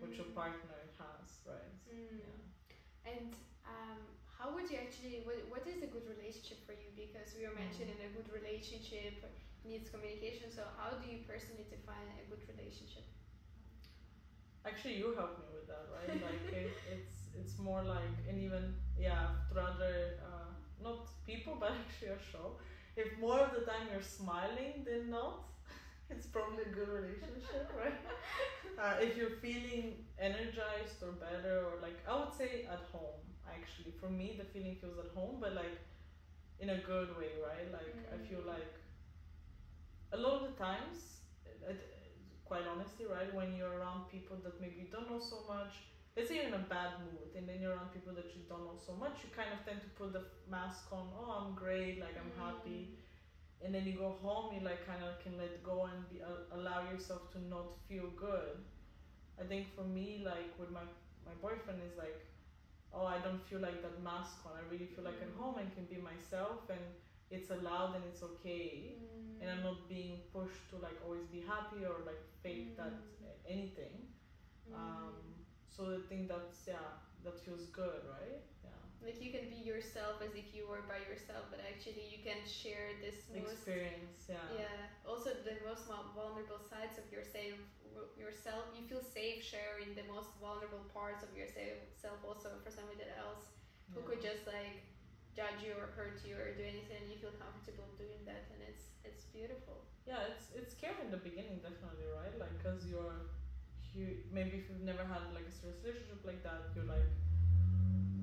what 0.00 0.12
your 0.18 0.26
Mm. 0.26 0.34
partner 0.34 0.78
has, 0.98 1.28
right? 1.46 1.74
Mm. 1.88 2.20
Yeah. 2.20 3.12
And 3.12 3.34
um, 3.66 4.00
how 4.38 4.52
would 4.54 4.70
you 4.70 4.78
actually, 4.78 5.22
what, 5.24 5.36
what 5.50 5.66
is 5.66 5.82
a 5.82 5.86
good 5.86 6.06
relationship 6.06 6.64
for 6.66 6.72
you? 6.72 6.90
Because 6.96 7.34
we 7.36 7.42
were 7.46 7.54
Mm. 7.54 7.64
mentioning 7.66 8.00
a 8.00 8.10
good 8.16 8.28
relationship 8.32 9.24
needs 9.64 9.90
communication. 9.90 10.50
So, 10.50 10.62
how 10.76 10.90
do 11.00 11.06
you 11.06 11.18
personally 11.26 11.66
define 11.70 12.08
a 12.20 12.24
good 12.30 12.42
relationship? 12.48 13.04
Actually, 14.64 14.96
you 14.96 15.14
helped 15.14 15.38
me 15.38 15.46
with 15.54 15.66
that, 15.68 15.88
right? 15.92 16.08
like 16.22 16.52
it, 16.52 16.70
it's 16.84 17.19
it's 17.40 17.58
more 17.58 17.82
like, 17.82 18.16
and 18.28 18.38
even 18.38 18.74
yeah, 18.98 19.28
through 19.48 19.62
other 19.62 19.96
uh, 20.22 20.50
not 20.82 21.08
people, 21.26 21.56
but 21.60 21.72
actually 21.72 22.08
a 22.12 22.18
show. 22.32 22.56
If 22.96 23.18
more 23.18 23.40
of 23.40 23.52
the 23.52 23.60
time 23.60 23.88
you're 23.90 24.02
smiling 24.02 24.84
than 24.84 25.10
not, 25.10 25.40
it's 26.10 26.26
probably 26.26 26.64
a 26.64 26.68
good 26.78 26.88
relationship, 26.88 27.70
right? 27.82 27.98
Uh, 28.78 28.94
if 29.00 29.16
you're 29.16 29.30
feeling 29.30 29.94
energized 30.18 31.02
or 31.02 31.12
better, 31.12 31.64
or 31.66 31.76
like 31.82 31.98
I 32.08 32.18
would 32.18 32.32
say 32.32 32.64
at 32.70 32.82
home. 32.92 33.20
Actually, 33.48 33.92
for 34.00 34.08
me, 34.08 34.36
the 34.38 34.44
feeling 34.44 34.76
feels 34.80 34.98
at 34.98 35.10
home, 35.14 35.38
but 35.40 35.54
like 35.54 35.78
in 36.60 36.70
a 36.70 36.76
good 36.78 37.16
way, 37.16 37.32
right? 37.42 37.70
Like 37.72 37.96
I 38.12 38.18
feel 38.18 38.40
Mm. 38.40 38.46
like 38.46 38.74
a 40.12 40.16
lot 40.16 40.34
of 40.34 40.42
the 40.42 40.54
times, 40.62 41.20
it, 41.44 41.80
quite 42.44 42.66
honestly, 42.66 43.06
right, 43.06 43.32
when 43.34 43.54
you're 43.54 43.78
around 43.78 44.08
people 44.08 44.36
that 44.44 44.60
maybe 44.60 44.76
you 44.76 44.86
don't 44.90 45.08
know 45.08 45.20
so 45.20 45.38
much, 45.48 45.82
let's 46.16 46.28
say 46.28 46.36
you're 46.36 46.46
in 46.46 46.54
a 46.54 46.66
bad 46.68 46.98
mood 47.00 47.30
and 47.36 47.48
then 47.48 47.60
you're 47.60 47.72
around 47.72 47.92
people 47.92 48.12
that 48.14 48.34
you 48.34 48.42
don't 48.48 48.64
know 48.64 48.76
so 48.76 48.94
much, 48.94 49.22
you 49.24 49.30
kind 49.34 49.48
of 49.52 49.64
tend 49.64 49.80
to 49.80 49.88
put 49.90 50.12
the 50.12 50.22
mask 50.50 50.92
on, 50.92 51.08
oh, 51.16 51.30
I'm 51.46 51.54
great, 51.54 52.00
like 52.00 52.16
I'm 52.18 52.32
happy. 52.36 52.90
And 53.64 53.74
then 53.74 53.86
you 53.86 53.94
go 53.94 54.16
home, 54.22 54.54
you 54.54 54.60
like 54.60 54.86
kind 54.86 55.02
of 55.04 55.18
can 55.22 55.36
let 55.38 55.62
go 55.62 55.84
and 55.84 56.08
be, 56.10 56.22
uh, 56.22 56.56
allow 56.58 56.82
yourself 56.90 57.30
to 57.32 57.38
not 57.48 57.76
feel 57.88 58.08
good. 58.16 58.56
I 59.40 59.44
think 59.44 59.74
for 59.74 59.84
me, 59.84 60.22
like 60.24 60.52
with 60.58 60.70
my, 60.70 60.82
my 61.26 61.32
boyfriend, 61.40 61.80
is 61.86 61.96
like, 61.98 62.20
oh, 62.92 63.06
I 63.06 63.18
don't 63.18 63.42
feel 63.48 63.60
like 63.60 63.82
that 63.82 64.02
mask 64.02 64.38
on. 64.46 64.52
I 64.58 64.62
really 64.72 64.86
feel 64.86 65.04
like 65.04 65.20
at 65.22 65.32
home 65.38 65.58
and 65.58 65.72
can 65.74 65.84
be 65.86 65.96
myself 66.00 66.68
and 66.70 66.80
it's 67.30 67.50
allowed 67.50 67.94
and 67.96 68.04
it's 68.04 68.22
okay 68.22 68.96
Mm. 69.00 69.42
and 69.42 69.50
I'm 69.50 69.62
not 69.62 69.88
being 69.88 70.20
pushed 70.32 70.68
to 70.70 70.76
like 70.76 70.98
always 71.04 71.24
be 71.32 71.40
happy 71.40 71.84
or 71.86 72.04
like 72.04 72.20
fake 72.42 72.76
that 72.76 72.92
Mm. 72.92 73.28
anything. 73.48 73.94
Mm. 74.68 74.74
Um, 74.74 75.39
so 75.70 75.94
I 75.96 76.00
think 76.08 76.28
that's 76.28 76.66
yeah, 76.66 76.98
that 77.24 77.38
feels 77.40 77.66
good, 77.70 78.02
right? 78.10 78.42
Yeah. 78.64 78.74
like 79.06 79.18
you 79.22 79.30
can 79.32 79.48
be 79.48 79.60
yourself 79.64 80.20
as 80.20 80.34
if 80.36 80.52
you 80.52 80.66
were 80.68 80.84
by 80.84 81.00
yourself, 81.08 81.48
but 81.50 81.60
actually 81.64 82.04
you 82.10 82.20
can 82.20 82.40
share 82.44 82.92
this 83.00 83.30
most 83.32 83.64
Experience, 83.64 84.28
yeah. 84.28 84.44
Yeah. 84.52 84.82
Also, 85.08 85.30
the 85.46 85.56
most 85.64 85.86
vulnerable 85.88 86.60
sides 86.60 86.98
of 86.98 87.06
yourself. 87.12 87.58
Yourself, 88.16 88.64
you 88.76 88.86
feel 88.86 89.02
safe 89.02 89.42
sharing 89.42 89.96
the 89.98 90.06
most 90.06 90.30
vulnerable 90.38 90.84
parts 90.94 91.24
of 91.26 91.30
yourself. 91.36 91.80
Also, 92.24 92.48
for 92.64 92.70
somebody 92.70 93.02
else 93.18 93.50
who 93.92 94.00
Yeah. 94.00 94.06
could 94.08 94.20
just 94.22 94.44
like 94.46 94.84
judge 95.34 95.58
you 95.64 95.72
or 95.74 95.88
hurt 95.96 96.20
you 96.26 96.36
or 96.36 96.52
do 96.54 96.62
anything, 96.62 97.00
and 97.02 97.08
you 97.10 97.16
feel 97.18 97.34
comfortable 97.40 97.88
doing 97.98 98.22
that, 98.28 98.44
and 98.52 98.60
it's 98.62 98.84
it's 99.04 99.24
beautiful. 99.32 99.82
Yeah, 100.06 100.22
it's 100.30 100.52
it's 100.54 100.72
scary 100.76 101.00
in 101.02 101.10
the 101.10 101.22
beginning, 101.22 101.58
definitely, 101.64 102.06
right? 102.12 102.34
Like, 102.38 102.54
cause 102.62 102.86
you're, 102.86 103.30
you 103.94 104.16
maybe 104.32 104.56
if 104.58 104.68
you've 104.68 104.80
never 104.82 105.04
had 105.04 105.22
like 105.34 105.46
a 105.48 105.52
serious 105.52 105.78
relationship 105.82 106.20
like 106.24 106.42
that, 106.42 106.70
you're 106.74 106.84
like, 106.84 107.08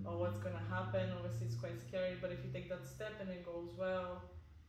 oh, 0.06 0.18
what's 0.18 0.38
gonna 0.40 0.64
happen? 0.70 1.12
Obviously, 1.16 1.48
it's 1.48 1.56
quite 1.56 1.80
scary. 1.80 2.18
But 2.20 2.32
if 2.32 2.44
you 2.44 2.50
take 2.52 2.70
that 2.70 2.86
step 2.86 3.14
and 3.20 3.30
it 3.30 3.46
goes 3.46 3.72
well, 3.78 4.22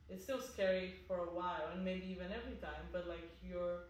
it's 0.09 0.25
still 0.25 0.41
scary 0.41 0.95
for 1.07 1.19
a 1.19 1.31
while, 1.31 1.69
and 1.73 1.85
maybe 1.85 2.07
even 2.11 2.33
every 2.33 2.57
time. 2.57 2.89
But 2.93 3.07
like, 3.07 3.29
you're, 3.43 3.85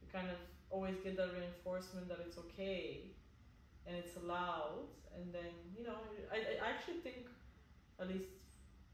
you 0.00 0.08
kind 0.12 0.30
of 0.30 0.38
always 0.70 0.98
get 1.00 1.16
that 1.16 1.32
reinforcement 1.32 2.08
that 2.08 2.18
it's 2.24 2.38
okay, 2.38 3.10
and 3.86 3.96
it's 3.96 4.16
allowed. 4.16 4.86
And 5.14 5.32
then 5.32 5.52
you 5.76 5.84
know, 5.84 5.98
I 6.30 6.38
I 6.64 6.68
actually 6.70 7.00
think, 7.02 7.26
at 8.00 8.08
least 8.08 8.30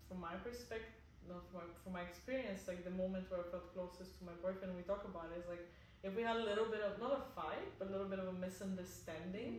from 0.08 0.20
my 0.20 0.34
perspective 0.36 0.90
not 1.26 1.40
from 1.48 1.60
my, 1.60 1.66
from 1.82 1.92
my 1.92 2.02
experience, 2.02 2.68
like 2.68 2.84
the 2.84 2.90
moment 2.90 3.30
where 3.30 3.40
I 3.40 3.44
felt 3.50 3.72
closest 3.72 4.18
to 4.18 4.24
my 4.24 4.36
boyfriend, 4.42 4.76
we 4.76 4.82
talk 4.82 5.04
about 5.04 5.32
it, 5.32 5.40
is 5.40 5.48
like 5.48 5.64
if 6.04 6.14
we 6.16 6.22
had 6.22 6.36
a 6.36 6.44
little 6.50 6.66
bit 6.74 6.82
of 6.88 7.00
not 7.00 7.12
a 7.20 7.22
fight, 7.34 7.68
but 7.78 7.88
a 7.88 7.90
little 7.90 8.10
bit 8.14 8.18
of 8.18 8.28
a 8.28 8.32
misunderstanding, 8.46 9.52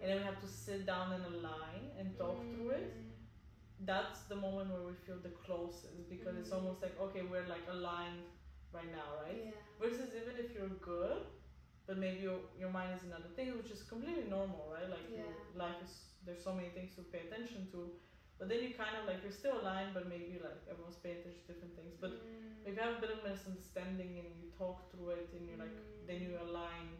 and 0.00 0.06
then 0.10 0.16
we 0.18 0.24
have 0.24 0.40
to 0.40 0.48
sit 0.48 0.84
down 0.86 1.12
in 1.16 1.22
a 1.32 1.34
line 1.50 1.84
and 1.98 2.06
talk 2.18 2.38
through 2.50 2.70
it. 2.70 2.90
That's 3.80 4.20
the 4.32 4.36
moment 4.36 4.70
where 4.72 4.82
we 4.90 4.94
feel 5.06 5.18
the 5.28 5.34
closest 5.44 6.08
because 6.08 6.34
it's 6.40 6.50
Mm. 6.50 6.56
almost 6.58 6.82
like 6.84 6.96
okay, 7.06 7.22
we're 7.32 7.46
like 7.54 7.66
aligned 7.76 8.24
right 8.76 8.90
now, 9.00 9.08
right? 9.22 9.40
Yeah. 9.46 9.52
Versus 9.80 10.08
even 10.20 10.34
if 10.44 10.48
you're 10.54 10.74
good, 10.92 11.20
but 11.86 11.96
maybe 12.04 12.20
your, 12.28 12.38
your 12.62 12.70
mind 12.70 12.90
is 12.96 13.02
in 13.06 13.12
other 13.12 13.32
things, 13.36 13.52
which 13.60 13.70
is 13.76 13.82
completely 13.92 14.26
normal, 14.36 14.62
right? 14.76 14.88
Like 14.96 15.06
your 15.10 15.30
Yeah. 15.30 15.62
life 15.64 15.78
is 15.86 15.92
there's 16.24 16.42
so 16.48 16.52
many 16.58 16.70
things 16.76 16.94
to 16.96 17.02
pay 17.12 17.20
attention 17.28 17.68
to, 17.72 17.80
but 18.44 18.52
then 18.52 18.60
you 18.60 18.76
kind 18.76 18.92
of 19.00 19.08
like 19.08 19.24
you're 19.24 19.32
still 19.32 19.56
aligned, 19.56 19.96
but 19.96 20.04
maybe 20.04 20.36
like 20.36 20.60
everyone's 20.68 21.00
paying 21.00 21.16
attention 21.24 21.40
to 21.48 21.56
different 21.56 21.72
things. 21.80 21.96
But 21.96 22.12
Mm. 22.20 22.68
if 22.68 22.76
you 22.76 22.80
have 22.84 23.00
a 23.00 23.00
bit 23.00 23.08
of 23.16 23.24
misunderstanding 23.24 24.20
and 24.20 24.28
you 24.36 24.52
talk 24.52 24.84
through 24.92 25.16
it 25.16 25.32
and 25.32 25.48
you're 25.48 25.56
like 25.64 25.72
Mm. 25.72 26.04
then 26.08 26.18
you 26.20 26.36
align 26.46 26.92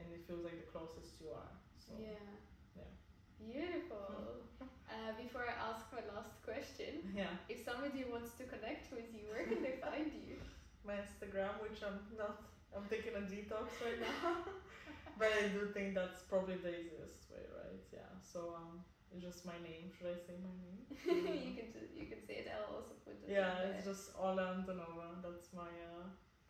and 0.00 0.06
it 0.16 0.24
feels 0.24 0.40
like 0.48 0.56
the 0.64 0.68
closest 0.72 1.20
you 1.20 1.28
are. 1.42 1.52
So 1.84 1.92
yeah. 2.00 2.32
yeah. 2.80 2.88
Beautiful. 3.36 4.40
uh, 4.94 5.12
before 5.20 5.44
I 5.52 5.54
ask 5.68 5.84
my 5.92 6.00
last 6.14 6.40
question, 6.48 6.92
yeah. 7.20 7.36
if 7.52 7.58
somebody 7.68 8.04
wants 8.08 8.32
to 8.40 8.44
connect 8.54 8.88
with 8.96 9.08
you, 9.12 9.28
where 9.30 9.44
can 9.44 9.60
they 9.62 9.76
find 9.86 10.08
you? 10.24 10.40
My 10.88 10.96
Instagram, 11.04 11.52
which 11.66 11.84
I'm 11.84 12.00
not 12.16 12.34
I'm 12.74 12.86
taking 12.88 13.14
a 13.20 13.24
detox 13.32 13.68
right 13.84 14.00
now. 14.08 14.44
but 15.20 15.28
I 15.42 15.48
do 15.56 15.60
think 15.76 15.94
that's 16.00 16.20
probably 16.32 16.56
the 16.56 16.72
easiest 16.80 17.28
way, 17.30 17.44
right? 17.60 17.84
Yeah. 17.92 18.10
So 18.32 18.40
um 18.60 18.84
it's 19.12 19.24
just 19.24 19.44
my 19.46 19.56
name. 19.64 19.90
Should 19.96 20.08
I 20.12 20.18
say 20.18 20.34
my 20.40 20.54
name? 20.64 20.78
you 21.48 21.52
can 21.56 21.68
just, 21.72 21.92
you 21.96 22.06
can 22.06 22.20
say 22.26 22.44
it. 22.44 22.52
I'll 22.52 22.76
also 22.76 22.94
put 23.04 23.16
it. 23.22 23.28
Yeah, 23.28 23.72
it's 23.76 23.84
just 23.86 24.16
Olya 24.16 24.60
Andonova. 24.60 25.18
That's 25.22 25.48
my 25.54 25.68
uh, 25.90 26.06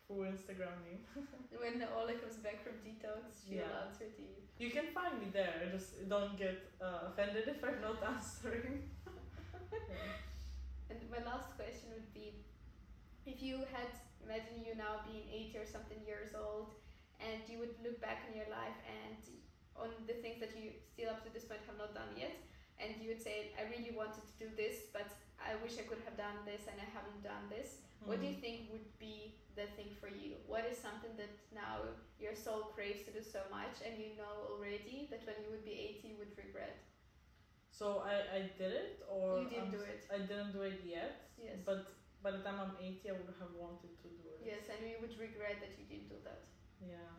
full 0.07 0.23
Instagram 0.27 0.77
name. 0.83 1.03
when 1.61 1.79
Olya 1.97 2.19
comes 2.19 2.37
back 2.43 2.63
from 2.63 2.79
detox, 2.85 3.45
she'll 3.47 3.63
Yeah. 3.63 3.87
answer 3.87 4.07
to 4.11 4.21
you. 4.21 4.35
You 4.59 4.69
can 4.71 4.91
find 4.93 5.19
me 5.19 5.27
there. 5.31 5.69
Just 5.71 6.07
don't 6.09 6.35
get 6.37 6.57
uh, 6.81 7.07
offended 7.09 7.47
if 7.47 7.63
I'm 7.63 7.79
not 7.81 8.03
answering. 8.13 8.89
And 10.89 10.99
my 11.09 11.21
last 11.23 11.55
question 11.55 11.93
would 11.93 12.11
be, 12.13 12.43
if 13.25 13.41
you 13.41 13.57
had 13.71 13.87
imagine 14.25 14.61
you 14.65 14.75
now 14.75 15.01
being 15.09 15.25
80 15.49 15.57
or 15.57 15.65
something 15.65 15.97
years 16.05 16.35
old, 16.37 16.75
and 17.21 17.41
you 17.49 17.57
would 17.59 17.73
look 17.83 17.97
back 18.01 18.25
on 18.29 18.35
your 18.37 18.49
life 18.51 18.77
and 18.85 19.17
on 19.75 19.89
the 20.07 20.13
things 20.21 20.39
that 20.39 20.53
you 20.57 20.71
still 20.91 21.09
up 21.09 21.23
to 21.25 21.31
this 21.33 21.45
point 21.45 21.61
have 21.65 21.77
not 21.77 21.93
done 21.95 22.11
yet, 22.17 22.35
and 22.79 22.95
you 23.01 23.09
would 23.11 23.21
say, 23.21 23.51
I 23.59 23.67
really 23.67 23.91
wanted 23.95 24.23
to 24.23 24.35
do 24.39 24.47
this, 24.55 24.87
but 24.95 25.07
I 25.39 25.55
wish 25.63 25.75
I 25.79 25.83
could 25.87 25.99
have 26.07 26.15
done 26.17 26.43
this 26.47 26.67
and 26.71 26.79
I 26.79 26.87
haven't 26.95 27.21
done 27.23 27.47
this. 27.51 27.83
What 28.07 28.19
do 28.23 28.25
you 28.27 28.35
Mhm. 28.39 28.41
think 28.41 28.57
would 28.71 28.89
be 28.97 29.35
the 29.55 29.67
thing 29.75 29.91
for 29.99 30.07
you? 30.07 30.37
What 30.47 30.63
is 30.65 30.77
something 30.79 31.15
that 31.17 31.29
now 31.51 31.83
your 32.17 32.33
soul 32.35 32.71
craves 32.75 33.03
to 33.05 33.11
do 33.11 33.21
so 33.21 33.43
much, 33.51 33.75
and 33.85 33.99
you 33.99 34.15
know 34.15 34.47
already 34.51 35.07
that 35.11 35.25
when 35.27 35.35
you 35.43 35.49
would 35.51 35.65
be 35.65 35.75
80, 35.75 36.07
you 36.07 36.17
would 36.17 36.33
regret? 36.37 36.77
So 37.71 37.99
I, 37.99 38.15
I 38.37 38.41
did 38.57 38.71
it 38.71 39.03
or 39.09 39.39
You 39.39 39.49
didn't 39.49 39.63
I'm 39.65 39.71
do 39.71 39.81
it. 39.81 40.01
I 40.11 40.19
didn't 40.19 40.51
do 40.53 40.61
it 40.63 40.79
yet. 40.83 41.31
Yes. 41.37 41.59
But 41.65 41.91
by 42.23 42.31
the 42.31 42.39
time 42.43 42.59
I'm 42.59 42.75
80, 42.79 43.09
I 43.09 43.13
would 43.19 43.33
have 43.39 43.53
wanted 43.55 43.91
to 44.03 44.07
do 44.07 44.29
it. 44.35 44.39
Yes, 44.43 44.63
and 44.71 44.79
you 44.89 44.97
would 45.01 45.15
regret 45.19 45.59
that 45.59 45.77
you 45.77 45.85
didn't 45.91 46.09
do 46.09 46.19
that. 46.23 46.43
Yeah. 46.79 47.11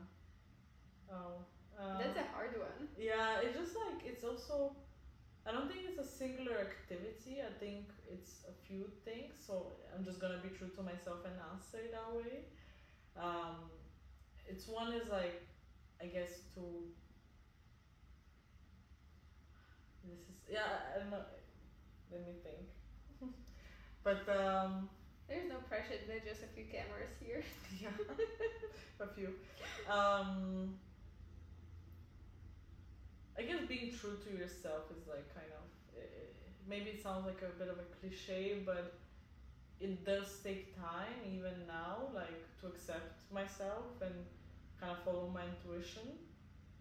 Oh. 1.12 1.44
Um, 1.78 1.98
That's 1.98 2.16
a 2.18 2.24
hard 2.32 2.58
one. 2.58 2.88
Yeah, 2.96 3.40
it's 3.40 3.56
just 3.56 3.74
like 3.76 4.04
it's 4.04 4.24
also. 4.24 4.76
I 5.46 5.52
don't 5.52 5.68
think 5.68 5.80
it's 5.88 5.98
a 5.98 6.06
singular 6.06 6.58
activity. 6.58 7.40
I 7.40 7.52
think 7.58 7.86
it's 8.10 8.44
a 8.48 8.54
few 8.66 8.84
things. 9.04 9.34
So 9.46 9.72
I'm 9.96 10.04
just 10.04 10.20
gonna 10.20 10.38
be 10.42 10.50
true 10.50 10.68
to 10.76 10.82
myself 10.82 11.24
and 11.24 11.34
answer 11.52 11.78
it 11.78 11.92
that 11.92 12.10
way. 12.14 12.44
Um, 13.16 13.70
it's 14.46 14.66
one 14.68 14.92
is 14.92 15.08
like, 15.08 15.42
I 16.00 16.06
guess 16.06 16.30
to. 16.54 16.60
This 20.04 20.18
is 20.18 20.36
yeah. 20.50 20.94
I 20.94 20.98
don't 20.98 21.10
know. 21.10 21.24
Let 22.12 22.26
me 22.26 22.34
think. 22.42 23.32
but 24.04 24.28
um. 24.28 24.88
There's 25.30 25.48
no 25.48 25.58
pressure, 25.68 25.94
there's 26.08 26.24
just 26.24 26.42
a 26.42 26.50
few 26.56 26.64
cameras 26.64 27.14
here. 27.20 27.44
Yeah, 27.80 27.90
a 29.00 29.06
few. 29.14 29.28
Um, 29.88 30.74
I 33.40 33.44
guess 33.44 33.64
being 33.66 33.90
true 33.90 34.18
to 34.20 34.30
yourself 34.36 34.92
is 34.92 35.08
like 35.08 35.24
kind 35.32 35.48
of 35.56 35.64
eh, 35.96 36.28
maybe 36.68 36.90
it 36.90 37.02
sounds 37.02 37.24
like 37.24 37.40
a 37.40 37.48
bit 37.58 37.68
of 37.68 37.78
a 37.80 37.88
cliche, 37.96 38.60
but 38.66 39.00
it 39.80 40.04
does 40.04 40.28
take 40.44 40.76
time 40.76 41.16
even 41.24 41.64
now, 41.66 42.12
like 42.14 42.44
to 42.60 42.66
accept 42.66 43.32
myself 43.32 43.96
and 44.02 44.12
kind 44.78 44.92
of 44.92 45.02
follow 45.06 45.32
my 45.32 45.40
intuition. 45.48 46.20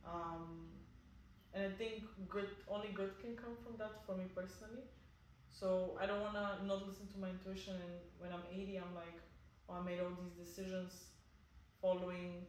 Um, 0.06 0.68
and 1.54 1.64
I 1.64 1.72
think 1.78 2.04
good, 2.28 2.50
only 2.68 2.90
good 2.94 3.14
can 3.22 3.38
come 3.38 3.56
from 3.64 3.78
that 3.78 4.04
for 4.06 4.18
me 4.18 4.26
personally. 4.36 4.84
So 5.50 5.98
I 6.02 6.06
don't 6.06 6.20
wanna 6.20 6.60
not 6.68 6.86
listen 6.86 7.08
to 7.16 7.20
my 7.20 7.30
intuition, 7.30 7.76
and 7.76 7.96
when 8.20 8.34
I'm 8.34 8.44
80, 8.52 8.76
I'm 8.80 8.96
like, 8.96 9.16
oh, 9.70 9.76
I 9.76 9.82
made 9.82 10.02
all 10.02 10.12
these 10.12 10.36
decisions 10.36 10.92
following 11.82 12.44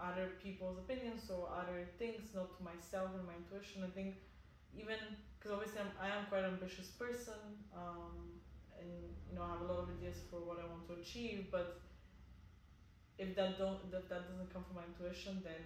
other 0.00 0.30
people's 0.42 0.78
opinions 0.78 1.30
or 1.30 1.48
other 1.50 1.86
things, 1.98 2.30
not 2.34 2.56
to 2.58 2.62
myself 2.62 3.10
and 3.16 3.26
my 3.26 3.34
intuition. 3.36 3.84
I 3.84 3.90
think 3.90 4.16
even 4.76 4.96
because 5.38 5.52
obviously 5.52 5.80
I'm, 5.80 5.92
I 6.00 6.08
am 6.16 6.26
quite 6.26 6.44
an 6.44 6.54
ambitious 6.54 6.88
person, 6.88 7.40
um, 7.74 8.40
and 8.78 8.90
you 9.28 9.34
know 9.34 9.42
I 9.42 9.50
have 9.52 9.60
a 9.60 9.64
lot 9.64 9.78
of 9.80 9.90
ideas 9.90 10.16
for 10.30 10.40
what 10.40 10.58
I 10.58 10.64
want 10.64 10.86
to 10.88 10.94
achieve. 10.94 11.46
But 11.50 11.80
if 13.18 13.34
that 13.36 13.58
don't 13.58 13.78
if 13.84 13.90
that 13.90 14.08
doesn't 14.08 14.52
come 14.52 14.64
from 14.64 14.76
my 14.76 14.84
intuition, 14.84 15.40
then 15.44 15.60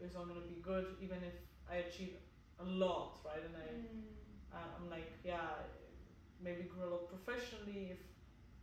it's 0.00 0.14
not 0.14 0.28
gonna 0.28 0.40
be 0.46 0.58
good. 0.62 0.86
Even 1.00 1.18
if 1.24 1.34
I 1.70 1.76
achieve 1.76 2.10
a 2.58 2.64
lot, 2.64 3.18
right? 3.24 3.42
And 3.44 3.56
I 3.56 3.68
I- 4.56 4.70
I'm 4.76 4.88
like, 4.88 5.10
yeah, 5.24 5.60
maybe 6.40 6.64
grow 6.64 6.88
a 6.88 6.90
lot 6.96 7.08
professionally. 7.08 7.90
If 7.92 7.98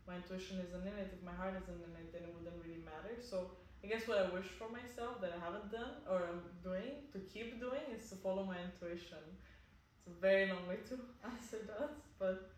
my 0.07 0.15
intuition 0.17 0.59
isn't 0.59 0.81
in 0.87 0.95
it, 0.97 1.09
if 1.13 1.21
my 1.23 1.33
heart 1.33 1.55
isn't 1.61 1.81
in 1.83 1.95
it, 2.01 2.11
then 2.11 2.23
it 2.23 2.33
wouldn't 2.33 2.55
really 2.63 2.81
matter. 2.83 3.15
So 3.21 3.51
I 3.85 3.87
guess 3.87 4.07
what 4.07 4.17
I 4.17 4.33
wish 4.33 4.49
for 4.57 4.65
myself 4.73 5.21
that 5.21 5.37
I 5.37 5.45
haven't 5.45 5.69
done 5.71 6.01
or 6.09 6.25
I'm 6.25 6.41
doing 6.65 7.05
to 7.13 7.19
keep 7.29 7.59
doing 7.61 7.85
is 7.93 8.09
to 8.09 8.15
follow 8.15 8.43
my 8.43 8.57
intuition. 8.57 9.21
It's 9.29 10.09
a 10.09 10.17
very 10.19 10.49
long 10.49 10.65
way 10.65 10.81
to 10.89 10.97
answer 11.29 11.61
that, 11.69 11.93
but 12.17 12.49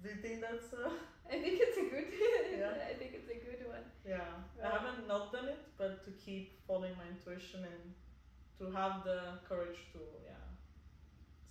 do 0.00 0.08
you 0.08 0.16
think 0.24 0.40
that's 0.40 0.72
uh, 0.72 0.88
I 1.28 1.36
think 1.36 1.60
it's 1.60 1.76
a 1.76 1.84
good. 1.92 2.08
Yeah. 2.56 2.88
I 2.88 2.94
think 2.96 3.12
it's 3.12 3.28
a 3.28 3.36
good 3.44 3.68
one. 3.68 3.84
yeah? 4.00 4.32
I 4.64 4.68
haven't 4.72 5.08
not 5.08 5.32
done 5.32 5.48
it, 5.52 5.60
but 5.76 6.04
to 6.06 6.10
keep 6.24 6.64
following 6.66 6.96
my 6.96 7.04
intuition 7.04 7.68
and 7.68 7.92
to 8.56 8.72
have 8.72 9.04
the 9.04 9.44
courage 9.44 9.92
to 9.92 10.00
yeah 10.24 10.40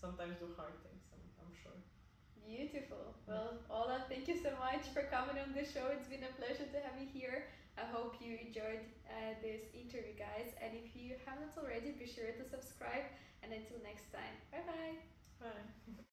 sometimes 0.01 0.41
do 0.41 0.49
hard 0.57 0.81
things. 0.81 1.05
I'm, 1.13 1.21
I'm 1.45 1.53
sure. 1.61 1.77
Beautiful. 2.41 3.13
Well, 3.29 3.61
Olya, 3.69 4.01
thank 4.09 4.27
you 4.27 4.37
so 4.41 4.49
much 4.57 4.89
for 4.89 5.05
coming 5.13 5.37
on 5.37 5.53
the 5.53 5.61
show. 5.61 5.93
It's 5.93 6.09
been 6.09 6.25
a 6.25 6.33
pleasure 6.41 6.65
to 6.65 6.79
have 6.81 6.97
you 6.97 7.05
here. 7.05 7.45
I 7.81 7.89
hope 7.89 8.15
you 8.21 8.37
enjoyed 8.37 8.85
uh, 9.09 9.33
this 9.41 9.61
interview, 9.73 10.13
guys. 10.13 10.53
And 10.61 10.77
if 10.77 10.95
you 10.95 11.15
haven't 11.25 11.57
already, 11.57 11.91
be 11.97 12.05
sure 12.05 12.29
to 12.29 12.43
subscribe. 12.45 13.09
And 13.41 13.51
until 13.51 13.81
next 13.81 14.13
time, 14.13 14.37
bye 14.51 14.61
bye. 14.69 14.97
Bye. 15.41 16.03